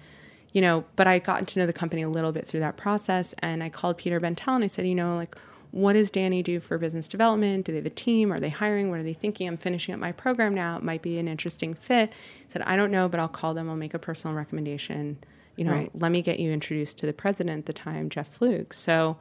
you 0.53 0.61
know, 0.61 0.85
but 0.97 1.07
I 1.07 1.19
gotten 1.19 1.47
to 1.47 1.61
know 1.61 1.67
the 1.67 1.73
company 1.73 2.03
a 2.03 2.09
little 2.09 2.33
bit 2.33 2.47
through 2.47 2.61
that 2.61 2.77
process. 2.77 3.35
And 3.39 3.63
I 3.63 3.69
called 3.69 3.97
Peter 3.97 4.21
Bentel 4.21 4.57
and 4.57 4.65
I 4.65 4.67
said, 4.67 4.87
you 4.87 4.95
know, 4.95 5.17
like, 5.17 5.37
what 5.73 5.95
does 5.95 6.11
Danny 6.11 6.43
do 6.43 6.61
for 6.61 6.79
business 6.79 7.09
development? 7.09 7.65
Do 7.67 7.73
they 7.73 7.79
have 7.79 7.87
a 7.87 7.91
team? 7.91 8.31
Are 8.33 8.39
they 8.39 8.51
hiring? 8.51 8.91
What 8.91 9.01
are 9.01 9.03
they 9.03 9.15
thinking? 9.15 9.49
I'm 9.49 9.57
finishing 9.57 9.93
up 9.95 10.01
my 10.01 10.13
program 10.13 10.55
now. 10.55 10.77
It 10.77 10.83
might 10.83 11.03
be 11.03 11.19
an 11.19 11.27
interesting 11.27 11.75
fit. 11.75 12.11
He 12.11 12.45
said, 12.49 12.63
I 12.63 12.77
don't 12.77 12.91
know, 12.91 13.09
but 13.09 13.19
I'll 13.19 13.27
call 13.29 13.55
them. 13.55 13.69
I'll 13.71 13.77
make 13.77 13.95
a 13.95 13.99
personal 13.99 14.37
recommendation. 14.37 15.17
You 15.57 15.65
know, 15.65 15.73
Right. 15.73 15.91
let 15.95 16.13
me 16.13 16.23
get 16.23 16.39
you 16.39 16.51
introduced 16.53 16.99
to 16.99 17.07
the 17.07 17.13
president 17.13 17.59
at 17.61 17.67
the 17.67 17.73
time, 17.73 18.09
Jeff 18.11 18.39
Flug. 18.39 18.73
So, 18.75 19.17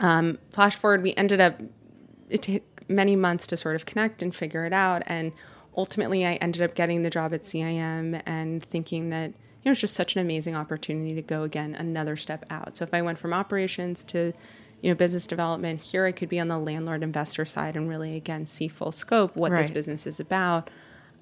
um, 0.00 0.38
flash 0.50 0.76
forward, 0.76 1.02
we 1.02 1.14
ended 1.14 1.40
up, 1.40 1.60
it 2.28 2.42
took 2.42 2.62
many 2.88 3.16
months 3.16 3.46
to 3.48 3.56
sort 3.56 3.76
of 3.76 3.86
connect 3.86 4.22
and 4.22 4.34
figure 4.34 4.64
it 4.66 4.72
out. 4.72 5.02
And 5.06 5.32
ultimately, 5.76 6.26
I 6.26 6.34
ended 6.34 6.62
up 6.62 6.74
getting 6.74 7.02
the 7.02 7.10
job 7.10 7.32
at 7.32 7.42
CIM 7.42 8.20
and 8.26 8.62
thinking 8.62 9.10
that, 9.10 9.28
you 9.30 9.66
know, 9.66 9.72
it's 9.72 9.80
just 9.80 9.94
such 9.94 10.16
an 10.16 10.20
amazing 10.20 10.56
opportunity 10.56 11.14
to 11.14 11.22
go 11.22 11.42
again 11.44 11.74
another 11.74 12.16
step 12.16 12.44
out. 12.50 12.76
So 12.76 12.84
if 12.84 12.92
I 12.92 13.00
went 13.00 13.18
from 13.18 13.32
operations 13.32 14.04
to, 14.04 14.32
you 14.82 14.90
know, 14.90 14.96
business 14.96 15.26
development, 15.28 15.80
here 15.80 16.04
I 16.06 16.12
could 16.12 16.28
be 16.28 16.40
on 16.40 16.48
the 16.48 16.58
landlord 16.58 17.04
investor 17.04 17.44
side 17.44 17.76
and 17.76 17.88
really, 17.88 18.16
again, 18.16 18.44
see 18.46 18.66
full 18.66 18.92
scope 18.92 19.36
what 19.36 19.54
this 19.54 19.70
business 19.70 20.06
is 20.08 20.18
about. 20.18 20.68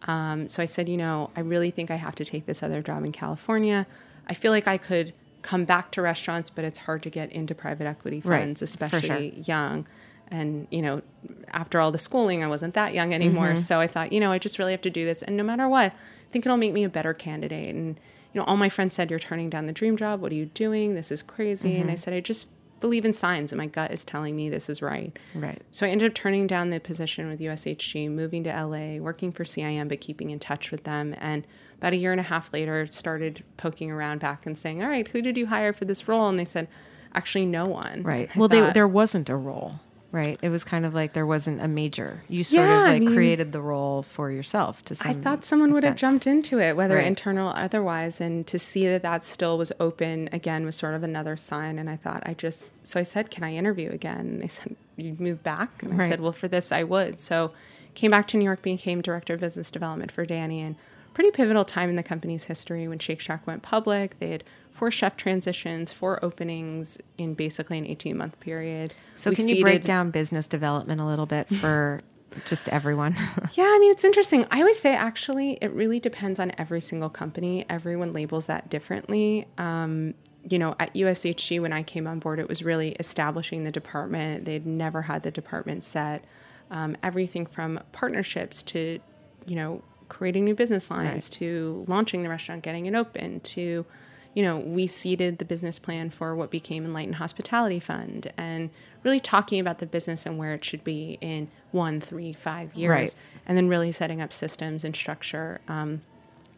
Um, 0.08 0.48
so 0.48 0.62
I 0.62 0.66
said, 0.66 0.88
you 0.88 0.96
know, 0.96 1.30
I 1.36 1.40
really 1.40 1.70
think 1.70 1.90
I 1.90 1.96
have 1.96 2.14
to 2.16 2.24
take 2.24 2.46
this 2.46 2.62
other 2.62 2.80
job 2.80 3.04
in 3.04 3.12
California. 3.12 3.86
I 4.26 4.32
feel 4.32 4.50
like 4.50 4.66
I 4.66 4.78
could 4.78 5.12
come 5.42 5.66
back 5.66 5.90
to 5.92 6.02
restaurants, 6.02 6.48
but 6.48 6.64
it's 6.64 6.78
hard 6.78 7.02
to 7.02 7.10
get 7.10 7.30
into 7.32 7.54
private 7.54 7.86
equity 7.86 8.22
Right, 8.24 8.40
funds, 8.40 8.60
for 8.60 8.64
especially 8.64 9.32
sure. 9.32 9.42
young. 9.44 9.86
And, 10.28 10.66
you 10.70 10.80
know, 10.80 11.02
after 11.48 11.80
all 11.80 11.90
the 11.90 11.98
schooling, 11.98 12.42
I 12.42 12.46
wasn't 12.46 12.72
that 12.74 12.94
young 12.94 13.12
anymore. 13.12 13.48
Mm-hmm. 13.48 13.56
So 13.56 13.78
I 13.78 13.86
thought, 13.86 14.10
you 14.10 14.20
know, 14.20 14.32
I 14.32 14.38
just 14.38 14.58
really 14.58 14.72
have 14.72 14.80
to 14.82 14.90
do 14.90 15.04
this. 15.04 15.22
And 15.22 15.36
no 15.36 15.42
matter 15.42 15.68
what, 15.68 15.92
I 15.92 16.32
think 16.32 16.46
it'll 16.46 16.56
make 16.56 16.72
me 16.72 16.84
a 16.84 16.88
better 16.88 17.12
candidate. 17.12 17.74
And, 17.74 18.00
you 18.32 18.40
know, 18.40 18.44
all 18.44 18.56
my 18.56 18.68
friends 18.70 18.94
said, 18.94 19.10
You're 19.10 19.18
turning 19.18 19.50
down 19.50 19.66
the 19.66 19.72
dream 19.72 19.96
job. 19.96 20.22
What 20.22 20.32
are 20.32 20.36
you 20.36 20.46
doing? 20.46 20.94
This 20.94 21.10
is 21.10 21.22
crazy. 21.22 21.72
Mm-hmm. 21.72 21.82
And 21.82 21.90
I 21.90 21.94
said, 21.96 22.14
I 22.14 22.20
just 22.20 22.48
believe 22.80 23.04
in 23.04 23.12
signs, 23.12 23.52
and 23.52 23.58
my 23.58 23.66
gut 23.66 23.92
is 23.92 24.04
telling 24.04 24.34
me 24.34 24.48
this 24.48 24.68
is 24.68 24.82
right. 24.82 25.16
Right. 25.34 25.60
So 25.70 25.86
I 25.86 25.90
ended 25.90 26.10
up 26.10 26.14
turning 26.14 26.46
down 26.46 26.70
the 26.70 26.80
position 26.80 27.28
with 27.28 27.40
USHG, 27.40 28.10
moving 28.10 28.44
to 28.44 28.50
LA, 28.50 28.96
working 28.96 29.30
for 29.32 29.44
CIM, 29.44 29.88
but 29.88 30.00
keeping 30.00 30.30
in 30.30 30.38
touch 30.38 30.70
with 30.70 30.84
them. 30.84 31.14
And 31.18 31.46
about 31.78 31.92
a 31.92 31.96
year 31.96 32.12
and 32.12 32.20
a 32.20 32.24
half 32.24 32.52
later, 32.52 32.86
started 32.86 33.44
poking 33.56 33.90
around 33.90 34.20
back 34.20 34.46
and 34.46 34.56
saying, 34.56 34.82
"All 34.82 34.88
right, 34.88 35.06
who 35.08 35.22
did 35.22 35.36
you 35.36 35.46
hire 35.46 35.72
for 35.72 35.84
this 35.84 36.08
role?" 36.08 36.28
And 36.28 36.38
they 36.38 36.44
said, 36.44 36.68
"Actually, 37.14 37.46
no 37.46 37.66
one." 37.66 38.02
Right. 38.02 38.30
I 38.34 38.38
Well, 38.38 38.48
they, 38.48 38.72
there 38.72 38.88
wasn't 38.88 39.28
a 39.28 39.36
role, 39.36 39.80
right? 40.12 40.38
It 40.42 40.48
was 40.48 40.64
kind 40.64 40.84
of 40.84 40.92
like 40.94 41.12
there 41.12 41.26
wasn't 41.26 41.60
a 41.60 41.68
major. 41.68 42.22
You 42.28 42.42
sort 42.44 42.68
Yeah, 42.68 42.80
of 42.82 42.86
I 42.88 42.92
like 42.94 43.02
mean- 43.02 43.12
created 43.14 43.52
the 43.52 43.60
role 43.60 44.02
for 44.02 44.30
yourself 44.30 44.84
to 44.86 44.94
some 44.94 45.10
I 45.10 45.14
thought 45.14 45.44
someone 45.44 45.72
would 45.72 45.84
have 45.84 45.96
jumped 45.96 46.26
into 46.26 46.58
it, 46.58 46.76
whether 46.76 46.96
Right. 46.96 47.06
internal 47.06 47.50
or 47.50 47.56
otherwise, 47.56 48.20
and 48.20 48.46
to 48.48 48.58
see 48.58 48.86
that 48.88 49.02
that 49.02 49.22
still 49.24 49.56
was 49.58 49.72
open 49.80 50.28
again 50.32 50.64
was 50.64 50.76
sort 50.76 50.94
of 50.94 51.02
another 51.02 51.36
sign. 51.36 51.78
And 51.78 51.88
I 51.88 51.96
thought, 51.96 52.22
I 52.26 52.34
just 52.34 52.70
so 52.86 52.98
I 52.98 53.02
said, 53.02 53.30
"Can 53.30 53.44
I 53.44 53.54
interview 53.54 53.90
again?" 53.90 54.18
And 54.20 54.42
they 54.42 54.48
said, 54.58 54.76
"You 54.96 55.16
move 55.18 55.42
back," 55.42 55.82
and 55.82 55.92
I 55.94 55.96
Right. 55.96 56.08
said, 56.08 56.20
"Well, 56.20 56.32
for 56.32 56.48
this, 56.48 56.72
I 56.72 56.82
would." 56.82 57.20
So 57.20 57.52
came 57.94 58.10
back 58.10 58.26
to 58.28 58.36
New 58.36 58.44
York, 58.44 58.62
became 58.62 59.00
director 59.00 59.34
of 59.34 59.40
business 59.40 59.70
development 59.70 60.12
for 60.12 60.24
Danny, 60.24 60.60
and 60.60 60.76
pretty 61.20 61.36
pivotal 61.36 61.66
time 61.66 61.90
in 61.90 61.96
the 61.96 62.02
company's 62.02 62.44
history 62.44 62.88
when 62.88 62.98
Shake 62.98 63.20
Shack 63.20 63.46
went 63.46 63.60
public. 63.60 64.18
They 64.20 64.30
had 64.30 64.42
four 64.70 64.90
chef 64.90 65.18
transitions, 65.18 65.92
four 65.92 66.24
openings 66.24 66.96
in 67.18 67.34
basically 67.34 67.76
an 67.76 67.86
eighteen 67.86 68.16
month 68.16 68.40
period. 68.40 68.94
So 69.14 69.28
We 69.28 69.36
can 69.36 69.46
you 69.46 69.62
break 69.62 69.84
down 69.84 70.10
business 70.12 70.48
development 70.48 70.98
a 70.98 71.04
little 71.04 71.26
bit 71.26 71.46
for 71.60 72.00
just 72.46 72.70
everyone? 72.70 73.14
Yeah, 73.52 73.64
I 73.64 73.78
mean, 73.78 73.90
it's 73.90 74.02
interesting. 74.04 74.46
I 74.50 74.60
always 74.60 74.78
say 74.78 74.94
actually, 74.94 75.58
it 75.60 75.70
really 75.72 76.00
depends 76.00 76.38
on 76.38 76.52
every 76.56 76.80
single 76.80 77.10
company. 77.10 77.66
Everyone 77.68 78.14
labels 78.14 78.46
that 78.46 78.70
differently. 78.70 79.46
Um, 79.58 80.14
you 80.48 80.58
know, 80.58 80.74
at 80.80 80.94
USHG, 80.94 81.60
when 81.60 81.74
I 81.74 81.82
came 81.82 82.06
on 82.06 82.18
board, 82.18 82.38
it 82.38 82.48
was 82.48 82.62
really 82.62 82.92
establishing 82.92 83.64
the 83.64 83.70
department. 83.70 84.46
They'd 84.46 84.64
never 84.64 85.02
had 85.02 85.22
the 85.22 85.30
department 85.30 85.84
set. 85.84 86.24
Um, 86.70 86.96
everything 87.02 87.44
from 87.44 87.78
partnerships 87.92 88.62
to, 88.62 89.00
you 89.44 89.56
know, 89.56 89.82
creating 90.10 90.44
new 90.44 90.54
business 90.54 90.90
lines 90.90 91.30
to 91.30 91.84
launching 91.88 92.22
the 92.22 92.28
restaurant, 92.28 92.62
getting 92.62 92.84
it 92.84 92.94
open 92.94 93.40
to, 93.40 93.86
you 94.34 94.42
know, 94.42 94.58
we 94.58 94.86
seeded 94.86 95.38
the 95.38 95.44
business 95.46 95.78
plan 95.78 96.10
for 96.10 96.36
what 96.36 96.50
became 96.50 96.84
Enlightened 96.84 97.14
Hospitality 97.14 97.80
Fund 97.80 98.30
and 98.36 98.68
really 99.02 99.20
talking 99.20 99.58
about 99.58 99.78
the 99.78 99.86
business 99.86 100.26
and 100.26 100.36
where 100.36 100.52
it 100.52 100.62
should 100.62 100.84
be 100.84 101.16
in 101.22 101.48
one, 101.70 102.00
three, 102.00 102.34
five 102.34 102.74
years. 102.74 102.90
Right. 102.90 103.14
And 103.46 103.56
then 103.56 103.68
really 103.68 103.92
setting 103.92 104.20
up 104.20 104.32
systems 104.32 104.84
and 104.84 104.94
structure. 104.94 105.60
Um, 105.68 106.02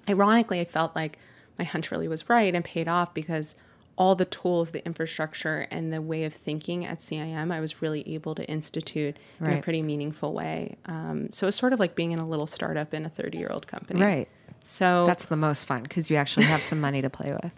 ironically, 0.08 0.58
I 0.58 0.64
felt 0.64 0.96
like 0.96 1.18
my 1.58 1.64
hunch 1.64 1.90
really 1.92 2.08
was 2.08 2.28
right 2.28 2.52
and 2.52 2.64
paid 2.64 2.88
off 2.88 3.14
because 3.14 3.54
all 3.96 4.14
the 4.14 4.24
tools, 4.24 4.70
the 4.70 4.84
infrastructure, 4.86 5.66
and 5.70 5.92
the 5.92 6.00
way 6.00 6.24
of 6.24 6.32
thinking 6.32 6.84
at 6.86 6.98
CIM, 6.98 7.52
I 7.52 7.60
was 7.60 7.82
really 7.82 8.02
able 8.14 8.34
to 8.34 8.44
institute 8.48 9.16
in 9.40 9.50
a 9.50 9.62
pretty 9.62 9.82
meaningful 9.82 10.32
way. 10.32 10.76
Um, 10.86 11.32
so 11.32 11.46
it's 11.46 11.56
sort 11.56 11.72
of 11.72 11.80
like 11.80 11.94
being 11.94 12.12
in 12.12 12.18
a 12.18 12.24
little 12.24 12.46
startup 12.46 12.94
in 12.94 13.04
a 13.04 13.10
30 13.10 13.38
year 13.38 13.48
old 13.50 13.66
company. 13.66 14.00
Right. 14.00 14.28
So 14.64 15.04
That's 15.06 15.26
the 15.26 15.36
most 15.36 15.66
fun 15.66 15.82
because 15.82 16.10
you 16.10 16.16
actually 16.16 16.46
have 16.46 16.62
some 16.62 16.80
money 16.80 17.02
to 17.02 17.10
play 17.10 17.32
with, 17.42 17.52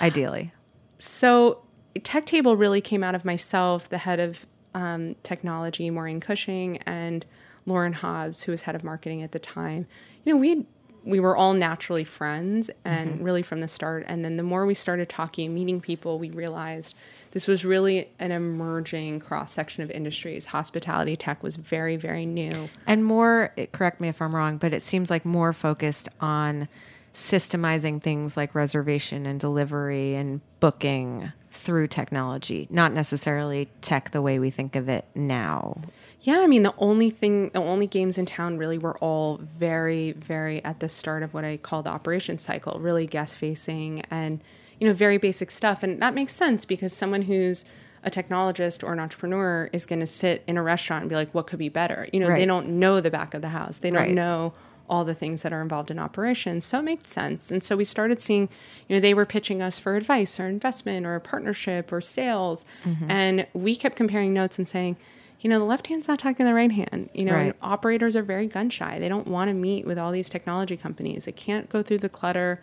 ideally. 0.00 0.52
so 0.98 1.62
tech 2.02 2.26
table 2.26 2.56
really 2.56 2.80
came 2.80 3.02
out 3.02 3.14
of 3.14 3.24
myself 3.24 3.88
the 3.88 3.98
head 3.98 4.20
of 4.20 4.46
um, 4.74 5.16
technology 5.22 5.90
maureen 5.90 6.20
cushing 6.20 6.78
and 6.78 7.26
lauren 7.66 7.92
hobbs 7.92 8.44
who 8.44 8.52
was 8.52 8.62
head 8.62 8.74
of 8.74 8.84
marketing 8.84 9.22
at 9.22 9.32
the 9.32 9.38
time 9.38 9.86
you 10.24 10.32
know 10.32 10.38
we 10.38 10.50
had, 10.50 10.66
we 11.04 11.20
were 11.20 11.36
all 11.36 11.54
naturally 11.54 12.04
friends 12.04 12.70
and 12.84 13.14
mm-hmm. 13.14 13.24
really 13.24 13.42
from 13.42 13.60
the 13.60 13.68
start. 13.68 14.04
And 14.06 14.24
then 14.24 14.36
the 14.36 14.42
more 14.42 14.66
we 14.66 14.74
started 14.74 15.08
talking 15.08 15.46
and 15.46 15.54
meeting 15.54 15.80
people 15.80 16.18
we 16.18 16.30
realized 16.30 16.96
this 17.32 17.46
was 17.46 17.64
really 17.64 18.08
an 18.18 18.32
emerging 18.32 19.20
cross 19.20 19.52
section 19.52 19.82
of 19.82 19.90
industries. 19.90 20.46
Hospitality 20.46 21.16
tech 21.16 21.42
was 21.42 21.56
very 21.56 21.96
very 21.96 22.26
new. 22.26 22.68
And 22.86 23.04
more, 23.04 23.52
eh, 23.56 23.66
correct 23.72 24.00
me 24.00 24.08
if 24.08 24.20
I'm 24.20 24.34
wrong, 24.34 24.58
but 24.58 24.72
it 24.72 24.82
seems 24.82 25.10
like 25.10 25.24
more 25.24 25.52
focused 25.52 26.08
on 26.20 26.68
systemizing 27.14 28.02
things 28.02 28.36
like 28.36 28.54
reservation 28.54 29.26
and 29.26 29.40
delivery 29.40 30.14
and 30.14 30.40
booking 30.60 31.32
through 31.50 31.88
technology, 31.88 32.68
not 32.70 32.92
necessarily 32.92 33.68
tech 33.80 34.10
the 34.10 34.22
way 34.22 34.38
we 34.38 34.50
think 34.50 34.76
of 34.76 34.88
it 34.88 35.04
now. 35.14 35.76
Yeah, 36.22 36.40
I 36.40 36.46
mean, 36.46 36.62
the 36.62 36.74
only 36.78 37.08
thing, 37.08 37.48
the 37.50 37.60
only 37.60 37.86
games 37.86 38.18
in 38.18 38.26
town 38.26 38.58
really 38.58 38.76
were 38.76 38.98
all 38.98 39.38
very, 39.38 40.12
very 40.12 40.62
at 40.64 40.80
the 40.80 40.88
start 40.88 41.22
of 41.22 41.32
what 41.32 41.44
I 41.44 41.56
call 41.56 41.82
the 41.82 41.90
operation 41.90 42.38
cycle, 42.38 42.78
really 42.78 43.06
guest 43.06 43.38
facing 43.38 44.00
and, 44.10 44.42
you 44.78 44.86
know, 44.86 44.92
very 44.92 45.16
basic 45.16 45.50
stuff. 45.50 45.82
And 45.82 46.00
that 46.02 46.14
makes 46.14 46.34
sense 46.34 46.64
because 46.66 46.92
someone 46.92 47.22
who's 47.22 47.64
a 48.02 48.10
technologist 48.10 48.84
or 48.84 48.92
an 48.92 49.00
entrepreneur 49.00 49.70
is 49.72 49.86
going 49.86 50.00
to 50.00 50.06
sit 50.06 50.42
in 50.46 50.56
a 50.56 50.62
restaurant 50.62 51.02
and 51.02 51.08
be 51.10 51.16
like, 51.16 51.34
what 51.34 51.46
could 51.46 51.58
be 51.58 51.68
better? 51.68 52.08
You 52.12 52.20
know, 52.20 52.34
they 52.34 52.46
don't 52.46 52.68
know 52.68 53.00
the 53.00 53.10
back 53.10 53.32
of 53.34 53.42
the 53.42 53.50
house, 53.50 53.78
they 53.78 53.90
don't 53.90 54.00
Right. 54.00 54.14
know 54.14 54.52
all 54.88 55.04
the 55.04 55.14
things 55.14 55.42
that 55.42 55.52
are 55.52 55.62
involved 55.62 55.90
in 55.90 55.98
operations. 56.00 56.64
So 56.64 56.80
it 56.80 56.82
makes 56.82 57.08
sense. 57.08 57.52
And 57.52 57.62
so 57.62 57.76
we 57.76 57.84
started 57.84 58.20
seeing, 58.20 58.48
you 58.88 58.96
know, 58.96 59.00
they 59.00 59.14
were 59.14 59.24
pitching 59.24 59.62
us 59.62 59.78
for 59.78 59.96
advice 59.96 60.40
or 60.40 60.48
investment 60.48 61.06
or 61.06 61.14
a 61.14 61.20
partnership 61.20 61.92
or 61.92 62.00
sales. 62.00 62.64
Mm-hmm. 62.84 63.10
And 63.10 63.46
we 63.52 63.76
kept 63.76 63.94
comparing 63.94 64.34
notes 64.34 64.58
and 64.58 64.68
saying, 64.68 64.96
you 65.40 65.48
know, 65.50 65.58
the 65.58 65.64
left 65.64 65.86
hand's 65.86 66.06
not 66.08 66.18
talking 66.18 66.36
to 66.36 66.44
the 66.44 66.54
right 66.54 66.70
hand. 66.72 67.08
You 67.14 67.24
know, 67.24 67.32
Right. 67.34 67.56
operators 67.62 68.14
are 68.16 68.22
very 68.22 68.46
gun 68.46 68.68
shy. 68.70 68.98
They 68.98 69.08
don't 69.08 69.26
want 69.26 69.48
to 69.48 69.54
meet 69.54 69.86
with 69.86 69.98
all 69.98 70.12
these 70.12 70.28
technology 70.28 70.76
companies. 70.76 71.24
They 71.24 71.32
can't 71.32 71.68
go 71.70 71.82
through 71.82 71.98
the 71.98 72.08
clutter. 72.10 72.60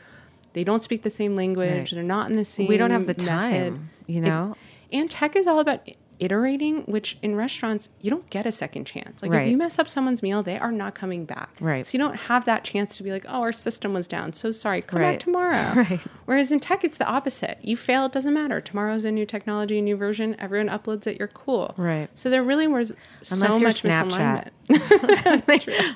They 0.54 0.63
don't 0.63 0.84
speak 0.84 1.04
the 1.04 1.10
same 1.10 1.36
language. 1.36 1.72
Right. 1.72 1.90
They're 1.92 2.04
not 2.04 2.30
in 2.30 2.36
the 2.38 2.46
same. 2.46 2.68
We 2.68 2.78
don't 2.78 2.92
have 2.92 3.04
the 3.06 3.13
method. 3.13 3.26
time, 3.28 3.90
you 4.06 4.20
It- 4.20 4.26
know? 4.26 4.56
and 4.94 5.10
tech 5.10 5.36
is 5.36 5.48
all 5.48 5.60
about 5.60 5.82
iterating, 6.19 6.82
which 6.84 7.17
in 7.21 7.36
restaurants 7.36 7.89
you 8.01 8.10
don't 8.10 8.30
get 8.30 8.45
a 8.45 8.51
second 8.51 8.86
chance. 8.86 9.21
Like 9.21 9.32
Right. 9.32 9.43
if 9.45 9.51
you 9.51 9.58
mess 9.58 9.77
up 9.77 9.88
someone's 9.88 10.23
meal, 10.23 10.41
they 10.43 10.58
are 10.58 10.71
not 10.71 10.95
coming 10.95 11.25
back. 11.25 11.51
Right. 11.60 11.86
So 11.86 11.97
you 11.97 12.03
don't 12.03 12.15
have 12.21 12.45
that 12.45 12.63
chance 12.63 12.97
to 12.97 13.03
be 13.03 13.12
like, 13.12 13.25
oh, 13.27 13.41
our 13.41 13.51
system 13.51 13.93
was 13.93 14.08
down. 14.08 14.34
So 14.34 14.51
sorry, 14.51 14.82
come 14.82 15.01
Right. 15.01 15.12
back 15.13 15.19
tomorrow. 15.19 15.73
Right. 15.75 15.99
Whereas 16.25 16.51
in 16.51 16.60
tech, 16.60 16.84
it's 16.84 16.97
the 16.97 17.06
opposite. 17.08 17.60
You 17.62 17.77
fail, 17.77 18.06
it 18.06 18.12
doesn't 18.12 18.34
matter. 18.34 18.60
Tomorrow's 18.62 19.06
a 19.06 19.12
new 19.12 19.25
technology, 19.25 19.77
a 19.80 19.82
new 19.82 19.95
version. 19.95 20.36
Everyone 20.39 20.69
uploads 20.69 21.06
it. 21.08 21.17
You're 21.19 21.27
cool. 21.27 21.73
Right. 21.77 22.10
So 22.15 22.30
there 22.30 22.43
really 22.43 22.67
was 22.67 22.93
Unless 23.32 23.53
so 23.53 23.60
much 23.60 23.84
Snapchat. 23.84 24.49
misalignment. 24.69 25.95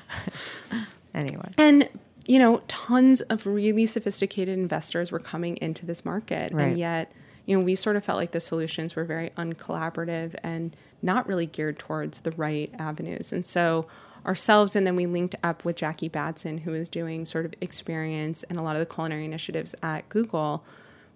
Anyway. 1.14 1.50
And 1.58 1.88
you 2.26 2.38
know, 2.38 2.62
tons 2.68 3.20
of 3.22 3.46
really 3.46 3.84
sophisticated 3.84 4.56
investors 4.56 5.10
were 5.10 5.18
coming 5.18 5.56
into 5.56 5.84
this 5.84 6.04
market, 6.04 6.52
Right. 6.52 6.68
and 6.68 6.78
yet, 6.78 7.10
you 7.46 7.56
know, 7.56 7.64
we 7.64 7.74
sort 7.74 7.96
of 7.96 8.04
felt 8.04 8.18
like 8.18 8.32
the 8.32 8.40
solutions 8.40 8.94
were 8.94 9.04
very 9.04 9.30
uncollaborative 9.30 10.34
and 10.42 10.76
not 11.00 11.26
really 11.26 11.46
geared 11.46 11.78
towards 11.78 12.20
the 12.20 12.30
right 12.32 12.72
avenues. 12.78 13.32
And 13.32 13.44
so, 13.44 13.86
ourselves, 14.24 14.76
and 14.76 14.86
then 14.86 14.94
we 14.94 15.06
linked 15.06 15.34
up 15.42 15.64
with 15.64 15.76
Jackie 15.76 16.08
Batson, 16.08 16.58
who 16.58 16.74
is 16.74 16.88
doing 16.88 17.24
sort 17.24 17.44
of 17.44 17.54
experience 17.60 18.44
and 18.44 18.58
a 18.58 18.62
lot 18.62 18.76
of 18.76 18.80
the 18.80 18.94
culinary 18.94 19.24
initiatives 19.24 19.74
at 19.82 20.08
Google. 20.08 20.64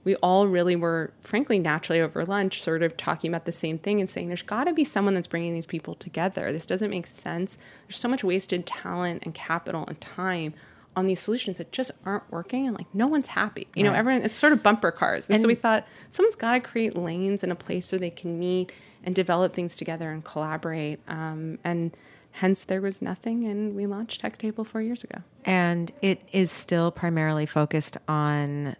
We 0.03 0.17
all 0.17 0.47
really 0.47 0.77
were, 0.77 1.13
frankly, 1.21 1.59
naturally 1.59 2.01
over 2.01 2.25
lunch, 2.25 2.63
sort 2.63 2.83
of 2.83 2.97
talking 2.97 3.31
about 3.31 3.45
the 3.45 3.53
same 3.53 3.79
thing 3.79 4.01
and 4.01 4.09
saying, 4.09 4.29
there's 4.29 4.43
got 4.43 4.65
to 4.65 4.73
be 4.73 4.85
someone 4.85 5.15
that's 5.15 5.27
bringing 5.27 5.53
these 5.53 5.67
people 5.67 5.95
together. 5.95 6.53
This 6.53 6.67
doesn't 6.67 6.91
make 6.91 7.07
sense. 7.07 7.59
There's 7.87 7.99
so 7.99 8.09
much 8.09 8.23
wasted 8.23 8.67
talent 8.67 9.23
and 9.25 9.35
capital 9.35 9.85
and 9.87 10.01
time 10.01 10.55
on 10.97 11.07
these 11.07 11.21
solutions 11.21 11.59
that 11.59 11.71
just 11.71 11.91
aren't 12.05 12.29
working 12.33 12.67
and 12.67 12.77
like 12.77 12.93
no 12.95 13.07
one's 13.07 13.29
happy. 13.29 13.69
You 13.75 13.85
know, 13.85 13.93
everyone 13.93 14.23
it's 14.23 14.39
sort 14.39 14.53
of 14.55 14.63
bumper 14.63 14.91
cars. 14.91 15.29
And, 15.29 15.41
so 15.41 15.47
we 15.47 15.55
thought 15.55 15.87
someone's 16.11 16.35
got 16.35 16.53
to 16.53 16.61
create 16.61 16.97
lanes 16.97 17.43
and 17.43 17.53
a 17.53 17.55
place 17.55 17.93
where 17.93 17.99
they 17.99 18.11
can 18.11 18.39
meet 18.39 18.73
and 19.05 19.15
develop 19.15 19.53
things 19.53 19.77
together 19.77 20.11
and 20.11 20.25
collaborate. 20.25 21.01
Um, 21.07 21.59
and 21.63 21.95
hence 22.33 22.65
there 22.65 22.81
was 22.81 23.03
nothing 23.03 23.45
and 23.45 23.77
we 23.77 23.87
launched 23.87 24.23
Tech 24.23 24.39
Table 24.39 24.65
four 24.65 24.81
years 24.81 25.05
ago. 25.05 25.21
And 25.45 25.93
it 26.01 26.23
is 26.33 26.51
still 26.51 26.91
primarily 26.91 27.47
focused 27.47 27.99
on 28.09 28.75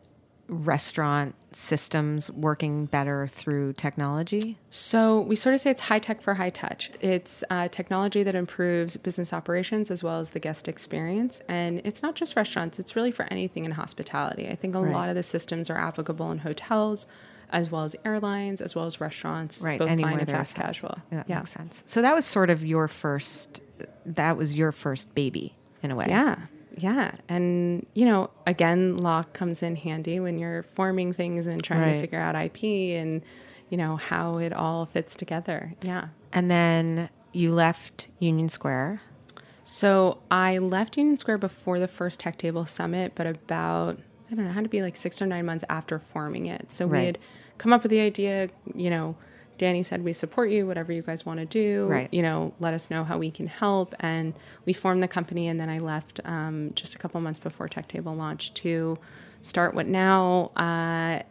restaurant 0.49 1.35
systems 1.53 2.31
working 2.31 2.87
better 2.87 3.27
through 3.27 3.73
technology. 3.73 4.59
So 4.71 5.21
we 5.21 5.35
sort 5.37 5.55
of 5.55 5.61
say 5.61 5.71
it's 5.71 5.83
high 5.83 5.99
tech 5.99 6.21
for 6.21 6.35
high 6.35 6.51
touch. 6.51 6.91
It's 7.01 7.43
uh, 7.51 7.69
technology 7.69 8.23
that 8.23 8.35
improves 8.35 8.97
business 8.97 9.33
operations 9.33 9.91
as 9.91 10.05
well 10.05 10.21
as 10.21 10.31
the 10.31 10.39
guest 10.41 10.69
experience. 10.69 11.41
And 11.49 11.81
it's 11.85 12.03
not 12.03 12.15
just 12.15 12.37
restaurants, 12.37 12.79
it's 12.79 12.95
really 12.95 13.11
for 13.11 13.25
anything 13.25 13.65
in 13.65 13.73
hospitality. 13.73 14.49
I 14.49 14.55
think 14.55 14.75
a 14.75 14.81
Right. 14.81 14.93
lot 14.93 15.09
of 15.09 15.15
the 15.15 15.23
systems 15.23 15.69
are 15.71 15.79
applicable 15.79 16.31
in 16.31 16.39
hotels 16.39 17.07
as 17.51 17.71
well 17.71 17.85
as 17.85 17.95
airlines, 18.05 18.61
as 18.61 18.75
well 18.75 18.87
as 18.87 19.01
restaurants, 19.01 19.63
Right. 19.65 19.79
both 19.79 19.89
anywhere 19.89 20.13
fine 20.13 20.21
and 20.21 20.29
fast 20.31 20.55
casual. 20.57 20.99
Yeah, 21.13 21.19
that 21.19 21.29
makes 21.29 21.51
sense. 21.53 21.83
So 21.87 22.03
that 22.03 22.15
was 22.15 22.25
sort 22.25 22.51
of 22.51 22.65
your 22.65 22.89
first, 22.89 23.61
that 24.05 24.37
was 24.37 24.57
your 24.57 24.73
first 24.73 25.15
baby 25.15 25.55
in 25.83 25.91
a 25.91 25.97
way. 25.97 26.07
Yeah. 26.09 26.37
Yeah. 26.77 27.13
And, 27.29 27.87
you 27.95 28.05
know, 28.05 28.31
again, 28.47 28.97
law 28.97 29.23
comes 29.33 29.63
in 29.63 29.77
handy 29.77 30.21
when 30.21 30.39
you're 30.39 30.63
forming 30.63 31.13
things 31.13 31.47
and 31.47 31.63
trying 31.65 31.81
Right. 31.81 31.95
to 31.95 32.01
figure 32.01 32.19
out 32.21 32.35
IP 32.37 32.95
and, 32.97 33.23
you 33.71 33.77
know, 33.77 33.97
how 33.97 34.39
it 34.39 34.53
all 34.53 34.87
fits 34.87 35.17
together. 35.17 35.75
Yeah. 35.83 36.09
And 36.33 36.51
then 36.51 37.09
you 37.33 37.53
left 37.53 38.09
Union 38.19 38.49
Square. 38.49 39.01
So 39.65 40.19
I 40.31 40.59
left 40.59 40.97
Union 40.97 41.17
Square 41.17 41.39
before 41.39 41.79
the 41.81 41.89
first 41.89 42.21
Tech 42.21 42.39
Table 42.39 42.67
Summit, 42.67 43.13
but 43.15 43.27
about, 43.27 43.99
I 44.31 44.35
don't 44.35 44.45
know, 44.45 44.53
had 44.53 44.65
to 44.65 44.71
be 44.71 44.83
like 44.83 44.97
six 44.97 45.21
or 45.21 45.27
nine 45.27 45.47
months 45.47 45.65
after 45.69 45.99
forming 45.99 46.47
it. 46.47 46.71
So 46.71 46.87
Right. 46.87 46.99
we 47.01 47.07
had 47.07 47.19
come 47.59 47.73
up 47.73 47.83
with 47.83 47.91
the 47.91 48.01
idea, 48.01 48.49
you 48.75 48.91
know, 48.91 49.17
Danny 49.59 49.83
said, 49.83 50.05
we 50.05 50.13
support 50.13 50.51
you, 50.51 50.67
whatever 50.67 50.93
you 50.93 51.03
guys 51.03 51.25
want 51.27 51.41
to 51.41 51.47
do. 51.47 51.87
Right. 51.87 52.09
You 52.13 52.23
know, 52.23 52.53
let 52.61 52.75
us 52.75 52.91
know 52.91 53.05
how 53.05 53.19
we 53.19 53.31
can 53.31 53.47
help. 53.47 53.95
And 54.01 54.35
we 54.65 54.73
formed 54.73 55.03
the 55.03 55.09
company. 55.09 55.49
And 55.49 55.59
then 55.61 55.69
I 55.69 55.79
left 55.79 56.21
um, 56.25 56.73
just 56.75 56.95
a 56.95 56.99
couple 56.99 57.21
months 57.21 57.41
before 57.41 57.69
Tech 57.69 57.89
Table 57.89 58.15
launched 58.15 58.55
to 58.57 58.99
start 59.43 59.75
what 59.75 59.87
now 59.87 60.51
uh, 60.57 61.23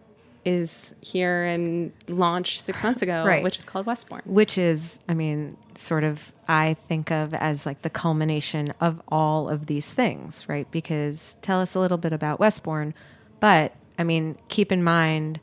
is 0.43 0.93
here 1.01 1.43
and 1.43 1.91
launched 2.07 2.61
six 2.61 2.83
months 2.83 3.01
ago, 3.01 3.25
Right. 3.25 3.43
which 3.43 3.57
is 3.57 3.65
called 3.65 3.85
Westbourne. 3.87 4.21
which 4.25 4.57
is, 4.57 4.99
I 5.09 5.13
mean, 5.15 5.57
sort 5.73 6.03
of, 6.03 6.33
I 6.47 6.75
think 6.87 7.11
of 7.11 7.33
as 7.33 7.65
like 7.65 7.81
the 7.81 7.89
culmination 7.89 8.71
of 8.79 9.01
all 9.07 9.49
of 9.49 9.65
these 9.65 9.87
things, 9.89 10.47
right? 10.47 10.69
Because 10.71 11.35
tell 11.41 11.59
us 11.61 11.73
a 11.75 11.79
little 11.79 11.97
bit 11.97 12.13
about 12.13 12.39
Westbourne, 12.39 12.93
but 13.39 13.73
I 13.97 14.03
mean, 14.03 14.37
keep 14.47 14.71
in 14.71 14.83
mind 14.83 15.39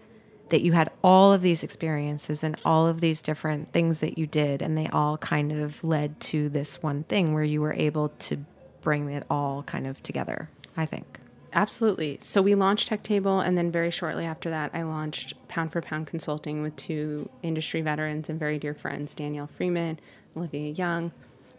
that 0.53 0.61
you 0.61 0.73
had 0.73 0.91
all 1.03 1.33
of 1.33 1.41
these 1.41 1.65
experiences 1.65 2.45
and 2.45 2.57
all 2.63 2.87
of 2.87 3.01
these 3.01 3.23
different 3.23 3.73
things 3.73 4.01
that 4.01 4.19
you 4.19 4.27
did, 4.27 4.61
and 4.61 4.77
they 4.77 4.87
all 4.89 5.17
kind 5.17 5.51
of 5.51 5.83
led 5.83 6.21
to 6.21 6.51
this 6.51 6.83
one 6.83 7.05
thing 7.05 7.33
where 7.33 7.43
you 7.43 7.63
were 7.63 7.73
able 7.73 8.11
to 8.11 8.37
bring 8.83 9.09
it 9.09 9.25
all 9.31 9.63
kind 9.63 9.87
of 9.87 10.03
together, 10.03 10.51
I 10.77 10.85
think. 10.85 11.19
Absolutely. 11.55 12.19
So 12.21 12.43
we 12.43 12.55
launched 12.55 12.89
Tech 12.89 13.03
Table, 13.03 13.41
and 13.41 13.57
then 13.57 13.73
very 13.73 13.91
shortly 13.91 14.27
after 14.27 14.51
that, 14.51 14.71
I 14.75 14.83
launched 14.83 15.33
Pound 15.49 15.73
for 15.73 15.81
Pound 15.81 16.07
Consulting 16.07 16.61
with 16.61 16.77
two 16.77 17.31
industry 17.43 17.81
veterans 17.81 18.29
and 18.29 18.39
very 18.39 18.59
dear 18.59 18.75
friends, 18.75 19.15
Danielle 19.15 19.47
Freeman, 19.47 20.01
Olivia 20.37 20.71
Young. 20.71 21.13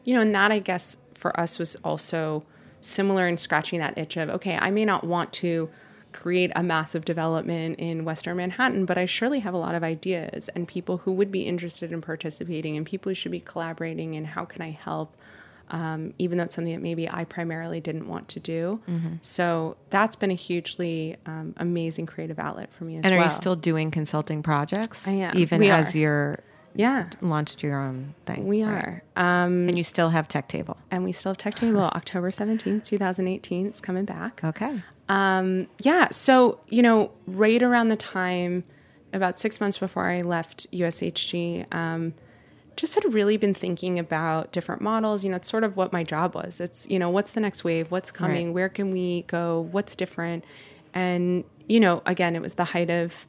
You 0.03 0.13
know, 0.13 0.21
and 0.21 0.35
that 0.35 0.51
I 0.51 0.59
guess 0.59 0.97
for 1.15 1.37
us 1.39 1.57
was 1.57 1.75
also 1.83 2.43
similar 2.79 3.27
in 3.27 3.37
scratching 3.37 3.79
that 3.79 3.97
itch 3.97 4.17
of 4.17 4.29
okay, 4.29 4.55
I 4.55 4.69
may 4.69 4.85
not 4.85 5.03
want 5.03 5.33
to 5.33 5.69
create 6.13 6.51
a 6.55 6.63
massive 6.63 7.03
development 7.05 7.79
in 7.79 8.05
Western 8.05 8.37
Manhattan, 8.37 8.85
but 8.85 8.97
I 8.97 9.05
surely 9.05 9.39
have 9.39 9.53
a 9.53 9.57
lot 9.57 9.75
of 9.75 9.83
ideas 9.83 10.49
and 10.55 10.67
people 10.67 10.99
who 10.99 11.11
would 11.11 11.31
be 11.31 11.43
interested 11.43 11.91
in 11.91 12.01
participating 12.01 12.77
and 12.77 12.85
people 12.85 13.09
who 13.09 13.15
should 13.15 13.31
be 13.31 13.39
collaborating 13.41 14.15
and 14.15 14.27
how 14.27 14.45
can 14.45 14.61
I 14.61 14.71
help 14.71 15.15
um, 15.71 16.13
even 16.19 16.37
though 16.37 16.43
it's 16.43 16.53
something 16.55 16.73
that 16.73 16.81
maybe 16.83 17.09
I 17.09 17.23
primarily 17.23 17.79
didn't 17.79 18.07
want 18.07 18.27
to 18.29 18.39
do. 18.39 18.81
So 19.21 19.75
that's 19.89 20.15
been 20.15 20.29
a 20.29 20.35
hugely 20.35 21.15
um, 21.25 21.53
amazing 21.57 22.05
creative 22.05 22.37
outlet 22.37 22.71
for 22.71 22.83
me 22.83 22.97
as 22.97 23.05
And 23.05 23.13
well. 23.15 23.21
are 23.21 23.25
you 23.25 23.31
still 23.31 23.55
doing 23.55 23.89
consulting 23.89 24.43
projects? 24.43 25.07
I 25.07 25.11
am. 25.11 25.37
Even 25.37 25.59
We 25.61 25.69
as 25.71 25.95
are. 25.95 25.97
you're 25.97 26.39
Yeah, 26.75 27.09
launched 27.21 27.61
your 27.63 27.79
own 27.79 28.15
thing. 28.25 28.47
we 28.47 28.63
right? 28.63 29.01
are. 29.17 29.43
Um, 29.43 29.67
And 29.67 29.77
you 29.77 29.83
still 29.83 30.09
have 30.09 30.27
Tech 30.27 30.47
Table. 30.47 30.77
and 30.89 31.03
we 31.03 31.11
still 31.11 31.31
have 31.31 31.37
Tech 31.37 31.55
Table 31.55 31.81
October 31.81 32.29
17th, 32.31 32.83
2018. 32.83 33.67
It's 33.67 33.79
coming 33.81 34.05
back. 34.05 34.43
Okay. 34.43 34.81
Um, 35.09 35.67
yeah. 35.79 36.07
So, 36.11 36.59
you 36.69 36.81
know, 36.81 37.11
right 37.27 37.61
around 37.61 37.89
the 37.89 37.95
time, 37.95 38.63
about 39.11 39.37
six 39.37 39.61
months 39.61 39.77
before 39.77 40.09
I 40.09 40.21
left 40.21 40.65
USHG, 40.71 41.71
um, 41.73 42.13
just 42.75 42.95
had 42.95 43.13
really 43.13 43.37
been 43.37 43.53
thinking 43.53 43.99
about 43.99 44.51
different 44.51 44.81
models. 44.81 45.23
You 45.23 45.29
know, 45.29 45.35
it's 45.35 45.49
sort 45.49 45.63
of 45.63 45.77
what 45.77 45.93
my 45.93 46.03
job 46.03 46.33
was. 46.33 46.59
It's, 46.59 46.87
you 46.89 46.97
know, 46.97 47.09
what's 47.09 47.33
the 47.33 47.39
next 47.39 47.63
wave? 47.63 47.91
What's 47.91 48.09
coming? 48.09 48.47
Right. 48.47 48.53
Where 48.55 48.69
can 48.69 48.89
we 48.89 49.21
go? 49.23 49.61
What's 49.71 49.95
different? 49.95 50.43
And, 50.95 51.43
you 51.69 51.79
know, 51.79 52.01
again, 52.07 52.35
it 52.35 52.41
was 52.41 52.55
the 52.55 52.63
height 52.65 52.89
of 52.89 53.27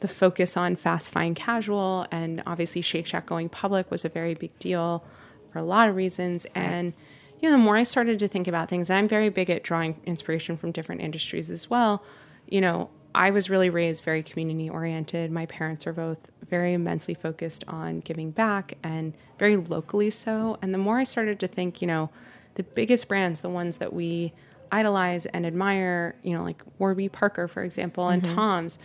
the 0.00 0.08
focus 0.08 0.56
on 0.56 0.76
fast, 0.76 1.10
fine, 1.10 1.34
casual. 1.34 2.06
And 2.10 2.42
obviously, 2.46 2.82
Shake 2.82 3.06
Shack 3.06 3.26
going 3.26 3.48
public 3.48 3.90
was 3.90 4.04
a 4.04 4.08
very 4.08 4.34
big 4.34 4.58
deal 4.58 5.04
for 5.52 5.58
a 5.58 5.62
lot 5.62 5.88
of 5.88 5.96
reasons. 5.96 6.46
And, 6.54 6.92
you 7.40 7.48
know, 7.48 7.56
the 7.56 7.62
more 7.62 7.76
I 7.76 7.82
started 7.82 8.18
to 8.18 8.28
think 8.28 8.48
about 8.48 8.68
things, 8.68 8.90
and 8.90 8.98
I'm 8.98 9.08
very 9.08 9.28
big 9.28 9.50
at 9.50 9.62
drawing 9.62 10.00
inspiration 10.04 10.56
from 10.56 10.72
different 10.72 11.00
industries 11.00 11.50
as 11.50 11.70
well, 11.70 12.02
you 12.48 12.60
know, 12.60 12.90
I 13.14 13.30
was 13.30 13.50
really 13.50 13.70
raised 13.70 14.04
very 14.04 14.22
community 14.22 14.70
oriented. 14.70 15.32
My 15.32 15.46
parents 15.46 15.86
are 15.86 15.92
both 15.92 16.30
very 16.48 16.72
immensely 16.72 17.14
focused 17.14 17.64
on 17.66 18.00
giving 18.00 18.30
back 18.30 18.74
and 18.82 19.14
very 19.38 19.56
locally 19.56 20.10
so. 20.10 20.58
And 20.62 20.72
the 20.72 20.78
more 20.78 20.98
I 20.98 21.04
started 21.04 21.40
to 21.40 21.48
think, 21.48 21.82
you 21.82 21.88
know, 21.88 22.10
the 22.54 22.62
biggest 22.62 23.08
brands, 23.08 23.40
the 23.40 23.48
ones 23.48 23.78
that 23.78 23.92
we 23.92 24.32
idolize 24.70 25.26
and 25.26 25.44
admire, 25.44 26.14
you 26.22 26.36
know, 26.36 26.44
like 26.44 26.62
Warby 26.78 27.08
Parker, 27.08 27.48
for 27.48 27.64
example, 27.64 28.08
and 28.08 28.22
mm-hmm. 28.22 28.34
Tom's, 28.34 28.78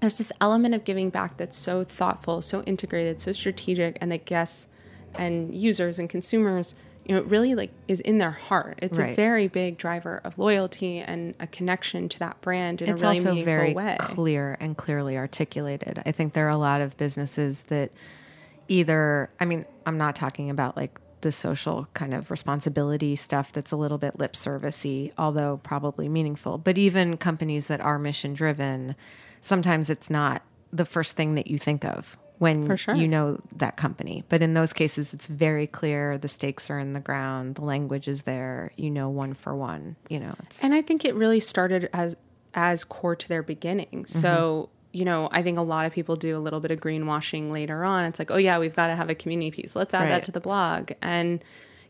there's 0.00 0.18
this 0.18 0.32
element 0.40 0.74
of 0.74 0.84
giving 0.84 1.10
back 1.10 1.36
that's 1.36 1.56
so 1.56 1.84
thoughtful, 1.84 2.42
so 2.42 2.62
integrated, 2.62 3.20
so 3.20 3.32
strategic, 3.32 3.98
and 4.00 4.12
that 4.12 4.24
guests 4.24 4.68
and 5.14 5.54
users 5.54 5.98
and 5.98 6.10
consumers, 6.10 6.74
you 7.06 7.14
know, 7.14 7.20
it 7.20 7.26
really 7.26 7.54
like 7.54 7.70
is 7.88 8.00
in 8.00 8.18
their 8.18 8.32
heart. 8.32 8.78
It's 8.82 8.98
a 8.98 9.14
very 9.14 9.48
big 9.48 9.78
driver 9.78 10.20
of 10.24 10.38
loyalty 10.38 10.98
and 10.98 11.34
a 11.40 11.46
connection 11.46 12.08
to 12.10 12.18
that 12.18 12.40
brand 12.40 12.82
in 12.82 12.90
it's 12.90 13.02
a 13.02 13.06
really 13.06 13.18
also 13.18 13.30
meaningful 13.30 13.52
very 13.52 13.74
way. 13.74 13.96
clear 14.00 14.56
and 14.60 14.76
clearly 14.76 15.16
articulated. 15.16 16.02
I 16.04 16.12
think 16.12 16.32
there 16.32 16.46
are 16.46 16.50
a 16.50 16.56
lot 16.56 16.80
of 16.80 16.96
businesses 16.96 17.62
that 17.64 17.92
either, 18.68 19.30
I 19.38 19.44
mean, 19.44 19.64
I'm 19.86 19.98
not 19.98 20.16
talking 20.16 20.50
about 20.50 20.76
like 20.76 21.00
the 21.20 21.32
social 21.32 21.88
kind 21.94 22.12
of 22.12 22.30
responsibility 22.30 23.16
stuff 23.16 23.52
that's 23.52 23.72
a 23.72 23.76
little 23.76 23.98
bit 23.98 24.18
lip 24.18 24.34
servicey, 24.34 25.12
although 25.16 25.60
probably 25.62 26.08
meaningful, 26.08 26.58
but 26.58 26.76
even 26.76 27.16
companies 27.16 27.68
that 27.68 27.80
are 27.80 27.98
mission 27.98 28.34
driven, 28.34 28.96
sometimes 29.40 29.90
it's 29.90 30.10
not 30.10 30.42
the 30.72 30.84
first 30.84 31.16
thing 31.16 31.34
that 31.36 31.46
you 31.46 31.58
think 31.58 31.84
of 31.84 32.16
when 32.38 32.76
sure. 32.76 32.94
you 32.94 33.08
know 33.08 33.40
that 33.56 33.76
company. 33.76 34.24
But 34.28 34.42
in 34.42 34.54
those 34.54 34.72
cases, 34.72 35.14
it's 35.14 35.26
very 35.26 35.66
clear 35.66 36.18
the 36.18 36.28
stakes 36.28 36.68
are 36.68 36.78
in 36.78 36.92
the 36.92 37.00
ground, 37.00 37.54
the 37.54 37.64
language 37.64 38.08
is 38.08 38.24
there, 38.24 38.72
you 38.76 38.90
know, 38.90 39.08
one 39.08 39.32
for 39.34 39.54
one, 39.54 39.96
you 40.08 40.20
know, 40.20 40.34
it's 40.42 40.62
And 40.62 40.74
I 40.74 40.82
think 40.82 41.04
it 41.04 41.14
really 41.14 41.40
started 41.40 41.88
as 41.92 42.14
as 42.54 42.84
core 42.84 43.14
to 43.16 43.28
their 43.28 43.42
beginning. 43.42 43.86
Mm-hmm. 44.04 44.04
So, 44.04 44.70
you 44.92 45.04
know, 45.04 45.28
I 45.30 45.42
think 45.42 45.58
a 45.58 45.62
lot 45.62 45.84
of 45.84 45.92
people 45.92 46.16
do 46.16 46.36
a 46.36 46.40
little 46.40 46.60
bit 46.60 46.70
of 46.70 46.80
greenwashing 46.80 47.50
later 47.50 47.84
on. 47.84 48.04
It's 48.04 48.18
like, 48.18 48.30
oh 48.30 48.38
yeah, 48.38 48.58
we've 48.58 48.74
got 48.74 48.86
to 48.86 48.96
have 48.96 49.10
a 49.10 49.14
community 49.14 49.50
piece. 49.50 49.76
Let's 49.76 49.92
add 49.92 50.04
Right. 50.04 50.08
that 50.08 50.24
to 50.24 50.32
the 50.32 50.40
blog. 50.40 50.92
And 51.02 51.44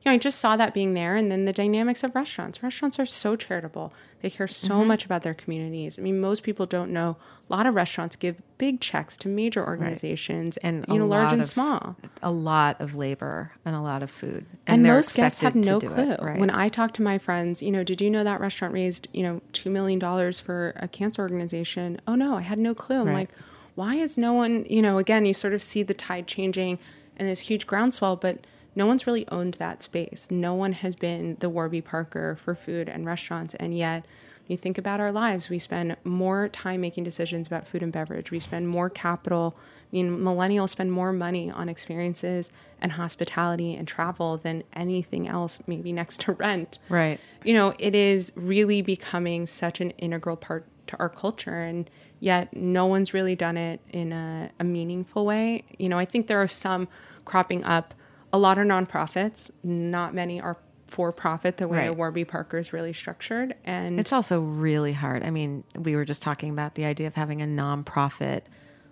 you 0.07 0.13
know, 0.13 0.15
I 0.15 0.19
just 0.19 0.39
saw 0.39 0.57
that 0.57 0.73
being 0.73 0.95
there 0.95 1.17
and 1.17 1.33
then 1.33 1.47
the 1.47 1.53
dynamics 1.53 2.05
of 2.05 2.15
restaurants. 2.15 2.63
Restaurants 2.63 3.01
are 3.01 3.07
so 3.07 3.35
charitable. 3.35 3.93
They 4.21 4.31
care 4.31 4.47
so 4.47 4.77
mm-hmm. 4.77 4.87
much 4.87 5.05
about 5.05 5.25
their 5.25 5.35
communities. 5.35 5.99
I 5.99 6.03
mean, 6.03 6.21
most 6.21 6.45
people 6.45 6.65
don't 6.65 6.93
know 6.93 7.17
a 7.51 7.53
lot 7.53 7.67
of 7.67 7.75
restaurants 7.75 8.15
give 8.15 8.41
big 8.57 8.81
checks 8.81 9.17
to 9.19 9.29
major 9.29 9.67
organizations 9.67 10.59
and 10.59 10.85
you 10.89 10.99
know, 10.99 11.07
large 11.07 11.33
and 11.33 11.41
of- 11.43 11.49
small. 11.49 11.97
a 12.23 12.31
lot 12.31 12.81
of 12.81 12.95
labor 12.95 13.51
and 13.65 13.75
a 13.75 13.81
lot 13.81 14.03
of 14.05 14.11
food, 14.11 14.47
and, 14.67 14.85
they're 14.85 14.95
most 14.95 15.15
guests 15.15 15.41
have 15.41 15.55
no 15.57 15.81
clue. 15.81 16.13
it, 16.13 16.23
right? 16.23 16.39
When 16.39 16.51
I 16.51 16.69
talk 16.69 16.93
to 16.95 17.03
my 17.03 17.19
friends, 17.19 17.63
you 17.63 17.73
know, 17.73 17.83
did 17.83 18.01
you 18.01 18.09
know 18.11 18.23
that 18.23 18.41
restaurant 18.41 18.75
raised, 18.75 19.09
you 19.13 19.23
know, 19.25 19.43
two 19.53 19.71
million 19.71 19.99
dollars 19.99 20.39
for 20.41 20.73
a 20.77 20.89
cancer 20.89 21.23
organization? 21.23 22.01
Oh 22.07 22.15
no, 22.15 22.37
I 22.37 22.43
had 22.43 22.59
no 22.61 22.75
clue. 22.75 23.01
I'm 23.01 23.07
Right. 23.09 23.15
like, 23.15 23.31
why 23.75 23.97
is 23.97 24.17
no 24.17 24.33
one, 24.33 24.67
you 24.69 24.83
know, 24.83 24.99
again, 24.99 25.25
you 25.25 25.35
sort 25.35 25.53
of 25.53 25.63
see 25.63 25.83
the 25.83 25.95
tide 25.95 26.27
changing 26.29 26.79
and 27.17 27.29
this 27.29 27.41
huge 27.41 27.67
groundswell, 27.67 28.17
but 28.17 28.39
no 28.77 28.87
one's 28.87 29.07
really 29.07 29.27
owned 29.29 29.55
that 29.55 29.83
space. 29.83 30.29
No 30.31 30.55
one 30.55 30.73
has 30.75 30.95
been 30.95 31.37
the 31.41 31.49
Warby 31.49 31.81
Parker 31.81 32.37
for 32.37 32.55
food 32.55 32.89
and 32.89 33.05
restaurants, 33.07 33.55
and 33.55 33.77
yet. 33.77 34.03
when 34.03 34.55
You 34.55 34.57
think 34.57 34.79
about 34.79 35.01
our 35.01 35.11
lives, 35.11 35.49
we 35.51 35.59
spend 35.59 35.97
more 36.05 36.49
time 36.49 36.81
making 36.81 37.03
decisions 37.03 37.49
about 37.49 37.67
food 37.67 37.83
and 37.83 37.93
beverage. 37.93 38.31
We 38.31 38.39
spend 38.39 38.69
more 38.69 38.89
capital. 38.89 39.57
I 39.59 39.97
mean, 39.97 40.19
millennials 40.19 40.69
spend 40.71 40.93
more 40.93 41.13
money 41.13 41.51
on 41.51 41.69
experiences 41.69 42.51
and 42.81 42.93
hospitality 42.93 43.75
and 43.75 43.89
travel 43.89 44.37
than 44.37 44.63
anything 44.73 45.27
else, 45.27 45.59
maybe 45.67 45.93
next 45.93 46.21
to 46.23 46.33
rent. 46.33 46.79
Right. 46.89 47.19
You 47.45 47.55
know, 47.55 47.75
it 47.79 47.95
is 47.97 48.33
really 48.37 48.83
becoming 48.83 49.47
such 49.47 49.81
an 49.81 49.91
integral 49.93 50.37
part 50.37 50.67
to 50.89 50.97
our 50.99 51.09
culture. 51.09 51.61
And 51.63 51.91
yet, 52.21 52.55
no 52.55 52.87
one's 52.87 53.13
really 53.13 53.35
done 53.35 53.57
it 53.57 53.81
in 53.91 54.13
a, 54.13 54.51
a 54.61 54.65
meaningful 54.65 55.25
way. 55.27 55.65
You 55.79 55.89
know, 55.89 55.99
I 55.99 56.05
think 56.05 56.29
there 56.29 56.41
are 56.41 56.47
some 56.49 56.87
cropping 57.25 57.65
up. 57.65 57.95
A 58.33 58.39
lot 58.39 58.59
are 58.59 58.65
nonprofits, 58.65 59.51
not 59.63 60.15
many 60.15 60.41
are 60.41 60.59
for 60.87 61.13
profit 61.13 61.57
the 61.57 61.67
way 61.67 61.89
Right. 61.89 61.97
Warby 61.97 62.25
Parker 62.25 62.59
is 62.59 62.73
really 62.73 62.93
structured. 62.93 63.55
And 63.65 63.99
It's 63.99 64.13
also 64.13 64.41
really 64.41 64.93
hard. 64.93 65.25
I 65.25 65.31
mean, 65.31 65.65
we 65.77 65.97
were 65.97 66.05
just 66.05 66.23
talking 66.23 66.51
about 66.51 66.75
the 66.75 66.85
idea 66.85 67.07
of 67.07 67.15
having 67.15 67.43
a 67.43 67.47
nonprofit 67.47 68.43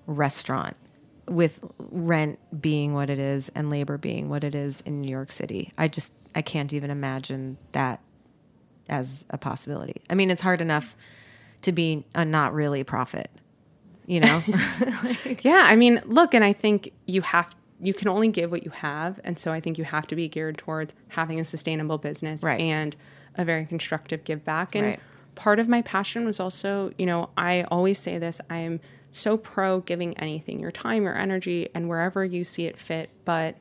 restaurant 0.06 0.76
with 1.28 1.60
rent 1.78 2.38
being 2.60 2.94
what 2.94 3.10
it 3.10 3.18
is 3.18 3.50
and 3.54 3.70
labor 3.70 3.96
being 3.96 4.28
what 4.28 4.44
it 4.44 4.54
is 4.54 4.80
in 4.82 5.00
New 5.00 5.10
York 5.10 5.32
City. 5.32 5.72
I 5.78 5.88
just 5.88 6.12
I 6.34 6.42
can't 6.42 6.72
even 6.72 6.90
imagine 6.90 7.56
that 7.72 8.00
as 8.88 9.24
a 9.30 9.38
possibility. 9.38 10.02
I 10.10 10.14
mean, 10.14 10.30
it's 10.30 10.42
hard 10.42 10.60
enough 10.60 10.96
to 11.62 11.72
be 11.72 12.04
a 12.14 12.24
not 12.24 12.52
really 12.52 12.84
profit, 12.84 13.30
you 14.06 14.20
know? 14.20 14.42
Yeah, 15.40 15.66
I 15.66 15.76
mean, 15.76 16.02
look, 16.04 16.34
and 16.34 16.44
I 16.44 16.52
think 16.52 16.90
you 17.06 17.22
have 17.22 17.54
you 17.84 17.94
can 17.94 18.08
only 18.08 18.28
give 18.28 18.50
what 18.50 18.64
you 18.64 18.70
have, 18.70 19.20
and 19.24 19.38
so 19.38 19.52
I 19.52 19.60
think 19.60 19.78
you 19.78 19.84
have 19.84 20.06
to 20.08 20.16
be 20.16 20.28
geared 20.28 20.58
towards 20.58 20.94
having 21.08 21.38
a 21.38 21.44
sustainable 21.44 21.98
business 21.98 22.42
Right. 22.42 22.60
and 22.60 22.96
a 23.36 23.44
very 23.44 23.64
constructive 23.66 24.24
give 24.24 24.44
back. 24.44 24.74
And 24.74 24.86
Right. 24.86 25.00
part 25.34 25.58
of 25.58 25.68
my 25.68 25.82
passion 25.82 26.24
was 26.24 26.40
also, 26.40 26.92
you 26.98 27.06
know, 27.06 27.30
I 27.36 27.62
always 27.64 27.98
say 27.98 28.18
this: 28.18 28.40
I'm 28.48 28.80
so 29.10 29.36
pro 29.36 29.80
giving 29.80 30.16
anything, 30.18 30.58
your 30.60 30.72
time, 30.72 31.04
your 31.04 31.16
energy, 31.16 31.68
and 31.74 31.88
wherever 31.88 32.24
you 32.24 32.44
see 32.44 32.66
it 32.66 32.78
fit, 32.78 33.10
but. 33.24 33.56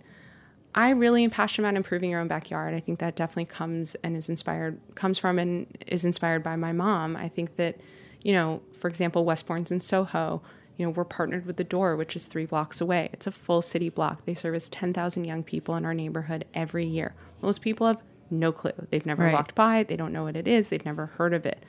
I 0.76 0.90
really 0.90 1.24
am 1.24 1.30
passionate 1.30 1.68
about 1.70 1.78
improving 1.78 2.10
your 2.10 2.20
own 2.20 2.28
backyard. 2.28 2.74
I 2.74 2.80
think 2.80 2.98
that 2.98 3.16
definitely 3.16 3.46
comes 3.46 3.94
and 4.04 4.18
is 4.18 4.28
inspired, 4.28 4.80
comes 4.96 5.20
from 5.20 5.38
and 5.38 5.68
is 5.86 6.04
inspired 6.04 6.42
by 6.42 6.56
my 6.56 6.72
mom. 6.72 7.16
I 7.16 7.30
think 7.30 7.58
that, 7.58 7.78
you 8.24 8.34
know, 8.34 8.60
for 8.72 8.88
example, 8.88 9.24
Westbourne's 9.24 9.72
in 9.72 9.82
Soho. 9.82 10.42
You 10.84 10.90
know, 10.90 10.94
we're 10.98 11.06
partnered 11.06 11.46
with 11.46 11.56
The 11.56 11.64
Door, 11.64 11.96
which 11.96 12.14
is 12.14 12.28
three 12.28 12.46
blocks 12.46 12.82
away. 12.82 13.10
It's 13.14 13.26
a 13.26 13.32
full 13.32 13.62
city 13.62 13.88
block. 13.88 14.26
They 14.26 14.34
service 14.34 14.68
10,000 14.70 15.24
young 15.24 15.42
people 15.42 15.78
in 15.78 15.86
our 15.86 15.94
neighborhood 15.94 16.44
every 16.54 16.86
year. 16.86 17.16
Most 17.42 17.62
people 17.62 17.88
have 17.88 18.02
no 18.30 18.52
clue. 18.52 18.74
They've 18.90 19.06
never 19.06 19.24
Right. 19.24 19.34
walked 19.34 19.56
by, 19.56 19.84
they 19.84 19.96
don't 19.96 20.12
know 20.12 20.24
what 20.24 20.36
it 20.36 20.46
is, 20.46 20.68
they've 20.68 20.84
never 20.84 21.06
heard 21.06 21.34
of 21.34 21.46
it. 21.46 21.64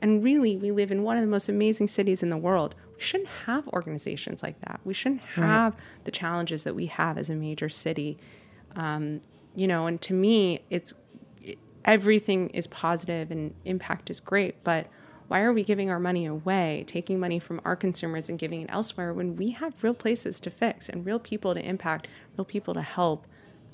And 0.00 0.24
really, 0.24 0.56
we 0.56 0.72
live 0.72 0.90
in 0.90 1.04
one 1.04 1.16
of 1.16 1.20
the 1.22 1.28
most 1.28 1.48
amazing 1.48 1.86
cities 1.86 2.24
in 2.24 2.28
the 2.28 2.36
world. 2.36 2.74
We 2.96 3.00
shouldn't 3.02 3.28
have 3.46 3.68
organizations 3.68 4.42
like 4.42 4.60
that. 4.62 4.80
We 4.82 4.92
shouldn't 4.94 5.20
have 5.36 5.76
the 6.02 6.10
challenges 6.10 6.64
that 6.64 6.74
we 6.74 6.86
have 6.86 7.16
as 7.18 7.30
a 7.30 7.36
major 7.36 7.68
city 7.68 8.18
um, 8.74 9.20
you 9.54 9.66
know 9.68 9.86
and 9.86 10.00
to 10.02 10.12
me 10.12 10.60
it's 10.70 10.92
everything 11.84 12.48
is 12.50 12.66
positive 12.66 13.30
and 13.30 13.54
impact 13.64 14.10
is 14.10 14.18
great 14.20 14.62
but 14.64 14.86
why 15.28 15.40
are 15.40 15.52
we 15.52 15.62
giving 15.64 15.90
our 15.90 15.98
money 16.00 16.24
away 16.26 16.84
taking 16.86 17.18
money 17.18 17.38
from 17.38 17.60
our 17.64 17.76
consumers 17.76 18.28
and 18.28 18.38
giving 18.38 18.60
it 18.62 18.68
elsewhere 18.70 19.12
when 19.12 19.36
we 19.36 19.50
have 19.50 19.82
real 19.82 19.94
places 19.94 20.40
to 20.40 20.50
fix 20.50 20.88
and 20.88 21.04
real 21.06 21.18
people 21.18 21.54
to 21.54 21.64
impact 21.64 22.08
real 22.36 22.44
people 22.44 22.74
to 22.74 22.82
help 22.82 23.26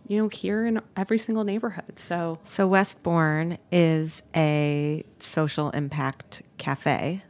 you 0.09 0.17
know 0.21 0.29
here 0.29 0.67
in 0.67 0.81
every 0.97 1.19
single 1.19 1.45
neighborhood 1.45 1.99
so 1.99 2.39
so 2.43 2.67
Westbourne 2.67 3.59
is 3.71 4.23
a 4.35 5.05
social 5.19 5.71
impact 5.71 6.43
cafe. 6.59 7.23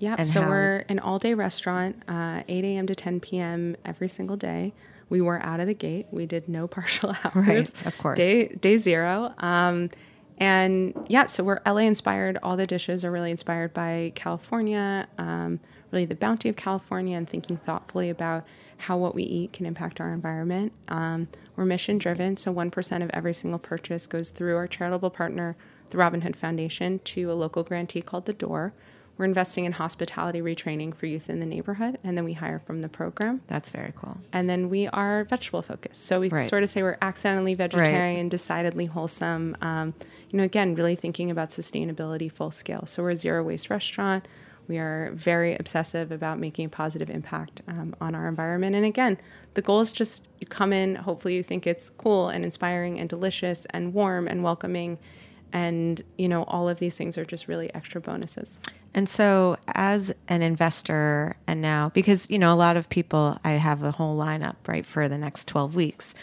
Yeah, 0.00 0.16
And 0.18 0.28
so 0.28 0.42
how- 0.42 0.48
we're 0.50 0.84
an 0.90 0.98
all 0.98 1.18
day 1.18 1.32
restaurant, 1.32 2.02
uh, 2.08 2.42
8 2.46 2.62
a.m. 2.64 2.86
to 2.88 2.94
10 2.94 3.20
p.m. 3.20 3.74
every 3.86 4.08
single 4.08 4.36
day. 4.36 4.74
We 5.08 5.22
were 5.22 5.42
out 5.42 5.60
of 5.60 5.66
the 5.66 5.72
gate. 5.72 6.08
We 6.10 6.26
did 6.26 6.46
no 6.46 6.66
partial 6.76 7.16
hours. 7.24 7.34
Right, 7.34 7.86
of 7.86 7.96
course. 7.96 8.18
Day, 8.18 8.48
day 8.48 8.76
zero. 8.76 9.32
Um, 9.38 9.88
and 10.40 10.94
yeah, 11.08 11.26
so 11.26 11.42
we're 11.42 11.60
LA 11.66 11.78
inspired. 11.78 12.38
All 12.42 12.56
the 12.56 12.66
dishes 12.66 13.04
are 13.04 13.10
really 13.10 13.30
inspired 13.30 13.74
by 13.74 14.12
California, 14.14 15.08
um, 15.18 15.60
really 15.90 16.04
the 16.04 16.14
bounty 16.14 16.48
of 16.48 16.56
California, 16.56 17.16
and 17.16 17.28
thinking 17.28 17.56
thoughtfully 17.56 18.08
about 18.08 18.46
how 18.82 18.96
what 18.96 19.14
we 19.14 19.24
eat 19.24 19.52
can 19.52 19.66
impact 19.66 20.00
our 20.00 20.12
environment. 20.12 20.72
Um, 20.86 21.28
we're 21.56 21.64
mission 21.64 21.98
driven, 21.98 22.36
so 22.36 22.54
1% 22.54 23.02
of 23.02 23.10
every 23.10 23.34
single 23.34 23.58
purchase 23.58 24.06
goes 24.06 24.30
through 24.30 24.56
our 24.56 24.68
charitable 24.68 25.10
partner, 25.10 25.56
the 25.90 25.98
Robin 25.98 26.20
Hood 26.20 26.36
Foundation, 26.36 27.00
to 27.00 27.32
a 27.32 27.34
local 27.34 27.64
grantee 27.64 28.02
called 28.02 28.26
The 28.26 28.32
Door. 28.32 28.74
We're 29.18 29.24
investing 29.24 29.64
in 29.64 29.72
hospitality 29.72 30.40
retraining 30.40 30.94
for 30.94 31.06
youth 31.06 31.28
in 31.28 31.40
the 31.40 31.46
neighborhood, 31.46 31.98
and 32.04 32.16
then 32.16 32.24
we 32.24 32.34
hire 32.34 32.60
from 32.60 32.82
the 32.82 32.88
program. 32.88 33.42
That's 33.48 33.70
very 33.70 33.92
cool. 33.96 34.18
And 34.32 34.48
then 34.48 34.68
we 34.68 34.86
are 34.86 35.24
vegetable 35.24 35.60
focused. 35.60 36.04
So 36.06 36.20
we 36.20 36.28
Right. 36.28 36.48
sort 36.48 36.62
of 36.62 36.70
say 36.70 36.82
we're 36.84 36.98
accidentally 37.02 37.54
vegetarian, 37.54 38.28
decidedly 38.28 38.86
wholesome. 38.86 39.56
Um, 39.60 39.94
you 40.30 40.36
know, 40.36 40.44
again, 40.44 40.76
really 40.76 40.94
thinking 40.94 41.32
about 41.32 41.48
sustainability 41.48 42.30
full 42.30 42.52
scale. 42.52 42.86
So 42.86 43.02
we're 43.02 43.10
a 43.10 43.16
zero 43.16 43.42
waste 43.42 43.70
restaurant. 43.70 44.28
We 44.68 44.78
are 44.78 45.10
very 45.14 45.56
obsessive 45.56 46.12
about 46.12 46.38
making 46.38 46.66
a 46.66 46.68
positive 46.68 47.10
impact 47.10 47.62
um, 47.66 47.96
on 48.00 48.14
our 48.14 48.28
environment. 48.28 48.76
And 48.76 48.84
again, 48.84 49.18
the 49.54 49.62
goal 49.62 49.80
is 49.80 49.92
just 49.92 50.30
you 50.38 50.46
come 50.46 50.72
in, 50.72 50.94
hopefully 50.94 51.34
you 51.34 51.42
think 51.42 51.66
it's 51.66 51.90
cool 51.90 52.28
and 52.28 52.44
inspiring 52.44 53.00
and 53.00 53.08
delicious 53.08 53.66
and 53.70 53.94
warm 53.94 54.28
and 54.28 54.44
welcoming. 54.44 54.98
And, 55.52 56.02
you 56.18 56.28
know, 56.28 56.42
all 56.44 56.68
of 56.68 56.78
these 56.78 56.98
things 56.98 57.16
are 57.16 57.24
just 57.24 57.48
really 57.48 57.74
extra 57.74 58.00
bonuses. 58.02 58.58
And 58.94 59.08
so, 59.08 59.56
as 59.68 60.12
an 60.28 60.42
investor, 60.42 61.36
and 61.46 61.60
now 61.60 61.90
because 61.90 62.28
you 62.30 62.38
know 62.38 62.52
a 62.52 62.56
lot 62.56 62.76
of 62.76 62.88
people, 62.88 63.38
I 63.44 63.52
have 63.52 63.82
a 63.82 63.92
whole 63.92 64.18
lineup 64.18 64.56
right 64.66 64.84
for 64.84 65.08
the 65.08 65.18
next 65.18 65.46
twelve 65.46 65.74
weeks. 65.74 66.14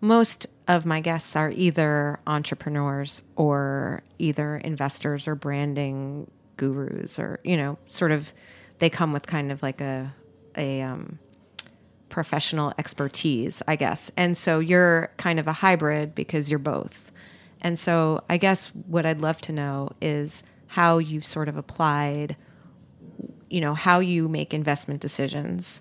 Most 0.00 0.46
of 0.68 0.86
my 0.86 1.00
guests 1.00 1.36
are 1.36 1.50
either 1.50 2.20
entrepreneurs 2.26 3.22
or 3.36 4.02
either 4.18 4.56
investors 4.56 5.28
or 5.28 5.34
branding 5.34 6.30
gurus, 6.56 7.18
or 7.18 7.40
you 7.44 7.56
know, 7.56 7.78
sort 7.88 8.12
of. 8.12 8.32
They 8.78 8.88
come 8.88 9.12
with 9.12 9.26
kind 9.26 9.52
of 9.52 9.62
like 9.62 9.82
a 9.82 10.14
a 10.56 10.80
um, 10.82 11.18
professional 12.10 12.74
expertise, 12.76 13.62
I 13.66 13.76
guess. 13.76 14.10
And 14.16 14.36
so 14.36 14.58
you're 14.58 15.10
kind 15.16 15.40
of 15.40 15.48
a 15.48 15.52
hybrid 15.52 16.14
because 16.14 16.50
you're 16.50 16.58
both. 16.58 17.10
And 17.62 17.78
so 17.78 18.22
I 18.28 18.36
guess 18.36 18.68
what 18.68 19.06
I'd 19.06 19.20
love 19.20 19.40
to 19.42 19.52
know 19.52 19.90
is 20.02 20.42
how 20.70 20.98
you've 20.98 21.24
sort 21.24 21.48
of 21.48 21.56
applied, 21.56 22.36
you 23.48 23.60
know, 23.60 23.74
how 23.74 23.98
you 23.98 24.28
make 24.28 24.54
investment 24.54 25.00
decisions, 25.00 25.80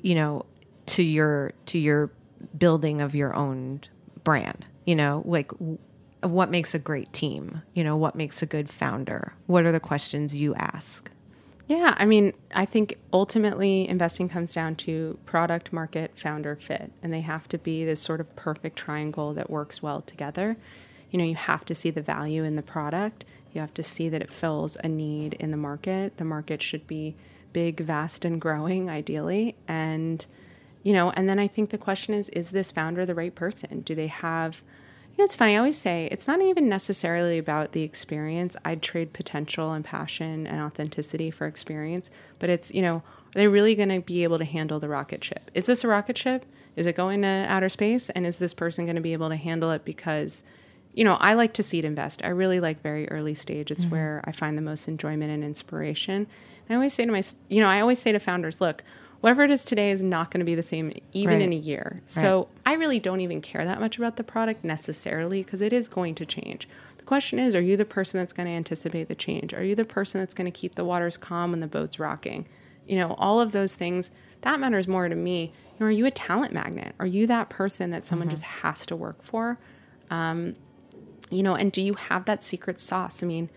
you 0.00 0.14
know, 0.14 0.46
to 0.86 1.02
your 1.02 1.52
to 1.66 1.78
your 1.78 2.10
building 2.56 3.02
of 3.02 3.14
your 3.14 3.34
own 3.34 3.82
brand. 4.24 4.66
You 4.86 4.96
know, 4.96 5.22
like 5.26 5.50
what 6.22 6.50
makes 6.50 6.74
a 6.74 6.78
great 6.78 7.12
team? 7.12 7.60
You 7.74 7.84
know, 7.84 7.94
what 7.94 8.14
makes 8.14 8.40
a 8.40 8.46
good 8.46 8.70
founder? 8.70 9.34
What 9.46 9.66
are 9.66 9.72
the 9.72 9.80
questions 9.80 10.34
you 10.34 10.54
ask? 10.54 11.10
Yeah, 11.68 11.94
I 11.98 12.06
mean, 12.06 12.32
I 12.54 12.64
think 12.64 12.96
ultimately 13.12 13.86
investing 13.86 14.30
comes 14.30 14.54
down 14.54 14.76
to 14.76 15.18
product, 15.26 15.74
market, 15.74 16.18
founder 16.18 16.56
fit, 16.56 16.90
and 17.02 17.12
they 17.12 17.20
have 17.20 17.48
to 17.48 17.58
be 17.58 17.84
this 17.84 18.00
sort 18.00 18.22
of 18.22 18.34
perfect 18.34 18.78
triangle 18.78 19.34
that 19.34 19.50
works 19.50 19.82
well 19.82 20.00
together. 20.00 20.56
You 21.10 21.18
know, 21.18 21.24
you 21.24 21.34
have 21.34 21.66
to 21.66 21.74
see 21.74 21.90
the 21.90 22.00
value 22.00 22.44
in 22.44 22.56
the 22.56 22.62
product, 22.62 23.26
you 23.52 23.60
have 23.60 23.74
to 23.74 23.82
see 23.82 24.08
that 24.08 24.22
it 24.22 24.32
fills 24.32 24.76
a 24.82 24.88
need 24.88 25.34
in 25.34 25.50
the 25.50 25.56
market. 25.56 26.16
The 26.18 26.24
market 26.24 26.62
should 26.62 26.86
be 26.86 27.16
big, 27.52 27.80
vast, 27.80 28.24
and 28.24 28.40
growing, 28.40 28.88
ideally. 28.88 29.56
And, 29.66 30.24
you 30.82 30.92
know, 30.92 31.10
and 31.10 31.28
then 31.28 31.38
I 31.38 31.48
think 31.48 31.70
the 31.70 31.78
question 31.78 32.14
is 32.14 32.28
is 32.30 32.50
this 32.50 32.70
founder 32.70 33.04
the 33.04 33.14
right 33.14 33.34
person? 33.34 33.80
Do 33.80 33.94
they 33.94 34.06
have 34.06 34.62
you 35.12 35.18
know, 35.18 35.24
it's 35.24 35.34
funny. 35.34 35.54
I 35.54 35.58
always 35.58 35.76
say 35.76 36.08
it's 36.10 36.28
not 36.28 36.40
even 36.40 36.68
necessarily 36.68 37.36
about 37.36 37.72
the 37.72 37.82
experience. 37.82 38.56
I'd 38.64 38.80
trade 38.80 39.12
potential 39.12 39.72
and 39.72 39.84
passion 39.84 40.46
and 40.46 40.60
authenticity 40.62 41.30
for 41.30 41.46
experience. 41.46 42.10
But 42.38 42.48
it's, 42.48 42.72
you 42.72 42.80
know, 42.80 42.96
are 42.96 43.34
they 43.34 43.48
really 43.48 43.74
going 43.74 43.88
to 43.88 44.00
be 44.00 44.22
able 44.22 44.38
to 44.38 44.44
handle 44.44 44.78
the 44.78 44.88
rocket 44.88 45.22
ship? 45.22 45.50
Is 45.52 45.66
this 45.66 45.84
a 45.84 45.88
rocket 45.88 46.16
ship? 46.16 46.46
Is 46.76 46.86
it 46.86 46.94
going 46.94 47.22
to 47.22 47.44
outer 47.48 47.68
space? 47.68 48.08
And 48.10 48.26
is 48.26 48.38
this 48.38 48.54
person 48.54 48.86
going 48.86 48.96
to 48.96 49.02
be 49.02 49.12
able 49.12 49.28
to 49.28 49.36
handle 49.36 49.70
it? 49.72 49.84
Because, 49.84 50.44
you 50.94 51.04
know, 51.04 51.14
I 51.14 51.34
like 51.34 51.52
to 51.54 51.62
seed 51.62 51.84
invest. 51.84 52.22
I 52.24 52.28
really 52.28 52.60
like 52.60 52.82
very 52.82 53.08
early 53.10 53.34
stage. 53.34 53.70
It's 53.70 53.84
where 53.84 54.22
I 54.24 54.32
find 54.32 54.58
the 54.58 54.62
most 54.62 54.88
enjoyment 54.88 55.30
and 55.30 55.44
inspiration. 55.44 56.14
And 56.16 56.26
I 56.70 56.74
always 56.74 56.92
say 56.92 57.06
to 57.06 57.12
my, 57.12 57.22
you 57.48 57.60
know, 57.60 57.68
I 57.68 57.80
always 57.80 58.00
say 58.00 58.12
to 58.12 58.18
founders, 58.18 58.60
look, 58.60 58.82
whatever 59.20 59.42
it 59.44 59.50
is 59.50 59.64
today 59.64 59.90
is 59.90 60.02
not 60.02 60.30
going 60.30 60.40
to 60.40 60.44
be 60.44 60.54
the 60.54 60.62
same 60.62 60.92
even 61.12 61.34
Right. 61.34 61.42
in 61.42 61.52
a 61.52 61.56
year. 61.56 62.02
So 62.06 62.48
I 62.66 62.74
really 62.74 62.98
don't 62.98 63.20
even 63.20 63.40
care 63.40 63.64
that 63.64 63.78
much 63.80 63.98
about 63.98 64.16
the 64.16 64.24
product 64.24 64.64
necessarily 64.64 65.42
because 65.42 65.60
it 65.60 65.72
is 65.72 65.88
going 65.88 66.14
to 66.16 66.26
change. 66.26 66.68
The 66.98 67.04
question 67.04 67.38
is, 67.38 67.54
are 67.54 67.60
you 67.60 67.76
the 67.76 67.84
person 67.84 68.18
that's 68.18 68.32
going 68.32 68.46
to 68.46 68.52
anticipate 68.52 69.08
the 69.08 69.14
change? 69.14 69.54
Are 69.54 69.62
you 69.62 69.74
the 69.74 69.84
person 69.84 70.20
that's 70.20 70.34
going 70.34 70.50
to 70.50 70.58
keep 70.58 70.74
the 70.74 70.84
waters 70.84 71.16
calm 71.16 71.50
when 71.52 71.60
the 71.60 71.66
boat's 71.66 71.98
rocking? 71.98 72.46
You 72.86 72.96
know, 72.96 73.14
all 73.18 73.40
of 73.40 73.52
those 73.52 73.76
things 73.76 74.10
that 74.40 74.58
matters 74.58 74.88
more 74.88 75.08
to 75.08 75.14
me. 75.14 75.52
You 75.78 75.80
know, 75.80 75.86
are 75.86 75.90
you 75.90 76.06
a 76.06 76.10
talent 76.10 76.52
magnet? 76.52 76.94
Are 76.98 77.06
you 77.06 77.26
that 77.28 77.48
person 77.48 77.90
that 77.90 78.04
someone 78.04 78.28
just 78.28 78.42
has 78.42 78.84
to 78.86 78.96
work 78.96 79.22
for? 79.22 79.58
Um, 80.10 80.56
you 81.30 81.42
know, 81.42 81.54
and 81.54 81.70
do 81.72 81.80
you 81.80 81.94
have 81.94 82.24
that 82.26 82.42
secret 82.42 82.78
sauce? 82.80 83.22
I 83.22 83.26
mean, 83.26 83.48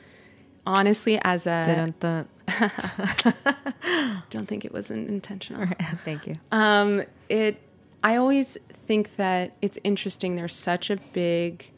honestly, 0.66 1.20
as 1.24 1.46
a 1.48 1.66
Dun-dun-dun. 1.68 2.28
don't 4.30 4.48
think 4.48 4.66
it 4.66 4.72
was 4.74 4.92
an 4.92 5.08
intentional. 5.08 5.66
Thank 6.06 6.28
you. 6.28 6.36
Um, 6.52 7.04
it. 7.30 7.60
I 8.04 8.18
always 8.18 8.58
think 8.72 9.16
that 9.16 9.56
it's 9.62 9.78
interesting. 9.84 10.36
There's 10.36 10.56
such 10.56 10.90
a 10.90 10.98
big. 11.14 11.70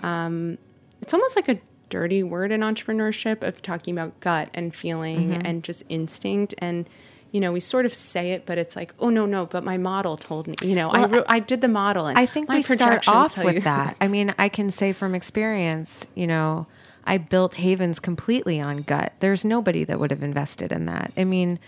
Um, 0.00 0.58
it's 1.02 1.12
almost 1.14 1.36
like 1.36 1.48
a 1.48 1.58
dirty 1.88 2.22
word 2.22 2.50
in 2.50 2.60
entrepreneurship 2.62 3.46
of 3.46 3.62
talking 3.62 3.96
about 3.96 4.18
gut 4.20 4.50
and 4.54 4.74
feeling 4.74 5.30
Mm-hmm. 5.30 5.46
and 5.46 5.64
just 5.64 5.82
instinct 5.88 6.54
and. 6.58 6.88
You 7.32 7.40
know, 7.40 7.52
we 7.52 7.60
sort 7.60 7.86
of 7.86 7.92
say 7.92 8.32
it, 8.32 8.46
but 8.46 8.56
it's 8.56 8.76
like, 8.76 8.94
oh 8.98 9.10
no, 9.10 9.26
no. 9.26 9.46
But 9.46 9.64
my 9.64 9.76
model 9.76 10.16
told 10.16 10.46
me. 10.46 10.54
You 10.62 10.74
know, 10.74 10.90
I 10.90 11.00
Well, 11.00 11.08
wrote, 11.08 11.26
I 11.28 11.38
did 11.40 11.60
the 11.60 11.68
model, 11.68 12.06
and 12.06 12.18
I 12.18 12.26
think 12.26 12.48
we 12.48 12.62
start 12.62 13.08
off 13.08 13.36
with 13.36 13.64
that. 13.64 13.96
I 14.00 14.08
mean, 14.08 14.34
I 14.38 14.48
can 14.48 14.70
say 14.70 14.92
from 14.92 15.14
experience, 15.14 16.06
you 16.14 16.26
know, 16.26 16.66
I 17.04 17.18
built 17.18 17.54
Haven's 17.54 18.00
completely 18.00 18.60
on 18.60 18.78
gut. 18.78 19.12
There's 19.20 19.44
nobody 19.44 19.84
that 19.84 20.00
would 20.00 20.10
have 20.10 20.22
invested 20.22 20.72
in 20.72 20.86
that. 20.86 21.12
I 21.16 21.24
mean, 21.24 21.58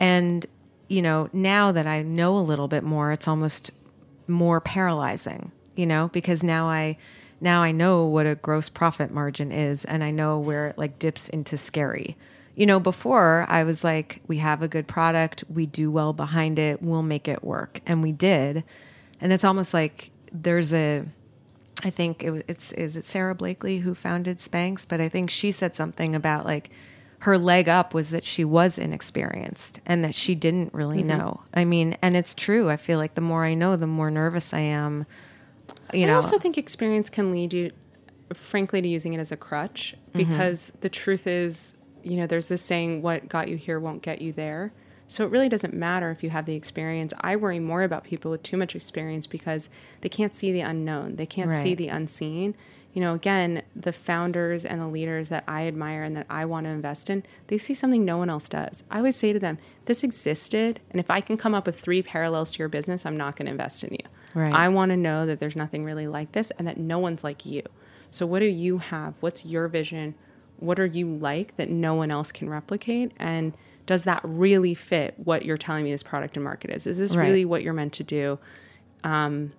and 0.00 0.44
you 0.88 1.00
know, 1.00 1.30
now 1.32 1.72
that 1.72 1.86
I 1.86 2.02
know 2.02 2.36
a 2.36 2.40
little 2.40 2.68
bit 2.68 2.82
more, 2.84 3.12
it's 3.12 3.26
almost 3.26 3.70
more 4.28 4.60
paralyzing, 4.60 5.50
you 5.74 5.86
know, 5.86 6.10
because 6.12 6.42
now 6.42 6.68
I 6.68 6.98
now 7.40 7.62
I 7.62 7.72
know 7.72 8.04
what 8.04 8.26
a 8.26 8.34
gross 8.34 8.68
profit 8.68 9.10
margin 9.10 9.50
is 9.50 9.84
and 9.86 10.04
I 10.04 10.10
know 10.10 10.38
where 10.38 10.68
it 10.68 10.78
like 10.78 10.98
dips 10.98 11.28
into 11.28 11.56
scary. 11.56 12.16
You 12.54 12.66
know, 12.66 12.78
before 12.78 13.46
I 13.48 13.64
was 13.64 13.82
like, 13.82 14.20
we 14.26 14.36
have 14.38 14.62
a 14.62 14.68
good 14.68 14.86
product, 14.86 15.44
we 15.48 15.66
do 15.66 15.90
well 15.90 16.12
behind 16.12 16.58
it, 16.58 16.82
we'll 16.82 17.02
make 17.02 17.26
it 17.26 17.42
work. 17.42 17.80
And 17.86 18.02
we 18.02 18.12
did. 18.12 18.62
And 19.20 19.32
it's 19.32 19.44
almost 19.44 19.72
like 19.72 20.10
there's 20.32 20.72
a 20.72 21.04
I 21.84 21.90
think 21.90 22.22
it, 22.22 22.44
it's 22.48 22.72
is 22.72 22.96
it 22.96 23.04
Sara 23.04 23.34
Blakely 23.34 23.78
who 23.78 23.94
founded 23.94 24.38
Spanx, 24.38 24.86
but 24.86 25.00
I 25.00 25.08
think 25.08 25.30
she 25.30 25.50
said 25.50 25.74
something 25.74 26.14
about 26.14 26.44
like 26.44 26.70
her 27.20 27.38
leg 27.38 27.68
up 27.68 27.94
was 27.94 28.10
that 28.10 28.24
she 28.24 28.44
was 28.44 28.78
inexperienced 28.78 29.80
and 29.86 30.02
that 30.04 30.14
she 30.14 30.34
didn't 30.34 30.74
really 30.74 30.98
mm-hmm. 30.98 31.18
know. 31.18 31.40
I 31.54 31.64
mean, 31.64 31.96
and 32.02 32.16
it's 32.16 32.34
true. 32.34 32.68
I 32.68 32.76
feel 32.76 32.98
like 32.98 33.14
the 33.14 33.20
more 33.20 33.44
I 33.44 33.54
know, 33.54 33.76
the 33.76 33.86
more 33.86 34.10
nervous 34.10 34.52
I 34.52 34.60
am. 34.60 35.06
You 35.92 36.04
I 36.04 36.06
know, 36.08 36.16
also 36.16 36.38
think 36.38 36.58
experience 36.58 37.08
can 37.10 37.30
lead 37.30 37.52
you, 37.52 37.70
frankly, 38.34 38.82
to 38.82 38.88
using 38.88 39.14
it 39.14 39.18
as 39.18 39.30
a 39.30 39.36
crutch 39.36 39.94
mm-hmm. 40.08 40.18
because 40.18 40.72
the 40.80 40.88
truth 40.88 41.26
is, 41.28 41.74
you 42.04 42.16
know, 42.16 42.26
there's 42.26 42.48
this 42.48 42.62
saying, 42.62 43.02
what 43.02 43.28
got 43.28 43.48
you 43.48 43.56
here 43.56 43.78
won't 43.78 44.02
get 44.02 44.20
you 44.20 44.32
there. 44.32 44.72
So 45.06 45.24
it 45.24 45.30
really 45.30 45.48
doesn't 45.48 45.74
matter 45.74 46.10
if 46.10 46.22
you 46.22 46.30
have 46.30 46.46
the 46.46 46.54
experience. 46.54 47.12
I 47.20 47.36
worry 47.36 47.58
more 47.58 47.82
about 47.82 48.04
people 48.04 48.30
with 48.30 48.42
too 48.42 48.56
much 48.56 48.74
experience 48.74 49.26
because 49.26 49.68
they 50.00 50.08
can't 50.08 50.32
see 50.32 50.52
the 50.52 50.60
unknown, 50.60 51.16
they 51.16 51.26
can't 51.26 51.52
see 51.52 51.74
the 51.74 51.88
unseen. 51.88 52.54
You 52.94 53.00
know, 53.00 53.14
again, 53.14 53.62
the 53.74 53.92
founders 53.92 54.66
and 54.66 54.78
the 54.80 54.86
leaders 54.86 55.30
that 55.30 55.44
I 55.48 55.66
admire 55.66 56.02
and 56.02 56.14
that 56.14 56.26
I 56.28 56.44
want 56.44 56.64
to 56.64 56.70
invest 56.70 57.08
in, 57.08 57.24
they 57.46 57.56
see 57.56 57.72
something 57.72 58.04
no 58.04 58.18
one 58.18 58.28
else 58.28 58.50
does. 58.50 58.84
I 58.90 58.98
always 58.98 59.16
say 59.16 59.32
to 59.32 59.38
them, 59.38 59.56
this 59.86 60.02
existed, 60.02 60.80
and 60.90 61.00
if 61.00 61.10
I 61.10 61.22
can 61.22 61.38
come 61.38 61.54
up 61.54 61.64
with 61.64 61.80
three 61.80 62.02
parallels 62.02 62.52
to 62.52 62.58
your 62.58 62.68
business, 62.68 63.06
I'm 63.06 63.16
not 63.16 63.36
going 63.36 63.46
to 63.46 63.52
invest 63.52 63.82
in 63.82 63.94
you. 63.94 64.04
Right. 64.34 64.52
I 64.52 64.68
want 64.68 64.90
to 64.90 64.96
know 64.96 65.24
that 65.24 65.40
there's 65.40 65.56
nothing 65.56 65.84
really 65.84 66.06
like 66.06 66.32
this 66.32 66.50
and 66.52 66.68
that 66.68 66.76
no 66.76 66.98
one's 66.98 67.24
like 67.24 67.46
you. 67.46 67.62
So, 68.10 68.26
what 68.26 68.40
do 68.40 68.46
you 68.46 68.78
have? 68.78 69.14
What's 69.20 69.46
your 69.46 69.68
vision? 69.68 70.14
What 70.62 70.78
are 70.78 70.86
you 70.86 71.06
like 71.14 71.56
that 71.56 71.68
no 71.68 71.94
one 71.94 72.10
else 72.10 72.32
can 72.32 72.48
replicate? 72.48 73.12
And 73.18 73.56
does 73.86 74.04
that 74.04 74.20
really 74.22 74.74
fit 74.74 75.14
what 75.16 75.44
you're 75.44 75.56
telling 75.58 75.84
me 75.84 75.90
this 75.90 76.02
product 76.02 76.36
and 76.36 76.44
market 76.44 76.70
is? 76.70 76.86
Is 76.86 76.98
this 76.98 77.16
Right. 77.16 77.26
really 77.26 77.44
what 77.44 77.62
you're 77.62 77.72
meant 77.72 77.92
to 77.94 78.04
do? 78.04 78.38
Um, 79.04 79.52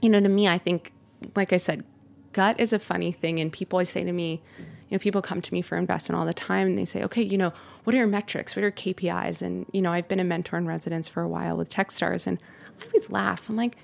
you 0.00 0.08
know, 0.08 0.20
to 0.20 0.28
me, 0.28 0.46
I 0.46 0.58
think, 0.58 0.92
like 1.34 1.52
I 1.52 1.56
said, 1.56 1.84
gut 2.32 2.60
is 2.60 2.72
a 2.72 2.78
funny 2.78 3.10
thing. 3.12 3.40
And 3.40 3.52
people 3.52 3.76
always 3.78 3.88
say 3.88 4.04
to 4.04 4.12
me, 4.12 4.40
you 4.58 4.64
know, 4.92 4.98
people 5.00 5.20
come 5.20 5.40
to 5.40 5.52
me 5.52 5.62
for 5.62 5.76
investment 5.76 6.18
all 6.18 6.26
the 6.26 6.34
time 6.34 6.68
and 6.68 6.78
they 6.78 6.84
say, 6.84 7.02
okay, 7.02 7.22
you 7.22 7.36
know, 7.36 7.52
what 7.84 7.94
are 7.94 7.98
your 7.98 8.06
metrics? 8.06 8.54
What 8.54 8.60
are 8.60 8.66
your 8.66 8.72
KPIs? 8.72 9.42
And, 9.42 9.66
you 9.72 9.82
know, 9.82 9.92
I've 9.92 10.06
been 10.06 10.20
a 10.20 10.24
mentor 10.24 10.56
in 10.58 10.66
residence 10.66 11.08
for 11.08 11.22
a 11.22 11.28
while 11.28 11.56
with 11.56 11.68
Techstars 11.68 12.26
and 12.26 12.38
I 12.80 12.84
always 12.86 13.10
laugh. 13.10 13.48
I'm 13.50 13.56
like, 13.56 13.76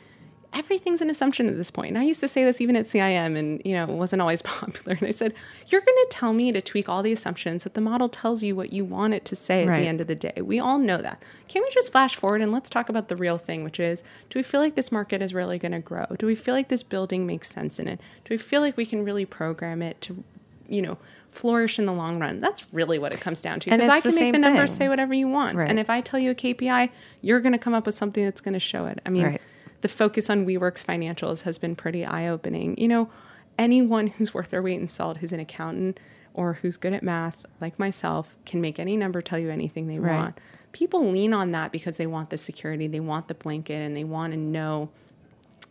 everything's 0.54 1.00
an 1.00 1.08
assumption 1.10 1.48
at 1.48 1.56
this 1.56 1.70
point. 1.70 1.88
And 1.90 1.98
I 1.98 2.02
used 2.02 2.20
to 2.20 2.28
say 2.28 2.44
this 2.44 2.60
even 2.60 2.76
at 2.76 2.84
CIM 2.84 3.36
and, 3.38 3.62
you 3.64 3.72
know, 3.72 3.84
it 3.84 3.90
wasn't 3.90 4.20
always 4.22 4.42
popular. 4.60 4.96
And 4.98 5.08
I 5.08 5.10
said, 5.10 5.32
you're 5.68 5.80
going 5.80 5.96
to 5.96 6.06
tell 6.10 6.32
me 6.32 6.52
to 6.52 6.60
tweak 6.60 6.88
all 6.88 7.02
the 7.02 7.12
assumptions 7.12 7.64
that 7.64 7.74
the 7.74 7.80
model 7.80 8.08
tells 8.08 8.42
you 8.42 8.54
what 8.54 8.72
you 8.72 8.84
want 8.84 9.14
it 9.14 9.24
to 9.26 9.36
say 9.36 9.62
at 9.62 9.68
Right. 9.68 9.80
the 9.80 9.86
end 9.88 10.00
of 10.00 10.06
the 10.08 10.14
day. 10.14 10.34
We 10.42 10.58
all 10.60 10.78
know 10.78 10.98
that. 11.00 11.22
Can 11.48 11.62
we 11.62 11.70
just 11.70 11.90
flash 11.92 12.14
forward 12.16 12.42
and 12.42 12.52
let's 12.52 12.68
talk 12.70 12.88
about 12.88 13.08
the 13.08 13.16
real 13.16 13.38
thing, 13.38 13.64
which 13.64 13.80
is 13.80 14.02
do 14.30 14.38
we 14.38 14.42
feel 14.42 14.60
like 14.60 14.74
this 14.74 14.92
market 14.92 15.22
is 15.22 15.32
really 15.32 15.58
going 15.58 15.72
to 15.72 15.78
grow? 15.80 16.06
Do 16.18 16.26
we 16.26 16.34
feel 16.34 16.54
like 16.54 16.68
this 16.68 16.82
building 16.82 17.26
makes 17.26 17.48
sense 17.48 17.78
in 17.78 17.88
it? 17.88 17.98
Do 18.24 18.34
we 18.34 18.38
feel 18.38 18.60
like 18.60 18.76
we 18.76 18.84
can 18.86 19.04
really 19.04 19.24
program 19.24 19.80
it 19.82 20.00
to, 20.02 20.22
you 20.68 20.82
know, 20.82 20.98
flourish 21.30 21.78
in 21.78 21.86
the 21.86 21.92
long 21.92 22.18
run? 22.18 22.40
That's 22.40 22.66
really 22.74 22.98
what 22.98 23.12
it 23.14 23.20
comes 23.22 23.40
down 23.40 23.60
to. 23.60 23.70
Because 23.70 23.88
I 23.88 23.96
it's 23.96 24.04
the 24.04 24.10
can 24.10 24.18
make 24.20 24.32
the 24.34 24.38
numbers 24.38 24.70
thing. 24.72 24.76
say 24.86 24.88
whatever 24.90 25.14
you 25.14 25.28
want. 25.28 25.56
Right. 25.56 25.70
And 25.70 25.78
if 25.78 25.88
I 25.88 26.02
tell 26.02 26.20
you 26.20 26.30
a 26.30 26.34
KPI, 26.34 26.90
you're 27.22 27.40
going 27.40 27.52
to 27.52 27.58
come 27.58 27.72
up 27.74 27.86
with 27.86 27.94
something 27.94 28.22
that's 28.24 28.40
going 28.42 28.52
to 28.54 28.60
show 28.60 28.84
it. 28.86 29.00
I 29.06 29.08
mean, 29.10 29.24
Right. 29.24 29.42
The 29.82 29.88
focus 29.88 30.30
on 30.30 30.46
WeWork's 30.46 30.84
financials 30.84 31.42
has 31.42 31.58
been 31.58 31.76
pretty 31.76 32.04
eye 32.04 32.26
opening. 32.26 32.76
You 32.78 32.88
know, 32.88 33.10
anyone 33.58 34.08
who's 34.08 34.32
worth 34.32 34.50
their 34.50 34.62
weight 34.62 34.80
in 34.80 34.88
salt, 34.88 35.18
who's 35.18 35.32
an 35.32 35.40
accountant 35.40 36.00
or 36.34 36.54
who's 36.54 36.76
good 36.76 36.94
at 36.94 37.02
math, 37.02 37.44
like 37.60 37.78
myself, 37.78 38.34
can 38.46 38.60
make 38.60 38.78
any 38.78 38.96
number 38.96 39.20
tell 39.20 39.38
you 39.38 39.50
anything 39.50 39.86
they 39.86 39.98
Right. 39.98 40.16
want. 40.16 40.38
People 40.72 41.10
lean 41.10 41.34
on 41.34 41.52
that 41.52 41.70
because 41.70 41.98
they 41.98 42.06
want 42.06 42.30
the 42.30 42.38
security, 42.38 42.86
they 42.86 43.00
want 43.00 43.28
the 43.28 43.34
blanket, 43.34 43.74
and 43.74 43.94
they 43.94 44.04
want 44.04 44.32
to 44.32 44.38
know 44.38 44.88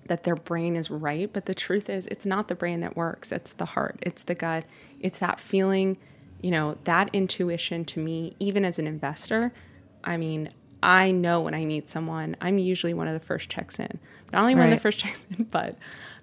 that 0.06 0.24
their 0.24 0.36
brain 0.36 0.76
is 0.76 0.92
right. 0.92 1.32
But 1.34 1.46
the 1.48 1.56
truth 1.56 1.90
is, 1.90 2.06
it's 2.08 2.26
not 2.26 2.48
the 2.48 2.54
brain 2.56 2.82
that 2.82 2.96
works, 2.96 3.32
it's 3.32 3.54
the 3.54 3.66
heart, 3.66 3.98
it's 4.04 4.22
the 4.22 4.36
gut, 4.36 4.66
it's 5.00 5.18
that 5.20 5.40
feeling, 5.40 5.98
you 6.42 6.52
know, 6.52 6.78
that 6.84 7.10
intuition 7.14 7.86
to 7.86 8.00
me, 8.00 8.36
even 8.40 8.64
as 8.64 8.78
an 8.78 8.86
investor. 8.86 9.52
I 10.04 10.18
mean, 10.18 10.50
I 10.84 11.12
know 11.12 11.42
when 11.42 11.54
I 11.54 11.66
meet 11.66 11.88
someone, 11.90 12.36
I'm 12.42 12.58
usually 12.58 12.94
one 12.94 13.08
of 13.08 13.14
the 13.14 13.20
first 13.20 13.50
checks 13.50 13.80
in. 13.80 14.00
Not 14.34 14.42
only 14.42 14.56
one 14.56 14.66
of 14.66 14.70
the 14.72 14.78
first 14.80 15.00
checks 15.00 15.26
in, 15.38 15.44
but 15.52 15.78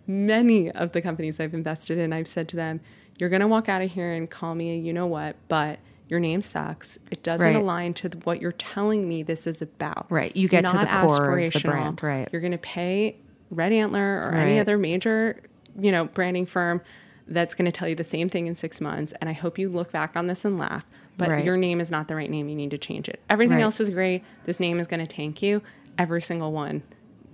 many 0.06 0.70
of 0.70 0.92
the 0.92 1.02
companies 1.02 1.38
I've 1.40 1.54
invested 1.54 1.98
in, 1.98 2.12
I've 2.12 2.26
said 2.28 2.48
to 2.48 2.56
them, 2.56 2.80
you're 3.18 3.28
going 3.28 3.40
to 3.40 3.48
walk 3.48 3.68
out 3.68 3.82
of 3.82 3.92
here 3.92 4.12
and 4.12 4.30
call 4.30 4.54
me 4.54 4.72
a 4.72 4.76
you 4.76 4.92
know 4.92 5.06
what, 5.06 5.36
but 5.48 5.78
your 6.08 6.20
name 6.20 6.40
sucks. 6.40 6.98
It 7.10 7.22
doesn't 7.22 7.46
Right. 7.46 7.56
align 7.56 7.94
to 7.94 8.08
what 8.24 8.40
you're 8.40 8.52
telling 8.52 9.08
me 9.08 9.22
this 9.22 9.46
is 9.46 9.60
about. 9.60 10.06
Right. 10.08 10.34
You 10.34 10.42
It's 10.44 10.50
get 10.50 10.64
to 10.66 10.72
not 10.72 10.80
the 10.80 10.86
core 11.06 11.38
of 11.38 11.52
the 11.52 11.60
brand, 11.60 12.02
right. 12.02 12.28
You're 12.32 12.40
going 12.40 12.52
to 12.52 12.58
pay 12.58 13.16
Red 13.50 13.72
Antler 13.72 14.22
or 14.28 14.34
any 14.34 14.58
other 14.60 14.78
major, 14.78 15.40
you 15.78 15.92
know, 15.92 16.04
branding 16.06 16.46
firm 16.46 16.80
that's 17.26 17.54
going 17.54 17.66
to 17.66 17.72
tell 17.72 17.88
you 17.88 17.94
the 17.94 18.04
same 18.04 18.28
thing 18.28 18.46
in 18.46 18.54
six 18.56 18.80
months. 18.80 19.12
And 19.20 19.28
I 19.28 19.34
hope 19.34 19.58
you 19.58 19.68
look 19.68 19.92
back 19.92 20.16
on 20.16 20.26
this 20.28 20.44
and 20.46 20.58
laugh. 20.58 20.84
But 21.18 21.28
Right. 21.30 21.44
your 21.44 21.56
name 21.56 21.80
is 21.80 21.90
not 21.90 22.08
the 22.08 22.14
right 22.16 22.30
name. 22.30 22.48
You 22.48 22.54
need 22.56 22.70
to 22.70 22.78
change 22.78 23.08
it. 23.08 23.20
Everything 23.28 23.56
Right. 23.58 23.64
else 23.64 23.80
is 23.80 23.90
great. 23.90 24.22
This 24.44 24.58
name 24.58 24.78
is 24.80 24.86
going 24.86 25.00
to 25.00 25.06
tank 25.06 25.42
you. 25.42 25.62
Every 25.98 26.22
single 26.22 26.52
one 26.52 26.82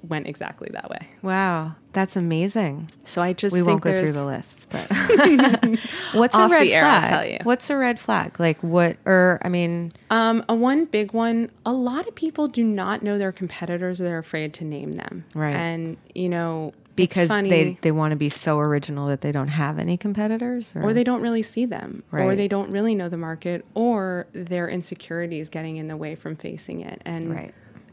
went 0.09 0.27
exactly 0.27 0.69
that 0.73 0.91
way. 0.91 1.09
Wow, 1.23 1.77
that's 1.95 2.15
amazing. 2.17 2.91
So 3.05 3.23
I 3.23 3.33
just 3.33 3.55
We 3.55 3.63
won't 3.63 3.81
go 3.83 3.91
through 3.99 4.13
the 4.13 4.25
lists, 4.25 4.67
but 4.67 4.91
what's 6.13 6.37
a 6.37 6.49
red 6.49 6.63
the 6.67 6.75
air, 6.75 6.85
I'll 6.85 7.01
flag? 7.07 7.21
tell 7.21 7.31
you. 7.31 7.39
What's 7.45 7.71
a 7.71 7.77
red 7.77 7.99
flag? 7.99 8.39
Like 8.39 8.59
what? 8.63 8.97
Or 9.07 9.39
I 9.43 9.49
mean, 9.49 9.93
Um, 10.11 10.45
a 10.49 10.55
one 10.55 10.85
big 10.87 11.13
one. 11.13 11.51
A 11.65 11.73
lot 11.73 12.07
of 12.07 12.15
people 12.15 12.49
do 12.49 12.63
not 12.65 13.03
know 13.03 13.19
their 13.19 13.33
competitors. 13.33 14.01
Or 14.01 14.05
they're 14.05 14.19
afraid 14.19 14.53
to 14.55 14.65
name 14.65 14.93
them. 14.93 15.25
Right. 15.35 15.55
And 15.57 15.97
you 16.15 16.29
know, 16.29 16.73
because 16.97 17.29
they 17.29 17.77
they 17.83 17.91
want 17.93 18.13
to 18.13 18.17
be 18.17 18.29
so 18.29 18.59
original 18.59 19.09
that 19.09 19.21
they 19.21 19.33
don't 19.33 19.49
have 19.49 19.79
any 19.79 19.97
competitors, 19.97 20.73
or 20.77 20.93
they 20.93 21.05
don't 21.05 21.21
really 21.23 21.43
see 21.43 21.67
them, 21.67 22.03
or 22.13 22.37
they 22.37 22.49
don't 22.49 22.71
really 22.71 22.95
know 22.95 23.09
the 23.09 23.17
market, 23.19 23.65
or 23.75 24.27
their 24.33 24.69
insecurities 24.69 25.49
getting 25.49 25.77
in 25.77 25.89
the 25.89 25.97
way 25.97 26.15
from 26.15 26.37
facing 26.37 26.81
it. 26.81 27.03
And 27.05 27.31
Right. 27.35 27.53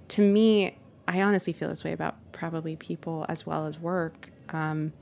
to 0.10 0.22
me, 0.22 0.78
I 1.08 1.22
honestly 1.22 1.54
feel 1.54 1.70
this 1.70 1.84
way 1.84 1.92
about 1.94 2.16
probably 2.32 2.76
people 2.76 3.26
as 3.28 3.46
well 3.46 3.66
as 3.66 3.80
work. 3.80 4.30
Um, 4.50 4.94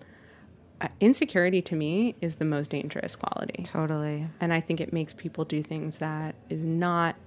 uh, 0.81 0.87
insecurity 1.01 1.61
to 1.61 1.75
me 1.75 2.15
is 2.21 2.35
the 2.35 2.45
most 2.45 2.71
dangerous 2.71 3.15
quality. 3.15 3.63
totally. 3.63 4.27
and 4.39 4.53
I 4.53 4.61
think 4.61 4.79
it 4.79 4.93
makes 4.93 5.13
people 5.13 5.43
do 5.43 5.61
things 5.61 5.97
that 5.97 6.35
is 6.49 6.63
not 6.63 7.17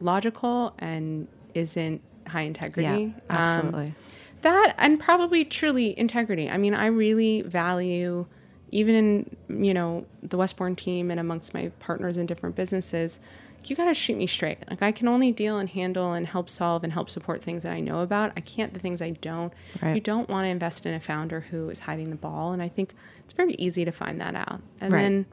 logical 0.00 0.74
and 0.78 1.26
isn't 1.54 2.02
high 2.26 2.42
integrity. 2.42 2.82
Yeah, 2.82 2.94
Um, 3.30 3.38
absolutely. 3.40 3.94
That 4.42 4.74
and 4.78 5.00
probably 5.00 5.44
truly 5.44 5.98
integrity. 5.98 6.48
I 6.48 6.56
mean, 6.56 6.74
I 6.74 6.86
really 6.86 7.42
value 7.42 8.26
even 8.70 8.94
in 8.94 9.64
you 9.64 9.72
know 9.72 10.06
the 10.22 10.36
Westbourne 10.36 10.76
team 10.76 11.10
and 11.10 11.18
amongst 11.18 11.54
my 11.54 11.70
partners 11.78 12.16
in 12.16 12.26
different 12.26 12.54
businesses. 12.56 13.20
You 13.64 13.74
got 13.74 13.86
to 13.86 13.94
shoot 13.94 14.16
me 14.16 14.26
straight. 14.26 14.58
Like 14.70 14.82
I 14.82 14.92
can 14.92 15.08
only 15.08 15.32
deal 15.32 15.58
and 15.58 15.68
handle 15.68 16.12
and 16.12 16.26
help 16.26 16.48
solve 16.48 16.84
and 16.84 16.92
help 16.92 17.10
support 17.10 17.42
things 17.42 17.64
that 17.64 17.72
I 17.72 17.80
know 17.80 18.00
about. 18.00 18.32
I 18.36 18.40
can't 18.40 18.72
the 18.72 18.78
things 18.78 19.02
I 19.02 19.10
don't. 19.10 19.52
Right. 19.82 19.94
You 19.96 20.00
don't 20.00 20.28
want 20.28 20.44
to 20.44 20.48
invest 20.48 20.86
in 20.86 20.94
a 20.94 21.00
founder 21.00 21.40
who 21.40 21.68
is 21.68 21.80
hiding 21.80 22.10
the 22.10 22.16
ball, 22.16 22.52
and 22.52 22.62
I 22.62 22.68
think 22.68 22.94
it's 23.24 23.32
very 23.32 23.54
easy 23.54 23.84
to 23.84 23.92
find 23.92 24.20
that 24.20 24.34
out. 24.34 24.62
And 24.80 24.92
Right. 24.92 25.02
then 25.02 25.26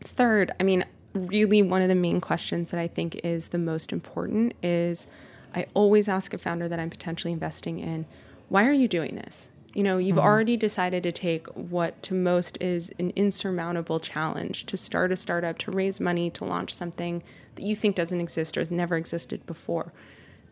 Third, 0.00 0.52
I 0.60 0.62
mean, 0.62 0.84
really 1.14 1.62
one 1.62 1.82
of 1.82 1.88
the 1.88 1.94
main 1.94 2.20
questions 2.20 2.70
that 2.70 2.80
I 2.80 2.86
think 2.86 3.20
is 3.24 3.48
the 3.48 3.58
most 3.58 3.92
important 3.92 4.54
is 4.62 5.06
I 5.54 5.66
always 5.74 6.08
ask 6.08 6.34
a 6.34 6.38
founder 6.38 6.68
that 6.68 6.78
I'm 6.78 6.90
potentially 6.90 7.32
investing 7.32 7.78
in, 7.78 8.06
why 8.48 8.66
are 8.66 8.72
you 8.72 8.88
doing 8.88 9.16
this? 9.16 9.50
You 9.74 9.82
know, 9.82 9.98
you've 9.98 10.16
mm-hmm. 10.16 10.26
already 10.26 10.56
decided 10.56 11.02
to 11.02 11.12
take 11.12 11.46
what 11.48 12.02
to 12.04 12.14
most 12.14 12.58
is 12.60 12.90
an 12.98 13.12
insurmountable 13.14 14.00
challenge 14.00 14.64
to 14.66 14.76
start 14.76 15.12
a 15.12 15.16
startup, 15.16 15.58
to 15.58 15.70
raise 15.70 16.00
money, 16.00 16.30
to 16.30 16.44
launch 16.44 16.74
something 16.74 17.22
that 17.54 17.64
you 17.64 17.76
think 17.76 17.94
doesn't 17.94 18.20
exist 18.20 18.56
or 18.56 18.60
has 18.60 18.70
never 18.70 18.96
existed 18.96 19.44
before. 19.46 19.92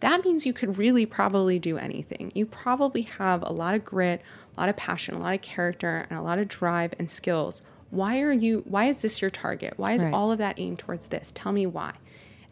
That 0.00 0.24
means 0.24 0.44
you 0.44 0.52
could 0.52 0.76
really 0.76 1.06
probably 1.06 1.58
do 1.58 1.78
anything. 1.78 2.30
You 2.34 2.44
probably 2.44 3.02
have 3.02 3.42
a 3.42 3.52
lot 3.52 3.74
of 3.74 3.84
grit, 3.84 4.20
a 4.56 4.60
lot 4.60 4.68
of 4.68 4.76
passion, 4.76 5.14
a 5.14 5.18
lot 5.18 5.34
of 5.34 5.40
character, 5.40 6.06
and 6.10 6.18
a 6.18 6.22
lot 6.22 6.38
of 6.38 6.48
drive 6.48 6.92
and 6.98 7.10
skills. 7.10 7.62
Why 7.90 8.20
are 8.20 8.32
you 8.32 8.62
why 8.66 8.86
is 8.86 9.00
this 9.00 9.22
your 9.22 9.30
target? 9.30 9.74
Why 9.76 9.92
is 9.92 10.04
Right. 10.04 10.12
all 10.12 10.30
of 10.32 10.38
that 10.38 10.58
aimed 10.58 10.80
towards 10.80 11.08
this? 11.08 11.32
Tell 11.34 11.52
me 11.52 11.66
why. 11.66 11.94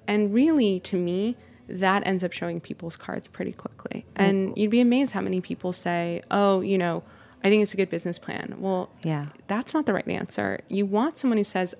And 0.06 0.32
really 0.32 0.80
to 0.80 0.96
me, 0.96 1.36
that 1.68 2.06
ends 2.06 2.22
up 2.22 2.32
showing 2.32 2.60
people's 2.60 2.96
cards 2.96 3.26
pretty 3.28 3.52
quickly. 3.52 4.04
And 4.16 4.56
you'd 4.56 4.70
be 4.70 4.80
amazed 4.80 5.12
how 5.12 5.20
many 5.20 5.40
people 5.40 5.72
say, 5.72 6.22
"Oh, 6.30 6.60
you 6.60 6.76
know, 6.78 7.02
I 7.42 7.48
think 7.48 7.62
it's 7.62 7.72
a 7.74 7.76
good 7.76 7.90
business 7.90 8.18
plan." 8.18 8.56
Well, 8.58 8.90
Yeah. 9.02 9.26
that's 9.46 9.72
not 9.74 9.86
the 9.86 9.94
right 9.94 10.06
answer. 10.08 10.60
You 10.68 10.84
want 10.86 11.16
someone 11.18 11.38
who 11.38 11.44
says, 11.44 11.74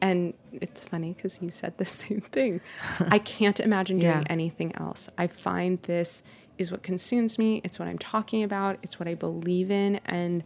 and 0.00 0.32
it's 0.52 0.84
funny 0.84 1.12
because 1.12 1.42
you 1.42 1.50
said 1.50 1.76
the 1.76 1.84
same 2.02 2.20
thing. 2.20 2.60
I 3.08 3.18
can't 3.18 3.58
imagine 3.60 3.98
doing 3.98 4.12
Yeah. 4.20 4.24
anything 4.30 4.74
else. 4.76 5.08
I 5.18 5.26
find 5.26 5.82
this 5.82 6.22
is 6.56 6.70
what 6.72 6.82
consumes 6.82 7.38
me. 7.38 7.60
It's 7.64 7.78
what 7.78 7.86
I'm 7.88 7.98
talking 7.98 8.42
about. 8.42 8.78
It's 8.82 8.98
what 8.98 9.08
I 9.08 9.14
believe 9.14 9.70
in. 9.70 10.00
And 10.06 10.42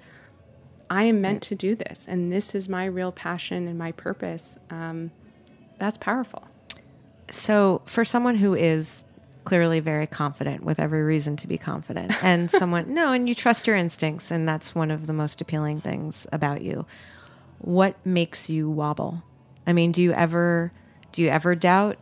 I 0.91 1.05
am 1.05 1.20
meant 1.22 1.41
to 1.45 1.55
do 1.55 1.74
this. 1.74 2.07
And 2.07 2.30
this 2.33 2.55
is 2.55 2.68
my 2.68 2.85
real 2.85 3.12
passion 3.12 3.66
and 3.68 3.78
my 3.78 3.93
purpose. 3.93 4.59
Um, 4.70 5.11
that's 5.78 5.97
powerful. 5.97 6.49
So, 7.33 7.80
for 7.87 8.05
someone 8.05 8.37
who 8.37 8.55
is 8.55 9.07
clearly 9.45 9.80
very 9.80 10.07
confident 10.07 10.62
with 10.62 10.78
every 10.78 11.03
reason 11.03 11.37
to 11.39 11.49
be 11.49 11.59
confident, 11.59 12.12
and 12.22 12.51
someone, 12.51 12.93
no, 12.93 13.12
and 13.12 13.28
you 13.28 13.35
trust 13.35 13.66
your 13.66 13.74
instincts, 13.74 14.30
and 14.30 14.47
that's 14.47 14.74
one 14.74 14.91
of 14.91 15.07
the 15.07 15.12
most 15.12 15.41
appealing 15.41 15.80
things 15.80 16.26
about 16.30 16.62
you. 16.62 16.87
What 17.59 17.97
makes 18.05 18.51
you 18.51 18.70
wobble? 18.70 19.22
I 19.66 19.72
mean, 19.72 19.93
do 19.93 20.03
you 20.03 20.12
ever, 20.12 20.72
do 21.12 21.22
you 21.22 21.28
ever 21.28 21.55
doubt? 21.55 21.99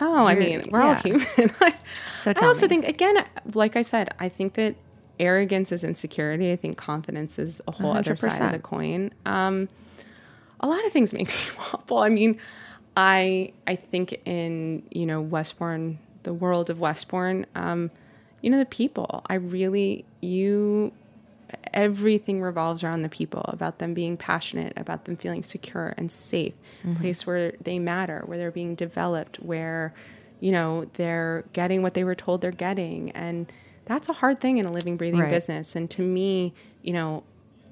Oh, 0.00 0.26
I 0.26 0.34
mean, 0.34 0.64
we're 0.70 0.82
all 0.82 0.94
human. 0.94 1.26
So 2.12 2.32
I 2.40 2.46
also 2.46 2.66
me. 2.66 2.68
think, 2.68 2.88
again, 2.88 3.24
like 3.54 3.76
I 3.76 3.82
said, 3.82 4.14
I 4.18 4.28
think 4.28 4.54
that 4.54 4.76
arrogance 5.20 5.72
is 5.72 5.84
insecurity. 5.84 6.52
I 6.52 6.56
think 6.56 6.78
confidence 6.78 7.38
is 7.38 7.60
a 7.68 7.72
whole 7.72 7.92
other 7.92 8.16
side 8.16 8.40
of 8.40 8.52
the 8.52 8.58
coin. 8.58 9.12
Um, 9.26 9.68
a 10.60 10.66
lot 10.66 10.84
of 10.86 10.92
things 10.92 11.12
make 11.12 11.28
me 11.28 11.34
wobble. 11.72 11.98
I 11.98 12.08
mean, 12.08 12.38
I 12.96 13.52
I 13.66 13.76
think 13.76 14.20
in 14.24 14.82
you 14.90 15.06
know 15.06 15.20
Westbourne, 15.20 15.98
the 16.22 16.32
world 16.34 16.70
of 16.70 16.78
Westbourne, 16.78 17.46
um, 17.54 17.90
you 18.40 18.50
know 18.50 18.58
the 18.58 18.64
people. 18.66 19.22
I 19.26 19.34
really 19.34 20.04
you 20.20 20.92
everything 21.72 22.40
revolves 22.42 22.82
around 22.82 23.02
the 23.02 23.08
people 23.08 23.42
about 23.48 23.78
them 23.78 23.94
being 23.94 24.16
passionate 24.16 24.72
about 24.76 25.04
them 25.04 25.16
feeling 25.16 25.42
secure 25.42 25.94
and 25.96 26.10
safe 26.10 26.54
a 26.84 26.98
place 26.98 27.26
where 27.26 27.52
they 27.62 27.78
matter 27.78 28.22
where 28.26 28.36
they're 28.38 28.50
being 28.50 28.74
developed 28.74 29.36
where 29.36 29.94
you 30.40 30.50
know 30.50 30.84
they're 30.94 31.44
getting 31.52 31.80
what 31.82 31.94
they 31.94 32.02
were 32.02 32.14
told 32.14 32.40
they're 32.40 32.50
getting 32.50 33.10
and 33.12 33.52
that's 33.84 34.08
a 34.08 34.14
hard 34.14 34.40
thing 34.40 34.58
in 34.58 34.66
a 34.66 34.72
living 34.72 34.96
breathing 34.96 35.20
Right. 35.20 35.30
business 35.30 35.76
and 35.76 35.88
to 35.90 36.02
me 36.02 36.54
you 36.82 36.92
know 36.92 37.22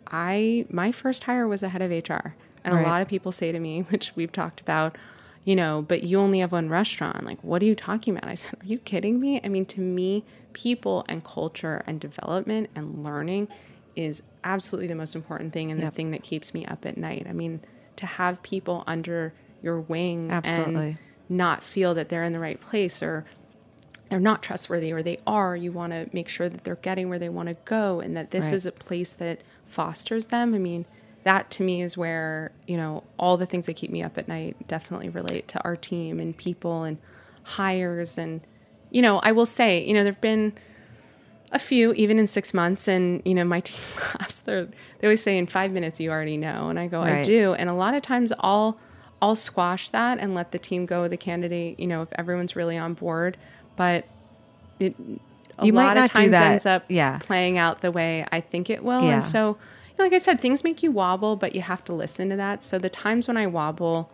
i 0.09 0.65
my 0.71 0.93
first 0.93 1.25
hire 1.25 1.49
was 1.49 1.63
a 1.63 1.69
head 1.71 1.83
of 1.83 1.91
hr 1.91 2.35
and 2.65 2.75
Right. 2.75 2.83
a 2.83 2.89
lot 2.89 3.03
of 3.03 3.09
people 3.09 3.33
say 3.33 3.51
to 3.53 3.59
me 3.59 3.81
which 3.91 4.15
we've 4.15 4.33
talked 4.33 4.61
about 4.61 4.97
you 5.45 5.57
know 5.57 5.83
but 5.83 6.03
you 6.05 6.19
only 6.19 6.39
have 6.41 6.53
one 6.53 6.69
restaurant 6.69 7.25
like 7.25 7.43
what 7.43 7.61
are 7.63 7.65
you 7.67 7.75
talking 7.75 8.17
about 8.17 8.31
i 8.31 8.35
said 8.35 8.53
are 8.55 8.67
you 8.67 8.79
kidding 8.79 9.19
me 9.21 9.41
i 9.45 9.49
mean 9.49 9.65
to 9.65 9.81
me 9.81 10.25
people 10.53 11.05
and 11.09 11.25
culture 11.25 11.83
and 11.87 12.01
development 12.01 12.69
and 12.75 13.03
learning 13.03 13.49
is 13.97 14.23
absolutely 14.45 14.87
the 14.87 14.95
most 14.95 15.15
important 15.15 15.53
thing 15.53 15.71
and 15.71 15.81
Yep. 15.81 15.93
the 15.93 15.97
thing 15.97 16.11
that 16.13 16.23
keeps 16.23 16.55
me 16.55 16.65
up 16.67 16.85
at 16.87 16.97
night 16.97 17.27
i 17.29 17.33
mean 17.33 17.61
to 17.97 18.07
have 18.07 18.43
people 18.43 18.85
under 18.87 19.33
your 19.63 19.81
wing 19.81 20.31
Absolutely. 20.31 20.91
and 20.91 20.99
not 21.29 21.63
feel 21.63 21.95
that 21.95 22.09
they're 22.09 22.23
in 22.25 22.33
the 22.33 22.41
right 22.41 22.61
place 22.61 23.03
or 23.03 23.25
they're 24.09 24.21
not 24.21 24.43
trustworthy 24.43 24.93
or 24.93 25.03
they 25.03 25.17
are, 25.27 25.57
you 25.57 25.73
want 25.73 25.91
to 25.93 26.07
make 26.13 26.29
sure 26.29 26.47
that 26.49 26.65
they're 26.65 26.77
getting 26.77 27.09
where 27.09 27.19
they 27.19 27.31
want 27.31 27.49
to 27.49 27.57
go 27.65 28.01
and 28.01 28.15
that 28.15 28.31
this 28.31 28.47
Right. 28.47 28.55
is 28.55 28.67
a 28.67 28.73
place 28.73 29.15
that 29.15 29.41
fosters 29.65 30.27
them. 30.27 30.53
I 30.55 30.59
mean, 30.59 30.85
that 31.25 31.51
to 31.53 31.63
me 31.63 31.83
is 31.83 31.97
where, 31.97 32.53
you 32.67 32.77
know, 32.77 33.05
all 33.19 33.37
the 33.37 33.47
things 33.47 33.67
that 33.67 33.75
keep 33.75 33.91
me 33.91 34.03
up 34.03 34.19
at 34.19 34.27
night 34.29 34.57
definitely 34.69 35.09
relate 35.09 35.49
to 35.49 35.63
our 35.65 35.77
team 35.77 36.19
and 36.21 36.37
people 36.37 36.83
and 36.83 36.99
hires. 37.45 38.19
And, 38.19 38.41
you 38.91 39.03
know, 39.03 39.19
I 39.21 39.33
will 39.33 39.47
say, 39.47 39.85
you 39.87 39.95
know, 39.95 40.03
there 40.03 40.13
have 40.13 40.21
been 40.21 40.55
a 41.53 41.59
few, 41.59 41.93
even 41.95 42.19
in 42.19 42.27
six 42.27 42.53
months. 42.55 42.89
And, 42.89 43.23
you 43.25 43.35
know, 43.35 43.45
my 43.45 43.61
team 43.69 43.81
laughs. 44.21 44.41
They're, 44.41 44.67
they 44.99 45.07
always 45.07 45.23
say 45.23 45.39
in 45.39 45.47
five 45.47 45.71
minutes, 45.73 46.01
you 46.01 46.11
already 46.11 46.37
know. 46.37 46.69
And 46.69 46.79
I 46.79 46.87
go, 46.89 47.03
I 47.03 47.23
do. 47.23 47.55
And 47.55 47.69
a 47.71 47.75
lot 47.75 47.95
of 47.95 48.03
times 48.03 48.33
I'll, 48.41 48.79
I'll 49.21 49.37
squash 49.37 49.89
that 49.91 50.19
and 50.19 50.35
let 50.35 50.51
the 50.53 50.59
team 50.59 50.87
go 50.87 51.03
with 51.03 51.11
the 51.13 51.17
candidate, 51.17 51.79
you 51.79 51.87
know, 51.87 52.03
if 52.03 52.09
everyone's 52.15 52.57
really 52.57 52.77
on 52.77 52.95
board. 52.95 53.39
But 53.77 54.07
it, 54.81 54.95
a 55.59 55.67
You 55.67 55.73
lot 55.73 55.97
of 55.97 56.11
times 56.11 56.35
ends 56.35 56.67
up 56.67 56.85
Yeah. 56.89 57.19
playing 57.19 57.59
out 57.59 57.81
the 57.83 57.93
way 57.93 58.27
I 58.33 58.41
think 58.41 58.69
it 58.71 58.83
will. 58.83 59.03
Yeah. 59.03 59.15
And 59.17 59.25
so, 59.25 59.59
like 59.99 60.13
I 60.13 60.19
said, 60.19 60.41
things 60.41 60.65
make 60.65 60.83
you 60.83 60.91
wobble, 60.91 61.37
but 61.37 61.55
you 61.55 61.63
have 61.63 61.85
to 61.85 61.95
listen 61.95 62.31
to 62.31 62.37
that. 62.37 62.63
So 62.63 62.79
the 62.79 62.91
times 62.91 63.29
when 63.29 63.37
I 63.37 63.47
wobble, 63.47 64.11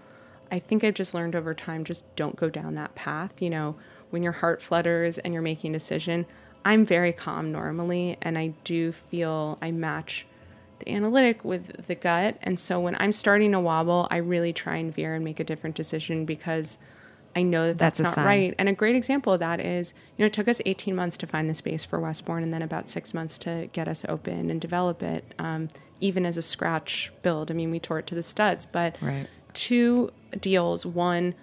I 0.50 0.58
think 0.58 0.82
I've 0.82 0.94
just 0.94 1.14
learned 1.14 1.34
over 1.34 1.54
time 1.54 1.84
just 1.84 2.04
don't 2.16 2.36
go 2.36 2.48
down 2.48 2.74
that 2.74 2.94
path. 2.94 3.40
You 3.40 3.50
know, 3.50 3.76
when 4.10 4.22
your 4.22 4.32
heart 4.32 4.62
flutters 4.62 5.18
and 5.18 5.32
you're 5.32 5.42
making 5.42 5.74
a 5.74 5.78
decision, 5.78 6.26
I'm 6.64 6.84
very 6.84 7.12
calm 7.12 7.52
normally, 7.52 8.16
and 8.20 8.36
I 8.38 8.54
do 8.64 8.92
feel 8.92 9.58
I 9.62 9.70
match 9.70 10.26
the 10.80 10.90
analytic 10.90 11.44
with 11.44 11.86
the 11.86 11.94
gut. 11.94 12.36
And 12.42 12.58
so 12.58 12.80
when 12.80 12.96
I'm 13.00 13.12
starting 13.12 13.52
to 13.52 13.60
wobble, 13.60 14.06
I 14.10 14.16
really 14.18 14.52
try 14.52 14.76
and 14.76 14.94
veer 14.94 15.14
and 15.14 15.24
make 15.24 15.40
a 15.40 15.44
different 15.44 15.76
decision 15.76 16.24
because 16.24 16.78
I 17.38 17.42
know 17.42 17.68
that 17.68 17.78
That's 17.78 17.98
that's, 17.98 18.16
not 18.16 18.22
sign. 18.22 18.26
right. 18.26 18.54
And 18.58 18.68
a 18.68 18.72
great 18.72 18.96
example 18.96 19.32
of 19.32 19.40
that 19.40 19.60
is, 19.60 19.94
you 20.16 20.22
know, 20.22 20.26
it 20.26 20.32
took 20.32 20.48
us 20.48 20.60
18 20.66 20.94
months 20.94 21.16
to 21.18 21.26
find 21.26 21.48
the 21.48 21.54
space 21.54 21.84
for 21.84 21.98
Westbourne 22.00 22.42
and 22.42 22.52
then 22.52 22.62
about 22.62 22.88
six 22.88 23.14
months 23.14 23.38
to 23.38 23.68
get 23.72 23.86
us 23.88 24.04
open 24.08 24.50
and 24.50 24.60
develop 24.60 25.02
it, 25.02 25.24
um, 25.38 25.68
even 26.00 26.26
as 26.26 26.36
a 26.36 26.42
scratch 26.42 27.12
build. 27.22 27.50
I 27.50 27.54
mean, 27.54 27.70
we 27.70 27.78
tore 27.80 27.98
it 28.00 28.06
to 28.08 28.14
the 28.14 28.22
studs, 28.22 28.66
but 28.66 28.96
Right. 29.00 29.26
two 29.54 30.10
deals. 30.40 30.84
One, 30.84 31.34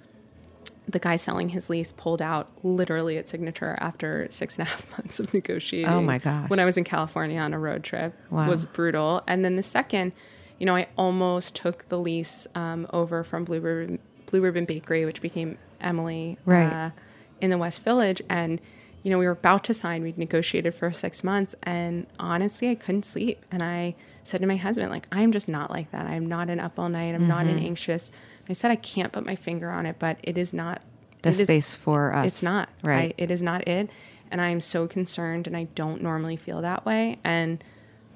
the 0.88 1.00
guy 1.00 1.16
selling 1.16 1.50
his 1.50 1.70
lease 1.70 1.92
pulled 1.92 2.22
out 2.22 2.50
literally 2.64 3.18
at 3.18 3.28
signature 3.28 3.76
after 3.80 4.28
six 4.30 4.58
and 4.60 4.68
a 4.68 4.70
half 4.72 4.92
months 4.92 5.20
of 5.20 5.34
negotiating. 5.34 5.90
Oh 5.90 6.02
my 6.02 6.18
gosh. 6.20 6.50
When 6.50 6.60
I 6.60 6.66
was 6.66 6.78
in 6.78 6.84
California 6.84 7.40
on 7.40 7.54
a 7.54 7.60
road 7.60 7.84
trip, 7.84 8.14
Wow. 8.30 8.48
was 8.48 8.66
brutal. 8.66 9.24
And 9.28 9.44
then 9.44 9.56
the 9.56 9.64
second, 9.64 10.12
you 10.60 10.66
know, 10.66 10.76
I 10.76 10.88
almost 10.98 11.56
took 11.56 11.88
the 11.90 11.98
lease 11.98 12.48
um, 12.54 12.86
over 12.94 13.24
from 13.24 13.46
Blue 13.46 13.60
Ribbon, 13.60 14.00
Blue 14.28 14.42
Ribbon 14.42 14.66
Bakery, 14.66 15.06
which 15.06 15.22
became 15.22 15.58
Emily, 15.82 16.38
Right. 16.46 16.66
uh, 16.72 16.90
in 17.42 17.50
the 17.50 17.58
West 17.58 17.84
Village, 17.84 18.22
and 18.30 18.60
you 19.04 19.12
know, 19.12 19.20
we 19.20 19.26
were 19.28 19.34
about 19.34 19.64
to 19.66 19.74
sign. 19.74 20.02
We'd 20.02 20.18
negotiated 20.18 20.74
for 20.74 20.92
six 20.92 21.24
months, 21.24 21.54
and 21.62 22.08
honestly, 22.20 22.70
I 22.72 22.76
couldn't 22.76 23.06
sleep. 23.06 23.46
And 23.52 23.62
I 23.62 23.94
said 24.24 24.42
to 24.42 24.48
my 24.48 24.56
husband, 24.56 24.90
like, 24.90 25.06
I'm 25.12 25.32
just 25.32 25.48
not 25.48 25.70
like 25.70 25.92
that. 25.92 26.08
I'm 26.08 26.26
not 26.26 26.50
an 26.50 26.60
up 26.60 26.80
all 26.80 26.90
night. 26.90 27.14
I'm 27.14 27.28
not 27.28 27.46
Mm-hmm. 27.46 27.58
an 27.58 27.64
anxious. 27.64 28.10
I 28.50 28.54
said 28.54 28.72
I 28.72 28.76
can't 28.76 29.12
put 29.14 29.24
my 29.24 29.36
finger 29.36 29.70
on 29.70 29.86
it, 29.86 29.98
but 30.00 30.18
it 30.24 30.40
is 30.40 30.54
not 30.54 30.82
The 31.22 31.30
it 31.30 31.40
is- 31.40 31.44
space 31.46 31.76
for 31.76 32.14
us. 32.16 32.26
It's 32.26 32.42
not 32.44 32.70
Right. 32.84 33.14
I, 33.18 33.22
it 33.22 33.30
is 33.30 33.44
not 33.44 33.68
it, 33.68 33.92
and 34.32 34.42
I 34.42 34.48
am 34.50 34.60
so 34.60 34.88
concerned, 34.88 35.46
and 35.46 35.56
I 35.56 35.66
don't 35.76 36.02
normally 36.02 36.36
feel 36.36 36.62
that 36.64 36.84
way. 36.84 37.20
And 37.24 37.64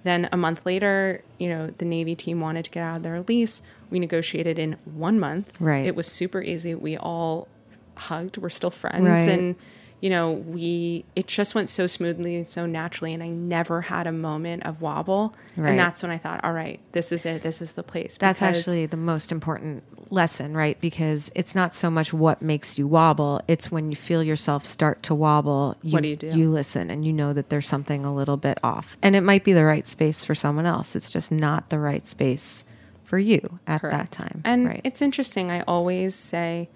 then 0.03 0.29
a 0.31 0.37
month 0.37 0.65
later, 0.65 1.23
you 1.37 1.49
know, 1.49 1.67
the 1.77 1.85
Navy 1.85 2.15
team 2.15 2.39
wanted 2.39 2.65
to 2.65 2.71
get 2.71 2.83
out 2.83 2.97
of 2.97 3.03
their 3.03 3.21
lease. 3.21 3.61
We 3.89 3.99
negotiated 3.99 4.57
in 4.59 4.77
one 4.85 5.19
month. 5.19 5.51
Right. 5.59 5.85
It 5.85 5.95
was 5.95 6.07
super 6.07 6.41
easy. 6.41 6.73
We 6.75 6.97
all 6.97 7.47
hugged. 7.95 8.37
We're 8.37 8.49
still 8.49 8.69
friends, 8.71 9.03
Right. 9.03 9.27
and 9.29 9.55
you 10.01 10.09
know, 10.09 10.31
we 10.31 11.03
it 11.15 11.27
just 11.27 11.55
went 11.55 11.69
so 11.69 11.87
smoothly 11.87 12.35
and 12.35 12.47
so 12.47 12.65
naturally, 12.65 13.13
and 13.13 13.21
I 13.21 13.27
never 13.27 13.81
had 13.81 14.07
a 14.07 14.11
moment 14.11 14.65
of 14.65 14.81
wobble. 14.81 15.35
Right. 15.57 15.71
And 15.71 15.79
that's 15.79 16.01
when 16.01 16.11
I 16.11 16.17
thought, 16.17 16.43
all 16.43 16.53
right, 16.53 16.79
this 16.93 17.11
is 17.11 17.25
it. 17.25 17.41
This 17.43 17.61
is 17.61 17.73
the 17.73 17.83
place. 17.83 18.17
That's 18.17 18.39
Because- 18.39 18.57
actually 18.59 18.85
the 18.85 18.97
most 18.97 19.31
important 19.31 19.83
lesson, 20.11 20.55
right? 20.55 20.79
Because 20.79 21.31
it's 21.35 21.53
not 21.53 21.75
so 21.75 21.89
much 21.89 22.13
what 22.13 22.41
makes 22.41 22.77
you 22.77 22.87
wobble; 22.87 23.41
it's 23.47 23.71
when 23.71 23.89
you 23.89 23.95
feel 23.95 24.23
yourself 24.23 24.65
start 24.65 25.03
to 25.03 25.13
wobble. 25.15 25.75
You, 25.81 25.91
What 25.91 26.03
do 26.03 26.09
you 26.09 26.15
do? 26.15 26.27
You 26.29 26.49
listen, 26.49 26.89
and 26.89 27.05
you 27.05 27.11
know 27.11 27.33
that 27.33 27.49
there's 27.49 27.67
something 27.67 28.05
a 28.05 28.13
little 28.13 28.37
bit 28.37 28.57
off, 28.63 28.97
and 29.01 29.15
it 29.15 29.21
might 29.21 29.43
be 29.43 29.53
the 29.53 29.65
right 29.65 29.87
space 29.87 30.23
for 30.23 30.33
someone 30.35 30.65
else. 30.65 30.95
It's 30.95 31.09
just 31.09 31.31
not 31.31 31.69
the 31.69 31.79
right 31.79 32.07
space 32.07 32.63
for 33.03 33.17
you 33.19 33.59
at 33.67 33.81
that 33.81 34.11
time. 34.11 34.41
And 34.45 34.65
right? 34.67 34.81
it's 34.83 35.01
interesting. 35.01 35.51
I 35.51 35.61
always 35.61 36.15
say 36.15 36.69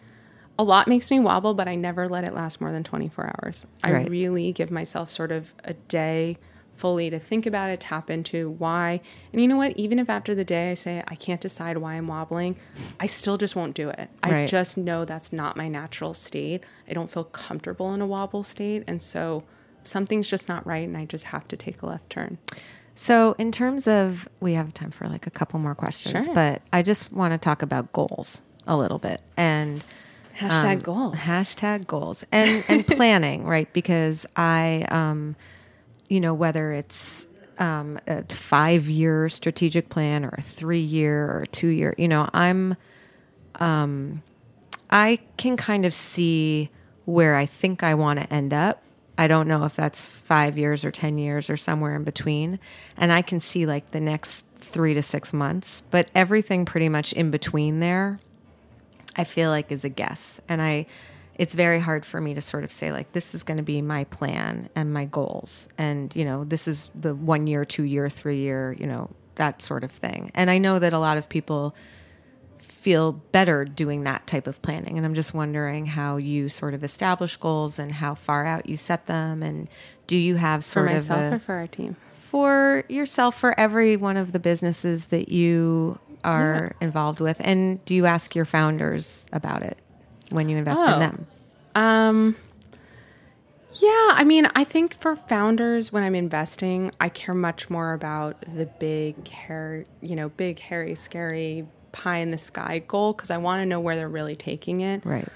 a 0.59 0.63
lot 0.63 0.87
makes 0.87 1.09
me 1.09 1.19
wobble, 1.19 1.53
but 1.53 1.67
I 1.67 1.75
never 1.75 2.07
let 2.07 2.23
it 2.25 2.33
last 2.33 2.61
more 2.61 2.71
than 2.71 2.83
24 2.83 3.33
hours. 3.41 3.65
I 3.83 3.91
really 4.03 4.51
give 4.51 4.69
myself 4.71 5.09
sort 5.09 5.31
of 5.31 5.53
a 5.63 5.73
day 5.73 6.37
fully 6.75 7.09
to 7.09 7.19
think 7.19 7.45
about 7.45 7.69
it, 7.69 7.79
tap 7.79 8.09
into 8.09 8.49
why. 8.49 8.99
And 9.31 9.41
you 9.41 9.47
know 9.47 9.57
what? 9.57 9.77
Even 9.77 9.99
if 9.99 10.09
after 10.09 10.33
the 10.33 10.43
day 10.43 10.71
I 10.71 10.73
say 10.73 11.03
I 11.07 11.15
can't 11.15 11.39
decide 11.41 11.77
why 11.77 11.93
I'm 11.95 12.07
wobbling, 12.07 12.55
I 12.99 13.05
still 13.05 13.37
just 13.37 13.55
won't 13.55 13.75
do 13.75 13.89
it. 13.89 14.09
I 14.23 14.31
Right. 14.31 14.47
just 14.47 14.75
know 14.77 15.05
that's 15.05 15.31
not 15.31 15.55
my 15.55 15.67
natural 15.67 16.13
state. 16.15 16.63
I 16.89 16.93
don't 16.93 17.11
feel 17.11 17.25
comfortable 17.25 17.93
in 17.93 18.01
a 18.01 18.07
wobble 18.07 18.43
state. 18.43 18.83
And 18.87 19.01
so 19.01 19.43
something's 19.83 20.29
just 20.29 20.49
not 20.49 20.65
right 20.65 20.87
and 20.87 20.97
I 20.97 21.05
just 21.05 21.25
have 21.25 21.47
to 21.49 21.57
take 21.57 21.81
a 21.83 21.85
left 21.85 22.09
turn. 22.09 22.37
So, 22.95 23.33
in 23.39 23.51
terms 23.51 23.87
of, 23.87 24.27
we 24.39 24.53
have 24.53 24.71
time 24.73 24.91
for 24.91 25.07
like 25.07 25.25
a 25.25 25.31
couple 25.31 25.59
more 25.59 25.73
questions, 25.73 26.25
Sure. 26.25 26.35
but 26.35 26.61
I 26.71 26.83
just 26.83 27.11
want 27.11 27.33
to 27.33 27.39
talk 27.39 27.63
about 27.63 27.91
goals 27.91 28.43
a 28.67 28.77
little 28.77 28.99
bit 28.99 29.21
and 29.35 29.83
Hashtag 30.37 30.73
um, 30.73 30.79
goals. 30.79 31.15
Hashtag 31.15 31.87
goals 31.87 32.25
and 32.31 32.63
and 32.67 32.85
planning, 32.97 33.45
right? 33.45 33.71
Because 33.73 34.25
I, 34.35 34.85
um, 34.89 35.35
you 36.09 36.19
know, 36.19 36.33
whether 36.33 36.71
it's 36.71 37.27
um, 37.59 37.99
a 38.07 38.23
five 38.33 38.89
year 38.89 39.29
strategic 39.29 39.89
plan 39.89 40.25
or 40.25 40.33
a 40.37 40.41
three 40.41 40.79
year 40.79 41.25
or 41.25 41.39
a 41.39 41.47
two 41.47 41.67
year, 41.67 41.93
you 41.97 42.07
know, 42.07 42.29
I'm, 42.33 42.75
um, 43.55 44.23
I 44.89 45.19
can 45.37 45.57
kind 45.57 45.85
of 45.85 45.93
see 45.93 46.69
where 47.05 47.35
I 47.35 47.45
think 47.45 47.83
I 47.83 47.93
want 47.93 48.19
to 48.19 48.33
end 48.33 48.53
up. 48.53 48.81
I 49.17 49.27
don't 49.27 49.47
know 49.47 49.65
if 49.65 49.75
that's 49.75 50.05
five 50.05 50.57
years 50.57 50.83
or 50.83 50.91
10 50.91 51.17
years 51.17 51.49
or 51.49 51.57
somewhere 51.57 51.95
in 51.95 52.03
between. 52.03 52.59
And 52.97 53.11
I 53.11 53.21
can 53.21 53.39
see 53.39 53.65
like 53.65 53.91
the 53.91 53.99
next 53.99 54.45
three 54.59 54.93
to 54.95 55.01
six 55.01 55.33
months, 55.33 55.81
but 55.91 56.09
everything 56.15 56.65
pretty 56.65 56.89
much 56.89 57.13
in 57.13 57.29
between 57.29 57.79
there, 57.79 58.19
I 59.15 59.23
feel 59.23 59.49
like 59.49 59.71
is 59.71 59.85
a 59.85 59.89
guess. 59.89 60.39
And 60.47 60.61
I, 60.61 60.85
it's 61.35 61.55
very 61.55 61.79
hard 61.79 62.05
for 62.05 62.21
me 62.21 62.33
to 62.33 62.41
sort 62.41 62.63
of 62.63 62.71
say 62.71 62.91
like, 62.91 63.11
this 63.11 63.33
is 63.35 63.43
going 63.43 63.57
to 63.57 63.63
be 63.63 63.81
my 63.81 64.03
plan 64.05 64.69
and 64.75 64.93
my 64.93 65.05
goals. 65.05 65.67
And, 65.77 66.15
you 66.15 66.25
know, 66.25 66.43
this 66.43 66.67
is 66.67 66.89
the 66.95 67.15
one 67.15 67.47
year, 67.47 67.65
two 67.65 67.83
year, 67.83 68.09
three 68.09 68.39
year, 68.39 68.75
you 68.79 68.87
know, 68.87 69.09
that 69.35 69.61
sort 69.61 69.83
of 69.83 69.91
thing. 69.91 70.31
And 70.35 70.49
I 70.49 70.57
know 70.57 70.79
that 70.79 70.93
a 70.93 70.99
lot 70.99 71.17
of 71.17 71.29
people, 71.29 71.75
feel 72.83 73.13
better 73.13 73.63
doing 73.63 74.03
that 74.03 74.27
type 74.27 74.45
of 74.45 74.61
planning. 74.61 74.97
And 74.97 75.05
I'm 75.05 75.13
just 75.13 75.33
wondering 75.33 75.85
how 75.85 76.17
you 76.17 76.49
sort 76.49 76.73
of 76.73 76.83
establish 76.83 77.37
goals 77.37 77.79
and 77.79 77.93
how 77.93 78.13
far 78.13 78.45
out 78.45 78.67
you 78.67 78.75
set 78.75 79.05
them. 79.05 79.41
And 79.41 79.69
do 80.05 80.17
you 80.17 80.35
have 80.35 80.65
For 80.65 80.69
sort 80.69 80.85
myself 80.87 81.19
of 81.19 81.31
a, 81.31 81.35
or 81.35 81.39
for 81.39 81.53
our 81.55 81.67
team? 81.67 81.95
for 82.09 82.83
yourself 82.89 83.39
for 83.39 83.57
every 83.57 83.95
one 83.95 84.17
of 84.17 84.31
the 84.33 84.39
businesses 84.39 85.07
that 85.07 85.29
you 85.29 85.97
are 86.23 86.75
involved 86.81 87.19
with? 87.19 87.37
And 87.39 87.83
do 87.85 87.95
you 87.95 88.05
ask 88.05 88.35
your 88.35 88.45
founders 88.45 89.27
about 89.33 89.63
it 89.63 89.77
when 90.31 90.49
you 90.49 90.57
invest 90.57 90.81
in 90.85 90.93
Oh. 90.93 90.99
them? 90.99 91.27
Um, 91.75 92.35
yeah, 93.81 94.09
I 94.11 94.23
mean, 94.23 94.47
I 94.55 94.63
think 94.63 94.95
for 94.99 95.15
founders, 95.15 95.91
when 95.91 96.03
I'm 96.03 96.13
investing, 96.15 96.91
I 96.99 97.09
care 97.09 97.33
much 97.33 97.69
more 97.71 97.93
about 97.93 98.39
the 98.41 98.67
big, 98.79 99.27
hair, 99.27 99.85
you 100.01 100.15
know, 100.15 100.29
big, 100.29 100.59
hairy, 100.59 100.93
scary 100.93 101.65
pie 101.91 102.17
in 102.17 102.29
the 102.31 102.37
sky 102.37 102.79
goal 102.87 103.13
because 103.13 103.31
I 103.31 103.37
want 103.37 103.61
to 103.61 103.65
know 103.65 103.79
where 103.79 103.95
they're 103.95 104.07
really 104.09 104.35
taking 104.35 104.81
it. 104.81 105.03
Right. 105.05 105.27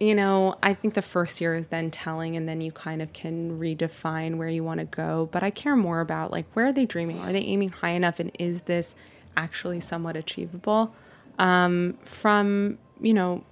You 0.00 0.14
know, 0.14 0.54
I 0.62 0.72
think 0.72 0.94
the 0.94 1.02
first 1.02 1.40
year 1.40 1.54
is 1.56 1.68
then 1.68 1.90
telling, 1.90 2.36
and 2.36 2.48
then 2.48 2.60
you 2.60 2.70
kind 2.72 3.02
of 3.02 3.12
can 3.12 3.58
redefine 3.58 4.36
where 4.36 4.48
you 4.48 4.62
want 4.64 4.78
to 4.80 4.86
go. 4.86 5.28
But 5.30 5.42
I 5.42 5.50
care 5.50 5.76
more 5.76 6.00
about 6.00 6.30
like 6.30 6.46
where 6.54 6.66
are 6.66 6.72
they 6.72 6.86
dreaming? 6.86 7.18
Are 7.20 7.32
they 7.32 7.42
aiming 7.42 7.70
high 7.70 7.90
enough? 7.90 8.18
And 8.20 8.30
is 8.38 8.62
this 8.62 8.94
actually 9.36 9.80
somewhat 9.80 10.16
achievable? 10.16 10.94
Um, 11.38 11.98
from 12.04 12.78
you 13.00 13.12
know, 13.14 13.44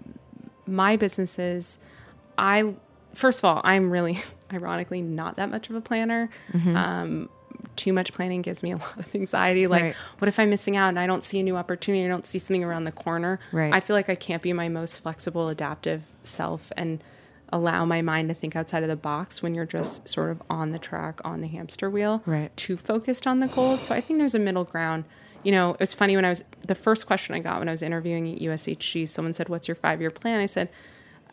my 0.67 0.97
businesses, 0.97 1.79
I 2.39 2.75
first 3.15 3.41
of 3.41 3.45
all, 3.45 3.61
I'm 3.65 3.91
really 3.91 4.21
ironically 4.53 5.03
not 5.03 5.37
that 5.37 5.51
much 5.51 5.69
of 5.71 5.77
a 5.77 5.81
planner. 5.81 6.31
Um, 6.55 7.29
too 7.77 7.93
much 7.93 8.13
planning 8.13 8.43
gives 8.43 8.63
me 8.63 8.73
a 8.73 8.77
lot 8.85 8.99
of 8.99 9.15
anxiety. 9.15 9.67
Like, 9.67 9.83
Right. 9.83 9.95
what 10.19 10.29
if 10.29 10.39
I'm 10.39 10.51
missing 10.51 10.77
out 10.77 10.89
and 10.89 10.99
I 10.99 11.07
don't 11.07 11.25
see 11.25 11.41
a 11.41 11.43
new 11.43 11.57
opportunity? 11.57 12.05
I 12.05 12.09
don't 12.09 12.27
see 12.27 12.39
something 12.39 12.63
around 12.65 12.85
the 12.85 12.93
corner. 12.93 13.41
Right. 13.51 13.73
I 13.73 13.81
feel 13.81 13.97
like 13.97 14.09
I 14.09 14.15
can't 14.15 14.43
be 14.43 14.53
my 14.53 14.69
most 14.69 15.03
flexible, 15.03 15.49
adaptive 15.49 16.03
self 16.23 16.71
and 16.77 17.03
allow 17.55 17.85
my 17.85 18.01
mind 18.01 18.29
to 18.31 18.35
think 18.35 18.57
outside 18.57 18.83
of 18.83 18.89
the 18.89 18.97
box 18.97 19.43
when 19.43 19.55
you're 19.55 19.67
just 19.67 20.09
sort 20.09 20.31
of 20.31 20.43
on 20.49 20.73
the 20.73 20.79
track, 20.79 21.21
on 21.25 21.41
the 21.41 21.49
hamster 21.49 21.91
wheel, 21.91 22.23
Right. 22.25 22.55
too 22.57 22.77
focused 22.79 23.27
on 23.27 23.41
the 23.41 23.47
goals. 23.49 23.83
So 23.83 23.95
I 23.95 24.01
think 24.01 24.19
there's 24.19 24.35
a 24.35 24.39
middle 24.39 24.65
ground. 24.65 25.05
You 25.43 25.53
know, 25.53 25.71
it 25.75 25.81
was 25.81 25.95
funny 25.95 26.15
when 26.17 26.25
I 26.25 26.29
was 26.29 26.45
the 26.67 26.75
first 26.75 27.07
question 27.07 27.35
I 27.35 27.41
got 27.41 27.59
when 27.59 27.69
I 27.69 27.73
was 27.73 27.83
interviewing 27.83 28.33
at 28.35 28.41
USHG, 28.41 29.09
someone 29.09 29.33
said, 29.33 29.49
What's 29.49 29.67
your 29.69 29.75
five 29.75 30.01
year 30.01 30.11
plan? 30.11 30.41
I 30.41 30.47
said, 30.47 30.69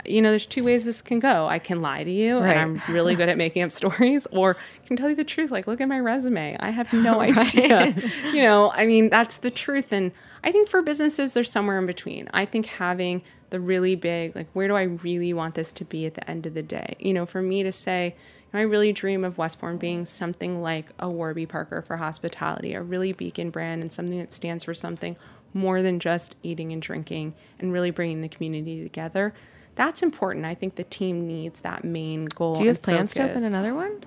you 0.05 0.21
know, 0.21 0.29
there's 0.29 0.45
two 0.45 0.63
ways 0.63 0.85
this 0.85 1.01
can 1.01 1.19
go. 1.19 1.47
I 1.47 1.59
can 1.59 1.81
lie 1.81 2.05
to 2.05 2.09
you, 2.11 2.39
Right. 2.39 2.55
and 2.55 2.59
I'm 2.59 2.81
really 2.93 3.15
good 3.15 3.27
at 3.27 3.37
making 3.37 3.63
up 3.63 3.71
stories, 3.73 4.25
or 4.31 4.55
I 4.81 4.87
can 4.87 4.95
tell 4.95 5.09
you 5.09 5.15
the 5.15 5.25
truth. 5.25 5.51
Like, 5.51 5.67
look 5.67 5.81
at 5.81 5.89
my 5.89 5.99
resume. 5.99 6.55
I 6.59 6.69
have 6.69 6.91
no 6.93 7.19
idea. 7.21 7.93
You 8.33 8.43
know, 8.43 8.71
I 8.71 8.85
mean, 8.85 9.09
that's 9.09 9.37
the 9.37 9.49
truth. 9.51 9.91
And 9.91 10.13
I 10.41 10.51
think 10.53 10.69
for 10.69 10.81
businesses, 10.81 11.33
there's 11.33 11.51
somewhere 11.51 11.77
in 11.77 11.85
between. 11.85 12.29
I 12.33 12.45
think 12.45 12.67
having 12.67 13.23
the 13.49 13.59
really 13.59 13.95
big, 13.95 14.37
like, 14.37 14.47
where 14.53 14.69
do 14.69 14.75
I 14.77 14.83
really 14.83 15.33
want 15.33 15.55
this 15.55 15.73
to 15.73 15.83
be 15.83 16.05
at 16.05 16.13
the 16.13 16.27
end 16.29 16.45
of 16.45 16.53
the 16.53 16.63
day? 16.63 16.95
You 16.99 17.13
know, 17.13 17.25
for 17.25 17.41
me 17.41 17.63
to 17.63 17.71
say, 17.73 18.15
I 18.51 18.61
really 18.61 18.91
dream 18.91 19.23
of 19.23 19.37
Westbourne 19.37 19.77
being 19.77 20.05
something 20.05 20.61
like 20.61 20.87
a 20.97 21.09
Warby 21.09 21.45
Parker 21.45 21.81
for 21.81 21.97
hospitality, 21.97 22.73
a 22.73 22.81
really 22.81 23.13
beacon 23.13 23.51
brand, 23.51 23.81
and 23.81 23.91
something 23.91 24.17
that 24.17 24.31
stands 24.31 24.63
for 24.63 24.73
something 24.73 25.15
more 25.53 25.81
than 25.81 25.99
just 25.99 26.35
eating 26.41 26.71
and 26.71 26.81
drinking 26.81 27.33
and 27.59 27.71
really 27.71 27.91
bringing 27.91 28.21
the 28.21 28.29
community 28.29 28.83
together. 28.83 29.33
That's 29.75 30.01
important. 30.01 30.45
I 30.45 30.55
think 30.55 30.75
the 30.75 30.83
team 30.83 31.27
needs 31.27 31.61
that 31.61 31.83
main 31.83 32.25
goal. 32.25 32.55
Do 32.55 32.63
you 32.63 32.67
have 32.69 32.77
and 32.77 32.83
plans 32.83 33.13
to 33.13 33.29
open 33.29 33.43
another 33.43 33.73
one? 33.73 34.01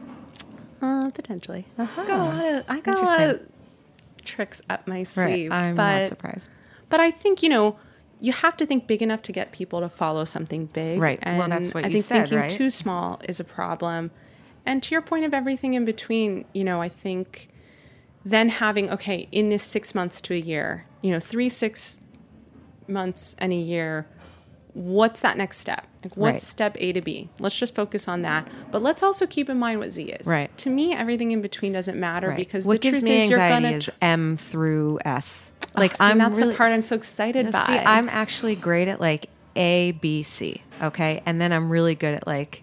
Uh, 0.80 1.10
potentially. 1.10 1.66
I 1.78 1.86
got 1.86 2.08
a 2.10 2.16
lot 2.16 2.44
of, 2.44 2.64
I 2.68 2.80
got 2.80 2.98
a 2.98 3.02
lot 3.02 3.20
of 3.22 3.40
tricks 4.24 4.60
up 4.68 4.86
my 4.86 5.04
sleeve. 5.04 5.50
Right. 5.50 5.66
I'm 5.66 5.74
but, 5.74 6.00
not 6.00 6.08
surprised. 6.08 6.50
But 6.88 7.00
I 7.00 7.10
think, 7.10 7.42
you 7.42 7.48
know, 7.48 7.78
you 8.20 8.32
have 8.32 8.56
to 8.58 8.66
think 8.66 8.86
big 8.86 9.02
enough 9.02 9.22
to 9.22 9.32
get 9.32 9.52
people 9.52 9.80
to 9.80 9.88
follow 9.88 10.24
something 10.24 10.66
big. 10.66 11.00
Right. 11.00 11.18
Well, 11.24 11.48
that's 11.48 11.72
what 11.72 11.84
I 11.84 11.88
you 11.88 11.94
think 11.94 12.04
said, 12.04 12.20
thinking 12.28 12.38
right? 12.38 12.50
too 12.50 12.70
small 12.70 13.20
is 13.28 13.40
a 13.40 13.44
problem. 13.44 14.10
And 14.66 14.82
to 14.84 14.94
your 14.94 15.02
point 15.02 15.24
of 15.24 15.34
everything 15.34 15.74
in 15.74 15.84
between, 15.84 16.44
you 16.52 16.64
know, 16.64 16.80
I 16.80 16.88
think 16.88 17.48
then 18.24 18.48
having, 18.48 18.88
okay, 18.90 19.28
in 19.32 19.48
this 19.48 19.62
six 19.64 19.94
months 19.94 20.20
to 20.22 20.34
a 20.34 20.38
year, 20.38 20.86
you 21.00 21.10
know, 21.10 21.18
three, 21.20 21.48
six 21.48 21.98
months 22.86 23.34
and 23.38 23.52
a 23.52 23.56
year, 23.56 24.06
what's 24.74 25.20
that 25.20 25.36
next 25.36 25.58
step? 25.58 25.86
Like, 26.04 26.16
what's 26.16 26.32
Right. 26.34 26.40
step 26.42 26.76
A 26.78 26.92
to 26.92 27.00
B? 27.00 27.28
Let's 27.38 27.58
just 27.58 27.74
focus 27.74 28.08
on 28.08 28.22
that. 28.22 28.48
But 28.70 28.82
let's 28.82 29.02
also 29.02 29.26
keep 29.26 29.48
in 29.48 29.58
mind 29.58 29.78
what 29.80 29.92
Z 29.92 30.02
is. 30.04 30.26
Right. 30.26 30.56
To 30.58 30.70
me, 30.70 30.94
everything 30.94 31.30
in 31.32 31.40
between 31.40 31.72
doesn't 31.72 31.98
matter 31.98 32.28
Right. 32.28 32.36
because 32.36 32.66
what 32.66 32.74
the 32.74 32.78
gives 32.90 32.98
truth 33.00 33.04
me 33.10 33.22
is 33.22 33.28
you're 33.30 33.38
gonna 33.38 33.70
is 33.72 33.84
tr- 33.86 33.90
M 34.00 34.36
through 34.36 34.98
S. 35.04 35.52
Oh, 35.74 35.80
Like 35.80 35.96
see, 35.96 36.04
I'm 36.04 36.18
that's 36.18 36.38
really, 36.38 36.52
the 36.52 36.58
part 36.58 36.72
I'm 36.72 36.82
so 36.82 36.96
excited 36.96 37.46
No, 37.46 37.52
by. 37.52 37.64
See, 37.66 37.72
I'm 37.78 38.08
actually 38.08 38.56
great 38.56 38.88
at 38.88 39.00
like 39.00 39.26
A, 39.56 39.92
B, 40.00 40.22
C. 40.22 40.62
Okay, 40.82 41.22
and 41.26 41.40
then 41.40 41.52
I'm 41.52 41.70
really 41.70 41.94
good 41.94 42.14
at 42.14 42.26
like 42.26 42.62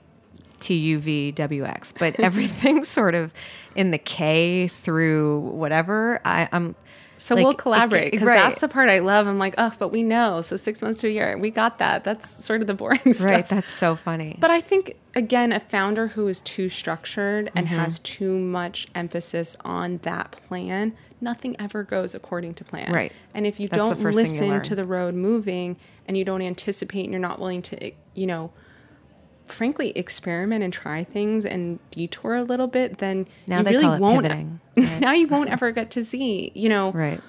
T, 0.60 0.76
U, 0.76 1.00
V, 1.00 1.32
W, 1.32 1.66
X. 1.66 1.94
But 1.98 2.20
everything 2.20 2.84
sort 3.00 3.16
of 3.16 3.34
in 3.76 3.92
the 3.92 3.98
K 3.98 4.68
through 4.68 5.40
whatever. 5.40 6.20
I, 6.26 6.48
I'm 6.52 6.76
So 7.18 7.36
like, 7.36 7.44
we'll 7.46 7.54
collaborate 7.54 8.12
because 8.12 8.28
right. 8.28 8.36
that's 8.38 8.62
the 8.62 8.68
part 8.68 8.90
I 8.90 9.00
love. 9.00 9.28
I'm 9.28 9.38
like, 9.40 9.56
oh, 9.58 9.72
but 9.80 9.90
we 9.90 10.04
know. 10.04 10.42
So 10.42 10.56
six 10.56 10.82
months 10.82 11.02
to 11.02 11.08
a 11.08 11.12
year, 11.12 11.38
we 11.38 11.50
got 11.52 11.78
that. 11.80 12.04
That's 12.04 12.30
sort 12.30 12.62
of 12.62 12.68
the 12.68 12.74
boring 12.74 13.14
stuff. 13.14 13.32
right. 13.32 13.48
That's 13.48 13.70
so 13.72 13.96
funny. 13.96 14.38
But 14.40 14.52
I 14.52 14.62
think 14.62 14.96
again, 15.16 15.52
a 15.52 15.60
founder 15.60 16.08
who 16.10 16.28
is 16.28 16.42
too 16.42 16.70
structured 16.70 17.52
and 17.56 17.68
Mm-hmm. 17.68 17.76
has 17.78 18.00
too 18.00 18.38
much 18.40 18.88
emphasis 18.96 19.56
on 19.66 19.98
that 20.04 20.32
plan, 20.32 20.94
nothing 21.22 21.56
ever 21.60 21.84
goes 21.84 22.16
according 22.16 22.54
to 22.56 22.64
plan. 22.64 22.92
Right. 22.92 23.12
And 23.34 23.46
if 23.46 23.60
you 23.60 23.68
That's 23.68 23.78
don't 23.78 23.96
thing 23.96 24.06
you 24.06 24.12
listen 24.12 24.62
to 24.62 24.76
the 24.76 24.86
road 24.86 25.14
moving 25.16 25.76
and 26.08 26.16
you 26.16 26.24
don't 26.26 26.42
anticipate 26.42 27.04
and 27.04 27.12
you're 27.12 27.20
not 27.20 27.40
willing 27.40 27.62
to, 27.64 27.92
you 28.16 28.26
know, 28.28 28.52
frankly 29.52 29.92
experiment 29.98 30.64
and 30.64 30.72
try 30.74 31.04
things 31.04 31.46
and 31.46 31.80
detour 31.92 32.36
a 32.36 32.44
little 32.44 32.68
bit, 32.68 32.98
then 33.00 33.28
Now 33.48 33.60
you 33.60 33.66
really 33.80 34.00
won't. 34.00 34.24
pivoting. 34.24 34.60
now 35.00 35.14
you 35.14 35.28
won't 35.28 35.50
ever 35.50 35.72
get 35.72 35.92
to 35.92 36.04
see, 36.04 36.52
you 36.56 36.70
know, 36.70 36.92
right. 36.92 37.22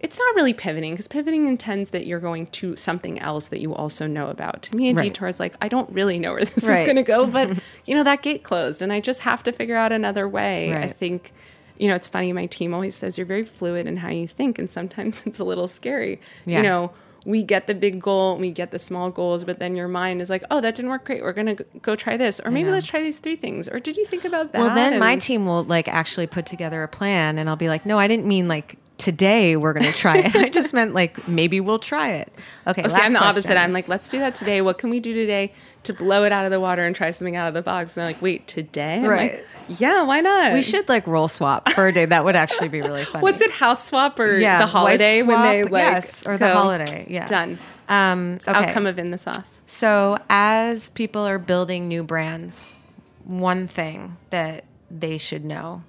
it's 0.00 0.18
not 0.18 0.34
really 0.34 0.52
pivoting 0.52 0.92
because 0.92 1.08
pivoting 1.08 1.46
intends 1.46 1.90
that 1.90 2.06
you're 2.06 2.20
going 2.20 2.46
to 2.48 2.76
something 2.76 3.18
else 3.20 3.48
that 3.48 3.60
you 3.60 3.74
also 3.74 4.06
know 4.06 4.28
about. 4.28 4.62
To 4.62 4.76
me, 4.76 4.90
a 4.90 4.94
Right. 4.94 5.04
detour 5.08 5.28
is 5.28 5.38
like, 5.40 5.54
I 5.60 5.68
don't 5.68 5.88
really 5.90 6.18
know 6.18 6.32
where 6.32 6.44
this 6.44 6.64
Right. 6.64 6.78
is 6.80 6.82
going 6.84 6.96
to 6.96 7.02
go, 7.02 7.26
but 7.38 7.50
you 7.84 7.94
know, 7.94 8.02
that 8.04 8.22
gate 8.22 8.42
closed 8.42 8.82
and 8.82 8.92
I 8.92 9.00
just 9.00 9.20
have 9.20 9.42
to 9.44 9.52
figure 9.52 9.76
out 9.76 9.92
another 9.92 10.28
way. 10.28 10.74
I 10.76 10.88
think, 10.88 11.32
you 11.78 11.88
know, 11.88 11.94
it's 11.94 12.06
funny. 12.06 12.32
My 12.32 12.46
team 12.46 12.72
always 12.74 12.94
says 12.94 13.18
you're 13.18 13.26
very 13.26 13.44
fluid 13.44 13.86
in 13.86 13.98
how 13.98 14.08
you 14.10 14.26
think. 14.26 14.58
And 14.58 14.68
sometimes 14.70 15.22
it's 15.26 15.38
a 15.38 15.44
little 15.44 15.68
scary. 15.68 16.20
Yeah. 16.44 16.58
You 16.58 16.62
know, 16.64 16.92
we 17.26 17.42
get 17.42 17.66
the 17.66 17.74
big 17.74 18.00
goal, 18.00 18.36
we 18.36 18.52
get 18.52 18.70
the 18.70 18.78
small 18.78 19.10
goals, 19.10 19.42
but 19.42 19.58
then 19.58 19.74
your 19.74 19.88
mind 19.88 20.22
is 20.22 20.30
like, 20.30 20.44
oh, 20.50 20.60
that 20.60 20.76
didn't 20.76 20.90
work 20.90 21.04
great. 21.04 21.22
We're 21.22 21.32
going 21.32 21.56
to 21.56 21.64
go 21.82 21.96
try 21.96 22.16
this. 22.16 22.40
Or 22.40 22.52
maybe 22.52 22.70
let's 22.70 22.86
try 22.86 23.02
these 23.02 23.18
three 23.18 23.34
things. 23.34 23.68
Or 23.68 23.80
did 23.80 23.96
you 23.96 24.04
think 24.04 24.24
about 24.24 24.52
that? 24.52 24.60
Well, 24.60 24.74
then 24.74 25.00
my 25.00 25.16
team 25.16 25.44
will 25.44 25.64
like 25.64 25.88
actually 25.88 26.28
put 26.28 26.46
together 26.46 26.84
a 26.84 26.88
plan, 26.88 27.36
and 27.38 27.48
I'll 27.48 27.56
be 27.56 27.68
like, 27.68 27.84
no, 27.84 27.98
I 27.98 28.06
didn't 28.06 28.26
mean 28.26 28.46
like 28.46 28.78
today 28.98 29.56
we're 29.56 29.72
going 29.72 29.90
to 29.90 29.92
try 29.92 30.18
it. 30.18 30.36
I 30.36 30.48
just 30.48 30.72
meant 30.78 30.94
like 30.94 31.26
maybe 31.26 31.60
we'll 31.60 31.80
try 31.80 32.12
it. 32.12 32.32
Okay. 32.66 32.82
Oh, 32.84 32.88
see, 32.88 32.94
I'm 32.94 33.12
the 33.12 33.18
question. 33.18 33.30
opposite. 33.30 33.58
I'm 33.58 33.72
like, 33.72 33.88
let's 33.88 34.08
do 34.08 34.20
that 34.20 34.36
today. 34.36 34.62
What 34.62 34.78
can 34.78 34.90
we 34.90 35.00
do 35.00 35.12
today 35.12 35.52
to 35.86 35.94
blow 35.94 36.24
it 36.24 36.32
out 36.32 36.44
of 36.44 36.50
the 36.50 36.60
water 36.60 36.84
and 36.84 36.94
try 36.94 37.10
something 37.10 37.34
out 37.36 37.48
of 37.48 37.54
the 37.54 37.62
box? 37.62 37.96
And 37.96 38.02
they're 38.02 38.08
like, 38.12 38.22
wait, 38.22 38.46
today? 38.46 38.96
I'm 38.98 39.04
Right. 39.04 39.32
like, 39.68 39.80
yeah, 39.80 40.02
why 40.02 40.20
not? 40.20 40.52
We 40.52 40.62
should 40.62 40.88
like 40.88 41.06
roll 41.06 41.28
swap 41.28 41.68
for 41.70 41.88
a 41.88 41.92
day. 41.92 42.04
That 42.04 42.24
would 42.24 42.36
actually 42.36 42.68
be 42.68 42.80
really 42.82 43.04
funny. 43.04 43.22
What's 43.22 43.40
it, 43.40 43.50
house 43.50 43.84
swap 43.84 44.18
or 44.20 44.36
Yeah, 44.36 44.58
the 44.58 44.66
holiday 44.66 45.22
when 45.22 45.42
they 45.42 45.62
swap, 45.62 45.72
like 45.72 45.80
yes, 45.82 46.26
or 46.26 46.38
the 46.38 46.52
holiday, 46.52 47.06
yeah. 47.10 47.26
done. 47.26 47.58
Um, 47.88 48.38
okay. 48.46 48.50
Outcome 48.68 48.86
of 48.86 48.98
in 48.98 49.10
the 49.12 49.18
sauce. 49.18 49.60
So, 49.66 50.18
as 50.28 50.90
people 50.90 51.22
are 51.26 51.38
building 51.38 51.86
new 51.88 52.02
brands, 52.02 52.80
one 53.24 53.68
thing 53.68 54.16
that 54.30 54.64
they 54.90 55.18
should 55.18 55.44
know, 55.44 55.82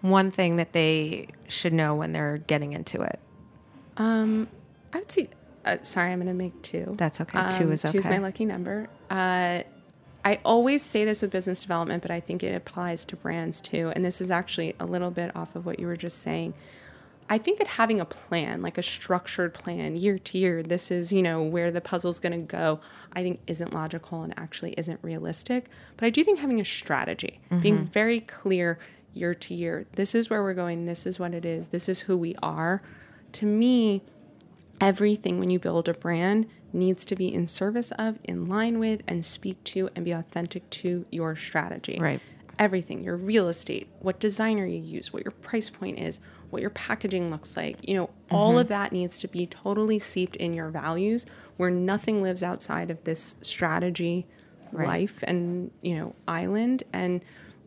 one 0.00 0.30
thing 0.30 0.56
that 0.56 0.72
they 0.72 1.28
should 1.48 1.72
know 1.72 1.94
when 1.94 2.12
they're 2.12 2.38
getting 2.46 2.72
into 2.72 3.00
it. 3.00 3.18
Um, 3.96 4.48
I 4.92 4.98
would 4.98 5.10
say. 5.10 5.28
Uh, 5.64 5.78
sorry, 5.82 6.12
I'm 6.12 6.18
going 6.18 6.26
to 6.28 6.34
make 6.34 6.60
two. 6.62 6.94
That's 6.98 7.20
okay. 7.20 7.38
Two 7.50 7.64
Um, 7.64 7.72
is 7.72 7.82
Two's 7.82 8.06
okay. 8.06 8.16
my 8.16 8.18
lucky 8.18 8.44
number. 8.44 8.88
Uh, 9.10 9.62
I 10.26 10.40
always 10.44 10.82
say 10.82 11.04
this 11.04 11.22
with 11.22 11.30
business 11.30 11.62
development, 11.62 12.02
but 12.02 12.10
I 12.10 12.20
think 12.20 12.42
it 12.42 12.54
applies 12.54 13.04
to 13.06 13.16
brands 13.16 13.60
too. 13.60 13.92
And 13.94 14.04
this 14.04 14.20
is 14.20 14.30
actually 14.30 14.74
a 14.80 14.86
little 14.86 15.10
bit 15.10 15.34
off 15.36 15.54
of 15.54 15.66
what 15.66 15.78
you 15.78 15.86
were 15.86 15.96
just 15.96 16.18
saying. 16.20 16.54
I 17.28 17.38
think 17.38 17.58
that 17.58 17.66
having 17.66 18.00
a 18.00 18.04
plan, 18.04 18.60
like 18.60 18.76
a 18.76 18.82
structured 18.82 19.54
plan, 19.54 19.96
year 19.96 20.18
to 20.18 20.38
year, 20.38 20.62
this 20.62 20.90
is, 20.90 21.12
you 21.12 21.22
know, 21.22 21.42
where 21.42 21.70
the 21.70 21.80
puzzle's 21.80 22.20
going 22.20 22.38
to 22.38 22.44
go, 22.44 22.80
I 23.14 23.22
think 23.22 23.40
isn't 23.46 23.72
logical 23.72 24.22
and 24.22 24.34
actually 24.38 24.74
isn't 24.76 25.00
realistic. 25.02 25.70
But 25.96 26.06
I 26.06 26.10
do 26.10 26.22
think 26.22 26.40
having 26.40 26.60
a 26.60 26.64
strategy, 26.64 27.40
being 27.62 27.86
very 27.86 28.20
clear 28.20 28.78
year 29.14 29.34
to 29.34 29.54
year, 29.54 29.86
this 29.92 30.14
is 30.14 30.28
where 30.28 30.42
we're 30.42 30.54
going, 30.54 30.84
this 30.84 31.06
is 31.06 31.18
what 31.18 31.32
it 31.32 31.46
is, 31.46 31.68
this 31.68 31.88
is 31.88 32.00
who 32.00 32.16
we 32.16 32.34
are. 32.42 32.82
To 33.32 33.46
me, 33.46 34.02
everything 34.80 35.38
when 35.38 35.50
you 35.50 35.58
build 35.58 35.88
a 35.88 35.94
brand 35.94 36.46
needs 36.72 37.04
to 37.04 37.16
be 37.16 37.32
in 37.32 37.46
service 37.46 37.92
of, 37.92 38.18
in 38.24 38.48
line 38.48 38.78
with, 38.78 39.02
and 39.06 39.24
speak 39.24 39.62
to 39.64 39.88
and 39.94 40.04
be 40.04 40.12
authentic 40.12 40.68
to 40.70 41.06
your 41.10 41.36
strategy. 41.36 41.98
Right. 42.00 42.20
Everything, 42.58 43.02
your 43.02 43.16
real 43.16 43.48
estate, 43.48 43.88
what 44.00 44.20
designer 44.20 44.66
you 44.66 44.80
use, 44.80 45.12
what 45.12 45.24
your 45.24 45.32
price 45.32 45.70
point 45.70 45.98
is, 45.98 46.20
what 46.50 46.62
your 46.62 46.70
packaging 46.70 47.30
looks 47.30 47.56
like. 47.56 47.86
You 47.88 47.94
know, 47.94 48.10
all 48.30 48.50
mm-hmm. 48.50 48.60
of 48.60 48.68
that 48.68 48.92
needs 48.92 49.18
to 49.20 49.28
be 49.28 49.46
totally 49.46 49.98
seeped 49.98 50.36
in 50.36 50.52
your 50.54 50.68
values 50.68 51.26
where 51.56 51.70
nothing 51.70 52.22
lives 52.22 52.42
outside 52.42 52.90
of 52.90 53.02
this 53.04 53.36
strategy 53.42 54.26
life 54.72 55.22
and, 55.24 55.70
you 55.82 55.96
know, 55.96 56.14
island 56.26 56.82
and 56.92 57.20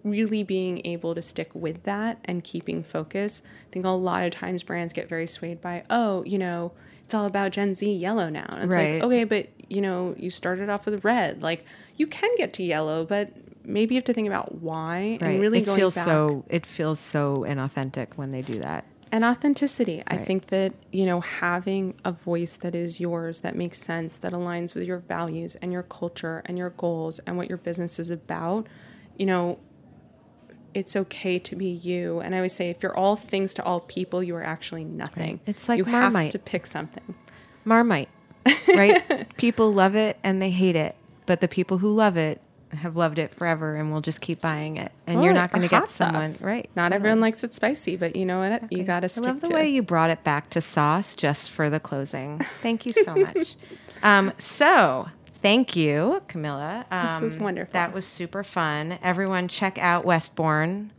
really 0.03 0.43
being 0.43 0.81
able 0.85 1.15
to 1.15 1.21
stick 1.21 1.49
with 1.53 1.83
that 1.83 2.19
and 2.25 2.43
keeping 2.43 2.83
focus. 2.83 3.41
I 3.45 3.71
think 3.71 3.85
a 3.85 3.89
lot 3.89 4.23
of 4.23 4.31
times 4.31 4.63
brands 4.63 4.93
get 4.93 5.09
very 5.09 5.27
swayed 5.27 5.61
by, 5.61 5.83
oh, 5.89 6.23
you 6.23 6.37
know, 6.37 6.73
it's 7.07 7.13
all 7.13 7.25
about 7.25 7.53
Gen 7.53 7.73
Z 7.73 7.89
yellow 7.89 8.27
now. 8.27 8.45
And 8.49 8.65
it's 8.65 8.75
Right. 8.75 8.95
like, 8.95 9.03
okay, 9.03 9.23
but 9.23 9.47
you 9.69 9.79
know, 9.79 10.13
you 10.17 10.29
started 10.29 10.67
off 10.69 10.85
with 10.85 11.05
red. 11.05 11.41
Like 11.41 11.63
you 11.95 12.05
can 12.05 12.29
get 12.35 12.51
to 12.53 12.63
yellow, 12.63 13.05
but 13.05 13.31
maybe 13.63 13.95
you 13.95 13.99
have 13.99 14.03
to 14.05 14.13
think 14.13 14.27
about 14.27 14.55
why 14.55 15.17
Right. 15.21 15.21
and 15.21 15.39
really 15.39 15.59
it 15.59 15.65
going 15.65 15.77
feels 15.77 15.95
back. 15.95 16.03
so. 16.03 16.43
It 16.49 16.65
feels 16.65 16.99
so 16.99 17.45
inauthentic 17.47 18.07
when 18.17 18.31
they 18.31 18.41
do 18.41 18.55
that. 18.59 18.83
and 19.09 19.23
authenticity. 19.23 20.03
I 20.05 20.17
think 20.17 20.47
that, 20.47 20.73
you 20.91 21.05
know, 21.05 21.21
having 21.21 21.93
a 22.03 22.11
voice 22.11 22.57
that 22.57 22.75
is 22.75 22.99
yours, 22.99 23.39
that 23.39 23.55
makes 23.55 23.77
sense, 23.77 24.17
that 24.17 24.33
aligns 24.33 24.75
with 24.75 24.83
your 24.83 24.97
values 24.97 25.55
and 25.61 25.71
your 25.71 25.83
culture 25.83 26.41
and 26.43 26.57
your 26.57 26.71
goals 26.71 27.19
and 27.19 27.37
what 27.37 27.47
your 27.47 27.57
business 27.57 27.99
is 27.99 28.09
about, 28.09 28.67
you 29.17 29.25
know, 29.25 29.59
it's 30.77 30.95
okay 30.95 31.39
to 31.39 31.55
be 31.55 31.65
you. 31.65 32.19
And 32.19 32.35
I 32.35 32.37
always 32.37 32.53
say, 32.53 32.69
if 32.69 32.83
you're 32.83 32.95
all 32.95 33.15
things 33.15 33.55
to 33.55 33.63
all 33.63 33.79
people, 33.79 34.21
you 34.21 34.35
are 34.35 34.43
actually 34.43 34.83
nothing. 34.83 35.39
It's 35.47 35.67
like 35.67 35.79
you 35.79 35.85
have 35.85 36.13
Marmite. 36.13 36.31
to 36.31 36.39
pick 36.39 36.67
something. 36.67 37.15
Marmite, 37.65 38.09
right? 38.67 39.35
people 39.37 39.73
love 39.73 39.95
it 39.95 40.17
and 40.23 40.39
they 40.39 40.51
hate 40.51 40.75
it, 40.75 40.95
but 41.25 41.41
the 41.41 41.47
people 41.47 41.79
who 41.79 41.93
love 41.93 42.15
it 42.15 42.41
have 42.71 42.95
loved 42.95 43.17
it 43.17 43.31
forever 43.33 43.75
and 43.75 43.91
will 43.91 44.01
just 44.01 44.21
keep 44.21 44.39
buying 44.39 44.77
it. 44.77 44.91
And 45.07 45.23
you're 45.23 45.33
not 45.33 45.51
going 45.51 45.63
to 45.63 45.67
get 45.67 45.89
someone 45.89 46.21
sauce. 46.21 46.43
right. 46.43 46.69
Not 46.75 46.83
totally. 46.83 46.95
everyone 46.97 47.21
likes 47.21 47.43
it 47.43 47.53
spicy, 47.53 47.95
but 47.95 48.15
you 48.15 48.25
know 48.25 48.39
what? 48.39 48.71
You 48.71 48.83
got 48.83 48.99
to 48.99 49.09
stick 49.09 49.23
it. 49.23 49.27
I 49.27 49.31
love 49.31 49.41
the 49.41 49.49
way 49.49 49.69
it. 49.69 49.71
you 49.71 49.81
brought 49.81 50.11
it 50.11 50.23
back 50.23 50.49
to 50.51 50.61
sauce 50.61 51.15
just 51.15 51.49
for 51.49 51.69
the 51.69 51.79
closing. 51.79 52.39
Thank 52.61 52.85
you 52.85 52.93
so 52.93 53.15
much. 53.27 53.55
um, 54.03 54.31
so, 54.37 55.07
thank 55.47 55.77
you, 55.77 56.21
Camilla. 56.27 56.85
Um, 56.91 57.07
This 57.07 57.21
was 57.21 57.37
wonderful. 57.37 57.71
That 57.71 57.93
was 57.93 58.05
super 58.05 58.43
fun. 58.43 58.99
Everyone, 59.01 59.47
check 59.47 59.77
out 59.77 60.03
Westbourne. 60.03 60.91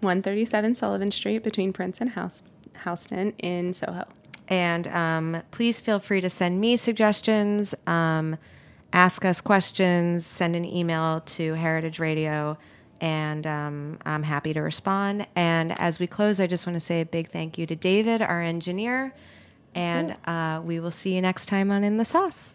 137 0.00 0.74
Sullivan 0.74 1.10
Street 1.10 1.42
between 1.42 1.72
Prince 1.72 2.00
and 2.00 2.10
House, 2.10 2.42
Houston 2.84 3.32
in 3.38 3.74
Soho. 3.74 4.04
And 4.48 4.88
um, 4.88 5.42
please 5.50 5.80
feel 5.80 5.98
free 5.98 6.22
to 6.22 6.30
send 6.30 6.60
me 6.60 6.76
suggestions, 6.78 7.74
um, 7.86 8.38
ask 8.92 9.24
us 9.24 9.40
questions, 9.42 10.24
send 10.26 10.56
an 10.56 10.64
email 10.64 11.20
to 11.20 11.52
Heritage 11.52 11.98
Radio, 11.98 12.56
and 13.02 13.46
um, 13.46 13.98
I'm 14.06 14.22
happy 14.22 14.54
to 14.54 14.60
respond. 14.60 15.26
And 15.36 15.78
as 15.78 15.98
we 15.98 16.06
close, 16.06 16.40
I 16.40 16.46
just 16.46 16.66
want 16.66 16.76
to 16.76 16.80
say 16.80 17.02
a 17.02 17.06
big 17.06 17.28
thank 17.28 17.58
you 17.58 17.66
to 17.66 17.76
David, 17.76 18.22
our 18.22 18.40
engineer, 18.40 19.14
and 19.74 20.16
uh, 20.24 20.62
we 20.64 20.80
will 20.80 20.90
see 20.90 21.14
you 21.14 21.20
next 21.20 21.46
time 21.46 21.70
on 21.70 21.84
In 21.84 21.98
the 21.98 22.04
Sauce. 22.04 22.54